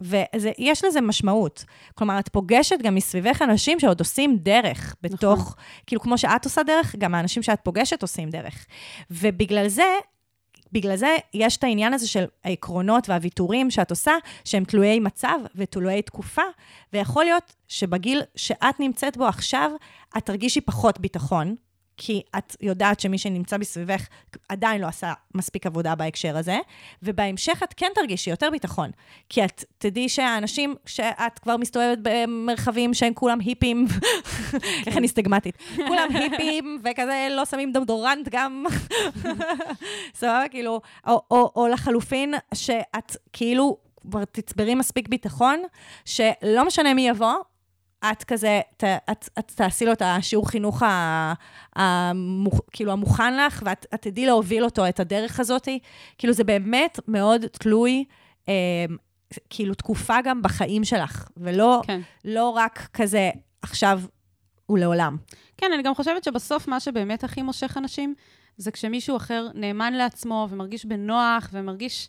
ויש 0.00 0.84
לזה 0.84 1.00
משמעות. 1.00 1.64
כלומר, 1.94 2.18
את 2.18 2.28
פוגשת 2.28 2.76
גם 2.82 2.94
מסביבך 2.94 3.42
אנשים 3.42 3.80
שעוד 3.80 4.00
עושים 4.00 4.36
דרך 4.36 4.96
בתוך, 5.02 5.38
נכון. 5.40 5.54
כאילו, 5.86 6.00
כמו 6.02 6.18
שאת 6.18 6.44
עושה 6.44 6.62
דרך, 6.62 6.94
גם 6.98 7.14
האנשים 7.14 7.42
שאת 7.42 7.60
פוגשת 7.62 8.02
עושים 8.02 8.30
דרך. 8.30 8.66
ובגלל 9.10 9.68
זה, 9.68 9.84
בגלל 10.76 10.96
זה 10.96 11.16
יש 11.34 11.56
את 11.56 11.64
העניין 11.64 11.92
הזה 11.92 12.08
של 12.08 12.24
העקרונות 12.44 13.08
והוויתורים 13.08 13.70
שאת 13.70 13.90
עושה, 13.90 14.12
שהם 14.44 14.64
תלויי 14.64 15.00
מצב 15.00 15.38
ותלויי 15.54 16.02
תקופה, 16.02 16.42
ויכול 16.92 17.24
להיות 17.24 17.54
שבגיל 17.68 18.22
שאת 18.34 18.80
נמצאת 18.80 19.16
בו 19.16 19.26
עכשיו, 19.26 19.70
את 20.18 20.26
תרגישי 20.26 20.60
פחות 20.60 21.00
ביטחון, 21.00 21.54
כי 21.96 22.22
את 22.38 22.56
יודעת 22.60 23.00
שמי 23.00 23.18
שנמצא 23.18 23.56
בסביבך 23.56 24.06
עדיין 24.48 24.80
לא 24.80 24.86
עשה 24.86 25.12
מספיק 25.34 25.66
עבודה 25.66 25.94
בהקשר 25.94 26.36
הזה, 26.36 26.58
ובהמשך 27.02 27.62
את 27.62 27.74
כן 27.76 27.90
תרגישי 27.94 28.30
יותר 28.30 28.50
ביטחון. 28.50 28.90
כי 29.28 29.44
את 29.44 29.64
תדעי 29.78 30.08
שהאנשים 30.08 30.74
שאת 30.86 31.38
כבר 31.38 31.56
מסתובבת 31.56 31.98
במרחבים 32.02 32.94
שהם 32.94 33.14
כולם 33.14 33.40
היפים, 33.40 33.86
איך 34.86 34.96
אני 34.96 35.08
סטגמטית, 35.08 35.58
כולם 35.88 36.08
היפים 36.14 36.82
וכזה 36.84 37.28
לא 37.30 37.44
שמים 37.44 37.72
דודורנט 37.72 38.28
גם, 38.30 38.64
סבבה, 40.20 40.44
כאילו, 40.50 40.80
או, 41.06 41.22
או, 41.30 41.52
או 41.56 41.68
לחלופין, 41.68 42.34
שאת 42.54 43.16
כאילו 43.32 43.76
כבר 44.10 44.24
תצברי 44.24 44.74
מספיק 44.74 45.08
ביטחון, 45.08 45.62
שלא 46.04 46.66
משנה 46.66 46.94
מי 46.94 47.08
יבוא, 47.08 47.34
את 48.04 48.24
כזה, 48.24 48.60
ת, 48.76 48.84
את, 48.84 49.28
את 49.38 49.52
תעשי 49.54 49.86
לו 49.86 49.92
את 49.92 50.02
השיעור 50.04 50.48
חינוך 50.48 50.82
ה, 50.82 51.32
המוכ, 51.76 52.60
כאילו 52.72 52.92
המוכן 52.92 53.36
לך, 53.36 53.62
ואת 53.66 53.86
את 53.94 54.02
תדעי 54.02 54.26
להוביל 54.26 54.64
אותו, 54.64 54.88
את 54.88 55.00
הדרך 55.00 55.40
הזאת. 55.40 55.68
כאילו, 56.18 56.32
זה 56.32 56.44
באמת 56.44 57.00
מאוד 57.08 57.46
תלוי, 57.46 58.04
אה, 58.48 58.54
כאילו, 59.50 59.74
תקופה 59.74 60.16
גם 60.24 60.42
בחיים 60.42 60.84
שלך, 60.84 61.28
ולא 61.36 61.80
כן. 61.86 62.00
לא 62.24 62.48
רק 62.48 62.88
כזה 62.92 63.30
עכשיו 63.62 64.00
ולעולם. 64.68 65.16
כן, 65.56 65.72
אני 65.74 65.82
גם 65.82 65.94
חושבת 65.94 66.24
שבסוף 66.24 66.68
מה 66.68 66.80
שבאמת 66.80 67.24
הכי 67.24 67.42
מושך 67.42 67.76
אנשים, 67.76 68.14
זה 68.56 68.70
כשמישהו 68.70 69.16
אחר 69.16 69.48
נאמן 69.54 69.92
לעצמו 69.92 70.48
ומרגיש 70.50 70.84
בנוח 70.84 71.48
ומרגיש 71.52 72.08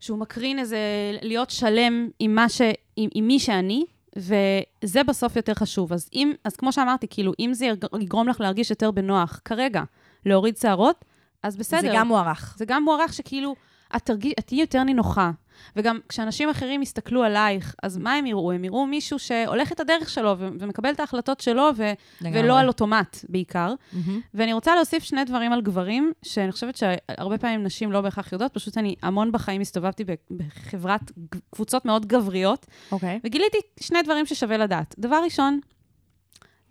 שהוא 0.00 0.18
מקרין 0.18 0.58
איזה 0.58 0.78
להיות 1.22 1.50
שלם 1.50 2.08
עם, 2.18 2.38
ש, 2.48 2.60
עם, 2.96 3.08
עם 3.14 3.26
מי 3.26 3.38
שאני, 3.38 3.84
וזה 4.16 5.02
בסוף 5.06 5.36
יותר 5.36 5.54
חשוב. 5.54 5.92
אז, 5.92 6.08
אם, 6.12 6.32
אז 6.44 6.56
כמו 6.56 6.72
שאמרתי, 6.72 7.06
כאילו, 7.10 7.32
אם 7.40 7.50
זה 7.54 7.66
יג- 7.66 7.84
יגרום 8.00 8.28
לך 8.28 8.40
להרגיש 8.40 8.70
יותר 8.70 8.90
בנוח 8.90 9.40
כרגע, 9.44 9.82
להוריד 10.26 10.56
שערות, 10.56 11.04
אז 11.42 11.56
בסדר. 11.56 11.80
זה 11.80 11.88
גם 11.94 12.08
מוערך. 12.08 12.54
זה 12.58 12.64
גם 12.64 12.82
מוערך 12.84 13.12
שכאילו, 13.12 13.54
את, 13.96 14.02
תרגיש, 14.04 14.32
את 14.38 14.46
תהיי 14.46 14.60
יותר 14.60 14.82
נינוחה. 14.82 15.30
וגם 15.76 15.98
כשאנשים 16.08 16.48
אחרים 16.48 16.82
יסתכלו 16.82 17.22
עלייך, 17.22 17.74
אז 17.82 17.96
מה 17.96 18.14
הם 18.14 18.26
יראו? 18.26 18.52
הם 18.52 18.64
יראו 18.64 18.86
מישהו 18.86 19.18
שהולך 19.18 19.72
את 19.72 19.80
הדרך 19.80 20.10
שלו 20.10 20.34
ו- 20.38 20.48
ומקבל 20.58 20.90
את 20.90 21.00
ההחלטות 21.00 21.40
שלו, 21.40 21.70
ו- 21.76 21.92
לגמרי. 22.20 22.40
ולא 22.40 22.58
על 22.58 22.68
אוטומט 22.68 23.16
בעיקר. 23.28 23.74
מהמם. 23.92 24.20
ואני 24.34 24.52
רוצה 24.52 24.74
להוסיף 24.74 25.02
שני 25.02 25.24
דברים 25.24 25.52
על 25.52 25.60
גברים, 25.60 26.12
שאני 26.22 26.52
חושבת 26.52 26.76
שהרבה 26.76 27.38
פעמים 27.38 27.62
נשים 27.62 27.92
לא 27.92 28.00
בהכרח 28.00 28.32
יודעות, 28.32 28.54
פשוט 28.54 28.78
אני 28.78 28.94
המון 29.02 29.32
בחיים 29.32 29.60
הסתובבתי 29.60 30.04
בחברת 30.30 31.12
קבוצות 31.50 31.84
מאוד 31.84 32.06
גבריות, 32.06 32.66
אוקיי. 32.92 33.20
וגיליתי 33.24 33.58
שני 33.80 34.02
דברים 34.02 34.26
ששווה 34.26 34.56
לדעת. 34.56 34.94
דבר 34.98 35.20
ראשון, 35.24 35.60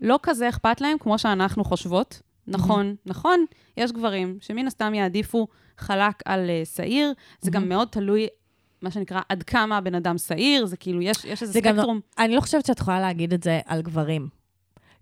לא 0.01 0.19
כזה 0.23 0.49
אכפת 0.49 0.81
להם 0.81 0.97
כמו 0.97 1.19
שאנחנו 1.19 1.63
חושבות. 1.63 2.21
נכון, 2.47 2.95
נכון, 3.05 3.45
יש 3.77 3.91
גברים 3.91 4.37
שמן 4.41 4.67
הסתם 4.67 4.93
יעדיפו 4.93 5.47
חלק 5.77 6.15
על 6.25 6.49
uh, 6.49 6.75
שעיר, 6.75 7.13
זה 7.41 7.51
גם 7.51 7.69
מאוד 7.69 7.87
תלוי, 7.87 8.27
מה 8.81 8.91
שנקרא, 8.91 9.21
עד 9.29 9.43
כמה 9.43 9.77
הבן 9.77 9.95
אדם 9.95 10.17
שעיר, 10.17 10.65
זה 10.65 10.77
כאילו, 10.77 11.01
יש, 11.01 11.17
יש 11.25 11.41
איזה 11.41 11.53
זה 11.53 11.61
גם 11.61 11.75
לא- 11.75 11.81
ספקטרום. 11.81 11.99
אני 12.17 12.35
לא 12.35 12.41
חושבת 12.41 12.65
שאת 12.65 12.79
יכולה 12.79 12.99
להגיד 12.99 13.33
את 13.33 13.43
זה 13.43 13.59
על 13.65 13.81
גברים. 13.81 14.27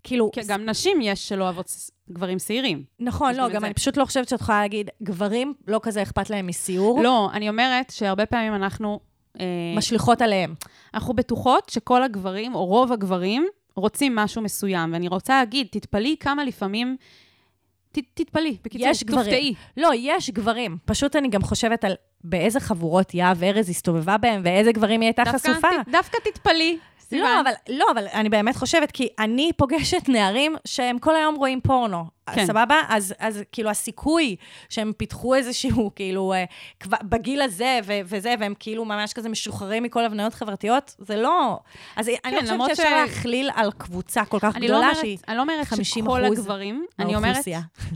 כאילו, 0.02 0.30
כי 0.32 0.40
גם 0.46 0.64
נשים 0.64 0.98
יש 1.02 1.28
שלא 1.28 1.44
אוהבות 1.44 1.90
גברים 2.10 2.38
שעירים. 2.38 2.84
נכון, 3.00 3.34
לא, 3.34 3.48
גם 3.48 3.54
גם 3.54 3.60
זה. 3.60 3.66
אני 3.66 3.74
פשוט 3.74 3.96
לא 3.96 4.04
חושבת 4.04 4.28
שאת 4.28 4.40
יכולה 4.40 4.60
להגיד, 4.60 4.90
גברים 5.02 5.54
לא 5.66 5.80
כזה 5.82 6.02
אכפת 6.02 6.30
להם 6.30 6.46
מסיור, 6.46 7.02
לא, 7.02 7.30
אני 7.32 7.48
אומרת 7.48 7.90
שהרבה 7.90 8.26
פעמים 8.26 8.54
אנחנו... 8.54 9.00
אה, 9.40 9.46
משליכות 9.76 10.22
עליהם. 10.22 10.54
אנחנו 10.94 11.14
בטוחות 11.14 11.68
שכל 11.68 12.02
הגברים, 12.02 12.54
או 12.54 12.66
רוב 12.66 12.92
הגברים, 12.92 13.46
רוצים 13.76 14.14
משהו 14.16 14.42
מסוים. 14.42 14.92
ואני 14.92 15.08
רוצה 15.08 15.38
להגיד, 15.38 15.66
תתפלאי 15.70 16.16
כמה 16.20 16.44
לפעמים... 16.44 16.96
ת, 17.94 18.14
תתפלאי, 18.14 18.56
בקיצור, 18.64 18.88
יש 18.88 19.04
גברים. 19.04 19.24
תופתעי. 19.24 19.54
לא, 19.76 19.90
יש 19.94 20.30
גברים. 20.30 20.76
פשוט 20.84 21.16
אני 21.16 21.28
גם 21.28 21.42
חושבת 21.42 21.84
על 21.84 21.92
באיזה 22.24 22.60
חבורות 22.60 23.14
יהב 23.14 23.42
ארז 23.44 23.68
הסתובבה 23.68 24.16
בהם, 24.18 24.40
ואיזה 24.44 24.72
גברים 24.72 25.00
היא 25.00 25.06
הייתה 25.08 25.22
דווקא 25.24 25.38
חשופה. 25.52 25.68
ת- 25.86 25.88
דווקא 25.92 26.18
תתפלאי. 26.24 26.78
סיוון. 27.08 27.24
לא 27.24 27.40
אבל, 27.40 27.50
לא, 27.68 27.86
אבל 27.92 28.06
אני 28.14 28.28
באמת 28.28 28.56
חושבת, 28.56 28.90
כי 28.90 29.08
אני 29.18 29.50
פוגשת 29.56 30.08
נערים 30.08 30.56
שהם 30.64 30.98
כל 30.98 31.16
היום 31.16 31.34
רואים 31.34 31.60
פורנו. 31.60 32.04
כן. 32.34 32.46
סבבה? 32.46 32.74
אז, 32.88 33.14
אז 33.18 33.42
כאילו 33.52 33.70
הסיכוי 33.70 34.36
שהם 34.68 34.92
פיתחו 34.96 35.34
איזשהו, 35.34 35.90
כאילו, 35.96 36.32
אה, 36.32 36.44
כבר 36.80 36.96
בגיל 37.02 37.42
הזה 37.42 37.80
ו- 37.84 38.00
וזה, 38.04 38.34
והם 38.40 38.54
כאילו 38.58 38.84
ממש 38.84 39.12
כזה 39.12 39.28
משוחררים 39.28 39.82
מכל 39.82 40.04
הבניות 40.04 40.34
חברתיות, 40.34 40.94
זה 40.98 41.16
לא... 41.16 41.58
אז 41.96 42.08
אני 42.24 42.34
לא 42.34 42.40
כן, 42.40 42.46
חושבת 42.46 42.76
שאפשר 42.76 42.82
ש- 42.82 42.92
להכליל 42.92 43.50
על 43.54 43.72
קבוצה 43.72 44.24
כל 44.24 44.38
כך 44.40 44.54
לא 44.54 44.60
גדולה 44.60 44.78
אומרת, 44.78 44.96
שהיא... 44.96 45.18
אני 45.28 45.36
לא 45.36 45.42
אומרת 45.42 45.66
50 45.66 46.04
שכל 46.04 46.24
הגברים, 46.24 46.86
אני 46.98 47.16
אומרת... 47.16 47.46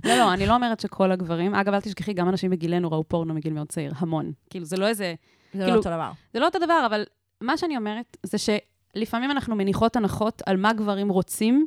לא, 0.04 0.14
לא, 0.14 0.32
אני 0.32 0.46
לא 0.46 0.54
אומרת 0.54 0.80
שכל 0.80 1.12
הגברים. 1.12 1.54
אגב, 1.54 1.74
אל 1.74 1.80
תשכחי, 1.80 2.12
גם 2.12 2.28
אנשים 2.28 2.50
בגילנו 2.50 2.90
ראו 2.90 3.04
פורנו 3.04 3.34
מגיל 3.34 3.52
מאוד 3.52 3.66
צעיר, 3.68 3.92
המון. 3.96 4.32
כאילו, 4.50 4.64
זה 4.64 4.76
לא 4.76 4.86
איזה... 4.86 5.14
זה 5.52 5.58
לא 5.58 5.64
כאילו- 5.64 5.78
אותו 5.78 5.90
דבר. 5.90 6.10
זה 6.32 6.40
לא 6.40 6.44
אותו 6.46 6.58
דבר, 6.58 6.82
אבל 6.86 7.04
מה 7.40 7.56
שאני 7.56 7.76
אומרת 7.76 8.16
זה 8.22 8.38
שלפעמים 8.94 9.30
אנחנו 9.30 9.56
מניחות 9.56 9.96
הנחות 9.96 10.42
על 10.46 10.56
מה 10.56 10.72
גברים 10.72 11.08
רוצים, 11.08 11.66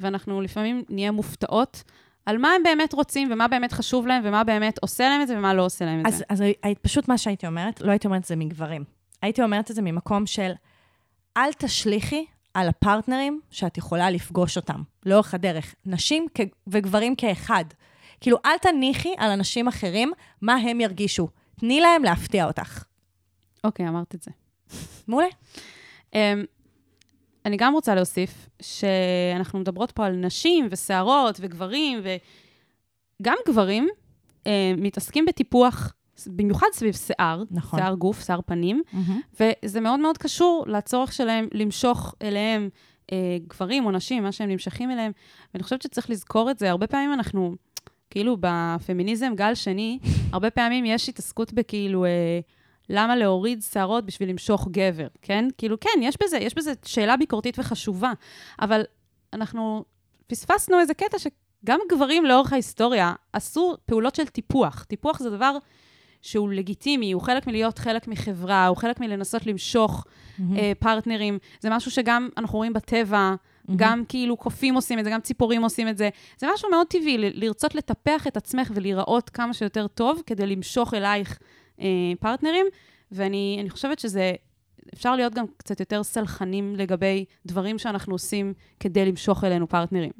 ואנחנו 0.00 0.40
לפעמים 0.40 0.84
נהיה 0.88 1.10
מופתעות 1.10 1.82
על 2.26 2.38
מה 2.38 2.48
הם 2.52 2.62
באמת 2.62 2.92
רוצים, 2.92 3.32
ומה 3.32 3.48
באמת 3.48 3.72
חשוב 3.72 4.06
להם, 4.06 4.22
ומה 4.24 4.44
באמת 4.44 4.78
עושה 4.78 5.08
להם 5.08 5.22
את 5.22 5.28
זה, 5.28 5.38
ומה 5.38 5.54
לא 5.54 5.64
עושה 5.64 5.84
להם 5.84 6.00
את 6.00 6.06
אז, 6.06 6.16
זה. 6.18 6.24
אז 6.28 6.42
פשוט 6.82 7.08
מה 7.08 7.18
שהייתי 7.18 7.46
אומרת, 7.46 7.80
לא 7.80 7.90
הייתי 7.90 8.06
אומרת 8.06 8.22
את 8.22 8.26
זה 8.26 8.36
מגברים. 8.36 8.84
הייתי 9.22 9.42
אומרת 9.42 9.70
את 9.70 9.76
זה 9.76 9.82
ממקום 9.82 10.26
של, 10.26 10.52
אל 11.36 11.52
תשליכי 11.52 12.26
על 12.54 12.68
הפרטנרים 12.68 13.40
שאת 13.50 13.78
יכולה 13.78 14.10
לפגוש 14.10 14.56
אותם 14.56 14.82
לאורך 15.06 15.34
הדרך, 15.34 15.74
נשים 15.86 16.26
כ- 16.34 16.40
וגברים 16.66 17.16
כאחד. 17.16 17.64
כאילו, 18.20 18.38
אל 18.44 18.58
תניחי 18.58 19.14
על 19.18 19.30
אנשים 19.30 19.68
אחרים 19.68 20.12
מה 20.42 20.54
הם 20.54 20.80
ירגישו. 20.80 21.28
תני 21.60 21.80
להם 21.80 22.02
להפתיע 22.04 22.46
אותך. 22.46 22.84
אוקיי, 23.64 23.88
אמרת 23.88 24.14
את 24.14 24.22
זה. 24.22 24.30
מעולה. 25.08 25.26
Um, 26.10 26.16
אני 27.46 27.56
גם 27.56 27.72
רוצה 27.72 27.94
להוסיף 27.94 28.48
שאנחנו 28.62 29.58
מדברות 29.58 29.90
פה 29.90 30.06
על 30.06 30.12
נשים 30.12 30.68
ושערות 30.70 31.38
וגברים, 31.40 32.00
וגם 33.20 33.36
גברים 33.48 33.88
uh, 34.44 34.48
מתעסקים 34.76 35.26
בטיפוח, 35.26 35.92
במיוחד 36.26 36.66
סביב 36.72 36.94
שיער, 36.94 37.42
נכון. 37.50 37.78
שיער 37.78 37.94
גוף, 37.94 38.24
שיער 38.24 38.40
פנים, 38.46 38.82
וזה 39.40 39.80
מאוד 39.80 40.00
מאוד 40.00 40.18
קשור 40.18 40.64
לצורך 40.68 41.12
שלהם 41.12 41.48
למשוך 41.52 42.14
אליהם 42.22 42.68
אה, 43.12 43.36
גברים 43.48 43.86
או 43.86 43.90
נשים, 43.90 44.22
מה 44.22 44.32
שהם 44.32 44.50
נמשכים 44.50 44.90
אליהם. 44.90 45.12
ואני 45.54 45.62
חושבת 45.62 45.82
שצריך 45.82 46.10
לזכור 46.10 46.50
את 46.50 46.58
זה. 46.58 46.70
הרבה 46.70 46.86
פעמים 46.86 47.12
אנחנו, 47.12 47.54
כאילו 48.10 48.36
בפמיניזם, 48.40 49.32
גל 49.34 49.54
שני, 49.54 49.98
הרבה 50.32 50.50
פעמים 50.50 50.84
יש 50.84 51.08
התעסקות 51.08 51.52
בכאילו, 51.52 52.04
אה, 52.04 52.40
למה 52.92 53.16
להוריד 53.16 53.62
שערות 53.62 54.06
בשביל 54.06 54.28
למשוך 54.28 54.68
גבר, 54.70 55.06
כן? 55.22 55.48
כאילו, 55.58 55.80
כן, 55.80 56.00
יש 56.02 56.16
בזה, 56.22 56.38
יש 56.38 56.54
בזה 56.54 56.72
שאלה 56.84 57.16
ביקורתית 57.16 57.58
וחשובה, 57.58 58.12
אבל 58.60 58.82
אנחנו 59.32 59.84
פספסנו 60.26 60.78
איזה 60.80 60.94
קטע 60.94 61.18
שגם 61.18 61.78
גברים 61.90 62.24
לאורך 62.24 62.52
ההיסטוריה 62.52 63.12
עשו 63.32 63.76
פעולות 63.86 64.14
של 64.14 64.26
טיפוח. 64.26 64.84
טיפוח 64.88 65.18
זה 65.18 65.30
דבר 65.30 65.56
שהוא 66.22 66.52
לגיטימי, 66.52 67.12
הוא 67.12 67.22
חלק 67.22 67.46
מלהיות 67.46 67.78
חלק 67.78 68.08
מחברה, 68.08 68.66
הוא 68.66 68.76
חלק 68.76 69.00
מלנסות 69.00 69.46
למשוך 69.46 70.04
אה, 70.56 70.72
פרטנרים. 70.78 71.38
זה 71.60 71.70
משהו 71.70 71.90
שגם 71.90 72.28
אנחנו 72.36 72.58
רואים 72.58 72.72
בטבע, 72.72 73.34
גם 73.76 74.04
כאילו 74.08 74.36
קופים 74.36 74.74
עושים 74.74 74.98
את 74.98 75.04
זה, 75.04 75.10
גם 75.10 75.20
ציפורים 75.20 75.62
עושים 75.62 75.88
את 75.88 75.98
זה. 75.98 76.08
זה 76.38 76.46
משהו 76.54 76.70
מאוד 76.70 76.86
טבעי, 76.86 77.18
ל- 77.18 77.44
לרצות 77.44 77.74
לטפח 77.74 78.26
את 78.26 78.36
עצמך 78.36 78.70
ולהיראות 78.74 79.30
כמה 79.30 79.54
שיותר 79.54 79.86
טוב 79.86 80.22
כדי 80.26 80.46
למשוך 80.46 80.94
אלייך 80.94 81.38
פרטנרים, 82.20 82.66
ואני 83.12 83.58
אני 83.60 83.70
חושבת 83.70 83.98
שזה... 83.98 84.32
אפשר 84.94 85.16
להיות 85.16 85.34
גם 85.34 85.44
קצת 85.56 85.80
יותר 85.80 86.02
סלחנים 86.02 86.76
לגבי 86.76 87.24
דברים 87.46 87.78
שאנחנו 87.78 88.14
עושים 88.14 88.52
כדי 88.80 89.04
למשוך 89.04 89.44
אלינו 89.44 89.68
פרטנרים. 89.68 90.10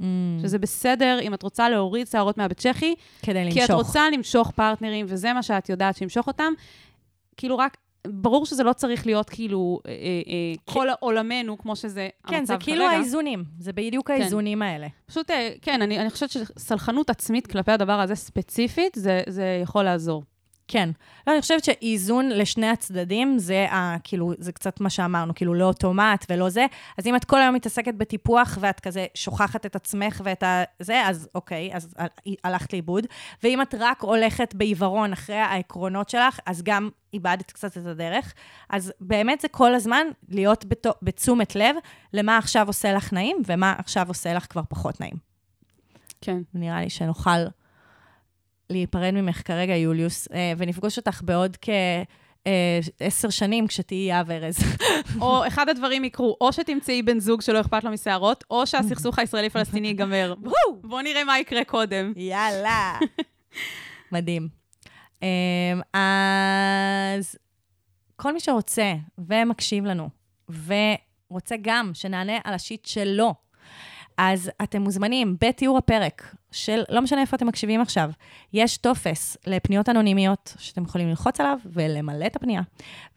שזה 0.43 0.59
בסדר 0.59 1.19
אם 1.23 1.35
את 1.35 1.43
רוצה 1.43 1.69
להוריד 1.69 2.07
שערות 2.07 2.39
מהבית 2.39 2.59
צ'כי, 2.59 2.95
כדי 3.23 3.45
למשוך. 3.45 3.59
כי 3.59 3.65
את 3.65 3.71
רוצה 3.71 4.11
למשוך 4.11 4.51
פרטנרים, 4.51 5.07
וזה 5.09 5.33
מה 5.33 5.43
שאת 5.43 5.69
יודעת 5.69 5.97
שימשוך 5.97 6.27
אותם. 6.27 6.53
כאילו 7.37 7.59
רק, 7.59 7.77
ברור 8.07 8.47
שזה 8.47 8.63
לא 8.63 8.73
צריך 8.73 9.07
להיות 9.07 9.31
כאילו 9.31 9.81
אה, 9.87 9.91
אה, 9.91 9.97
אה, 9.97 10.55
כל 10.65 10.87
עולמנו, 11.01 11.59
כמו 11.59 11.77
שזה 11.77 12.09
המצב 12.25 12.37
כן, 12.37 12.45
זה 12.45 12.53
כרגע. 12.53 12.65
כאילו 12.65 12.85
האיזונים. 12.85 13.45
זה 13.59 13.73
בדיוק 13.73 14.11
האיזונים 14.11 14.63
האלה. 14.63 14.87
פשוט, 15.07 15.31
אה, 15.31 15.51
כן, 15.63 15.83
אני, 15.83 15.99
אני 15.99 16.11
חושבת 16.11 16.31
שסלחנות 16.31 17.11
עצמית 17.11 17.47
כלפי 17.47 17.73
הדבר 17.73 18.01
הזה 18.01 18.15
ספציפית, 18.15 18.95
זה, 18.97 19.23
זה 19.29 19.61
יכול 19.63 19.85
לעזור. 19.85 20.23
כן. 20.69 20.89
לא, 21.27 21.33
אני 21.33 21.41
חושבת 21.41 21.65
שאיזון 21.65 22.29
לשני 22.29 22.69
הצדדים, 22.69 23.39
זה 23.39 23.67
ה, 23.71 23.97
כאילו, 24.05 24.33
זה 24.39 24.53
קצת 24.53 24.81
מה 24.81 24.91
שאמרנו, 24.91 25.35
כאילו, 25.35 25.55
לא 25.55 25.65
אוטומט 25.65 26.27
ולא 26.31 26.49
זה. 26.49 26.67
אז 26.99 27.07
אם 27.07 27.17
את 27.17 27.25
כל 27.25 27.41
היום 27.41 27.55
מתעסקת 27.55 27.95
בטיפוח 27.95 28.59
ואת 28.61 28.81
כזה 28.81 29.07
שוכחת 29.15 29.67
את 29.67 29.77
עצמך 29.77 30.21
ואת 30.25 30.43
ה... 30.43 30.63
זה, 30.79 31.03
אז 31.07 31.29
אוקיי, 31.35 31.71
אז 31.73 31.95
הלכת 32.45 32.73
לאיבוד. 32.73 33.07
ואם 33.43 33.63
את 33.63 33.75
רק 33.79 34.03
הולכת 34.03 34.55
בעיוורון 34.55 35.13
אחרי 35.13 35.37
העקרונות 35.37 36.09
שלך, 36.09 36.39
אז 36.47 36.63
גם 36.63 36.89
איבדת 37.15 37.51
קצת 37.53 37.79
את 37.79 37.87
הדרך. 37.87 38.35
אז 38.71 38.93
באמת 39.01 39.41
זה 39.41 39.49
כל 39.49 39.75
הזמן 39.75 40.07
להיות 40.29 40.65
בתו, 40.65 40.91
בתשומת 41.03 41.57
לב 41.57 41.77
למה 42.13 42.39
עכשיו 42.39 42.67
עושה 42.67 42.93
לך 42.93 43.13
נעים 43.13 43.37
ומה 43.47 43.75
עכשיו 43.79 44.09
עושה 44.09 44.35
לך 44.35 44.47
כבר 44.51 44.63
פחות 44.69 45.01
נעים. 45.01 45.17
כן. 46.21 46.39
נראה 46.55 46.81
לי 46.81 46.91
שנוכל 46.91 47.31
להיפרד 48.71 49.11
ממך 49.11 49.43
כרגע, 49.47 49.77
יוליוס, 49.77 50.29
אה, 50.33 50.53
ונפגוש 50.59 50.99
אותך 50.99 51.23
בעוד 51.25 51.57
כעשר 51.61 53.31
שנים 53.31 53.67
כשתהיי 53.67 54.09
יהב 54.09 54.31
ארז. 54.31 54.57
או 55.21 55.47
אחד 55.47 55.69
הדברים 55.69 56.05
יקרו, 56.05 56.37
או 56.41 56.53
שתמצאי 56.53 57.03
בן 57.03 57.19
זוג 57.19 57.41
שלא 57.41 57.61
אכפת 57.61 57.85
לו 57.85 57.91
משערות, 57.91 58.45
או 58.51 58.67
שהסכסוך 58.67 59.19
הישראלי-פלסטיני 59.19 59.89
ייגמר. 59.89 60.35
בואו 60.83 61.03
נראה 61.03 61.25
מה 61.25 61.39
יקרה 61.39 61.65
קודם. 61.65 62.13
יאללה. 62.17 62.99
מדהים. 64.13 64.49
אמ, 65.23 65.29
אז 65.93 67.37
כל 68.17 68.33
מי 68.33 68.41
שרוצה 68.41 68.95
ומקשיב 69.19 69.85
לנו, 69.85 70.09
ורוצה 70.49 71.55
גם 71.63 71.91
שנענה 71.95 72.39
על 72.45 72.55
השיט 72.55 72.85
שלו, 72.87 73.35
אז 74.19 74.51
אתם 74.63 74.83
מוזמנים 74.83 75.37
בתיאור 75.41 75.79
הפרק 75.79 76.35
של, 76.51 76.83
לא 76.89 77.01
משנה 77.01 77.21
איפה 77.21 77.37
אתם 77.37 77.47
מקשיבים 77.47 77.81
עכשיו, 77.81 78.11
יש 78.53 78.77
טופס 78.77 79.37
לפניות 79.47 79.89
אנונימיות 79.89 80.55
שאתם 80.59 80.83
יכולים 80.83 81.09
ללחוץ 81.09 81.41
עליו 81.41 81.59
ולמלא 81.67 82.27
את 82.27 82.37
הפנייה. 82.37 82.63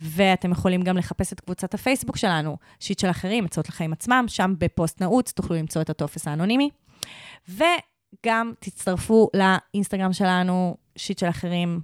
ואתם 0.02 0.52
יכולים 0.52 0.82
גם 0.82 0.98
לחפש 0.98 1.34
את 1.34 1.39
קבוצת 1.39 1.74
הפייסבוק 1.74 2.18
שלנו, 2.18 2.58
שיט 2.80 3.00
של 3.00 3.10
אחרים, 3.10 3.46
עצות 3.46 3.70
לחיים 3.70 3.93
עצמם, 3.93 4.26
שם 4.28 4.54
בפוסט 4.58 5.02
נעוץ 5.02 5.32
תוכלו 5.32 5.56
למצוא 5.56 5.82
את 5.82 5.89
הטופס 5.89 6.28
האנונימי. 6.28 6.70
וגם 7.50 8.54
תצטרפו 8.60 9.30
לאינסטגרם 9.34 10.14
שלנו, 10.14 10.78
שיט 10.96 11.20
של 11.20 11.30
אחרים, 11.30 11.82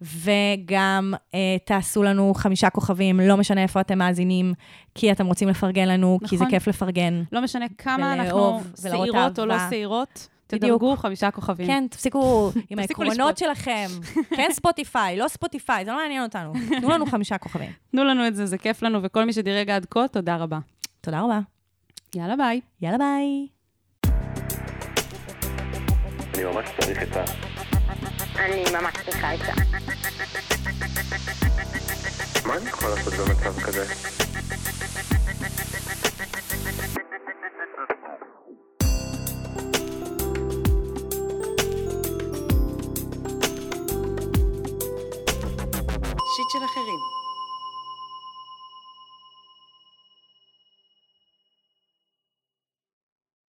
וגם 0.00 1.14
אה, 1.34 1.56
תעשו 1.64 2.02
לנו 2.02 2.32
חמישה 2.34 2.70
כוכבים, 2.70 3.20
לא 3.20 3.36
משנה 3.36 3.62
איפה 3.62 3.80
אתם 3.80 3.98
מאזינים, 3.98 4.54
כי 4.94 5.12
אתם 5.12 5.26
רוצים 5.26 5.48
לפרגן 5.48 5.88
לנו, 5.88 6.18
כי 6.28 6.36
זה 6.36 6.44
נכון. 6.44 6.50
כיף 6.50 6.66
לפרגן. 6.66 7.22
לא 7.32 7.40
משנה 7.40 7.66
כמה 7.78 8.12
אנחנו 8.12 8.60
שעירות 8.82 9.38
או 9.38 9.46
לא. 9.46 9.54
שעירות, 9.70 10.28
בדיוק. 10.48 10.64
תדרגו 10.64 10.96
חמישה 10.96 11.30
כוכבים. 11.30 11.66
כן, 11.66 11.86
תפסיקו 11.90 12.50
עם 12.70 12.78
העקרונות. 12.80 13.38
שלכם. 13.38 13.86
כן 14.36 14.48
Spotify, 14.52 15.16
לא 15.16 15.28
Spotify, 15.28 15.84
זה 15.84 15.90
לא 15.90 15.96
מעניין 15.96 16.22
אותנו. 16.22 16.52
תנו 16.80 16.90
לנו 16.90 17.06
חמישה 17.06 17.38
כוכבים. 17.38 17.70
תנו 17.92 18.04
לנו 18.04 18.26
את 18.26 18.36
זה, 18.36 18.46
זה 18.46 18.58
כיף 18.58 18.82
לנו, 18.82 18.98
וכל 19.02 19.24
מי 19.24 19.32
שדירג 19.32 19.70
עד 19.70 19.86
כה, 19.90 20.08
תודה 20.08 20.36
רבה. 20.36 20.58
תודה 21.00 21.20
רבה. 21.20 21.40
יאללה, 22.14 22.36
ביי. 22.36 22.60
יאללה 22.82 22.98
ביי. 22.98 23.46
אני 26.34 26.44
ממש 26.44 26.68
צריך 26.80 27.02
את 27.02 27.16
ה... 27.16 27.47
אני 28.38 28.64
ממש 28.72 28.94
צריכה 29.04 29.34
את 29.34 29.38
זה. 29.38 29.52
מה 32.46 32.56
אני 32.56 32.68
יכול 32.68 32.90
לעשות 32.90 33.14
במצב 33.14 33.60
כזה? 33.60 33.84
שיט 46.36 46.50
של 46.52 46.64
אחרים. 46.64 47.17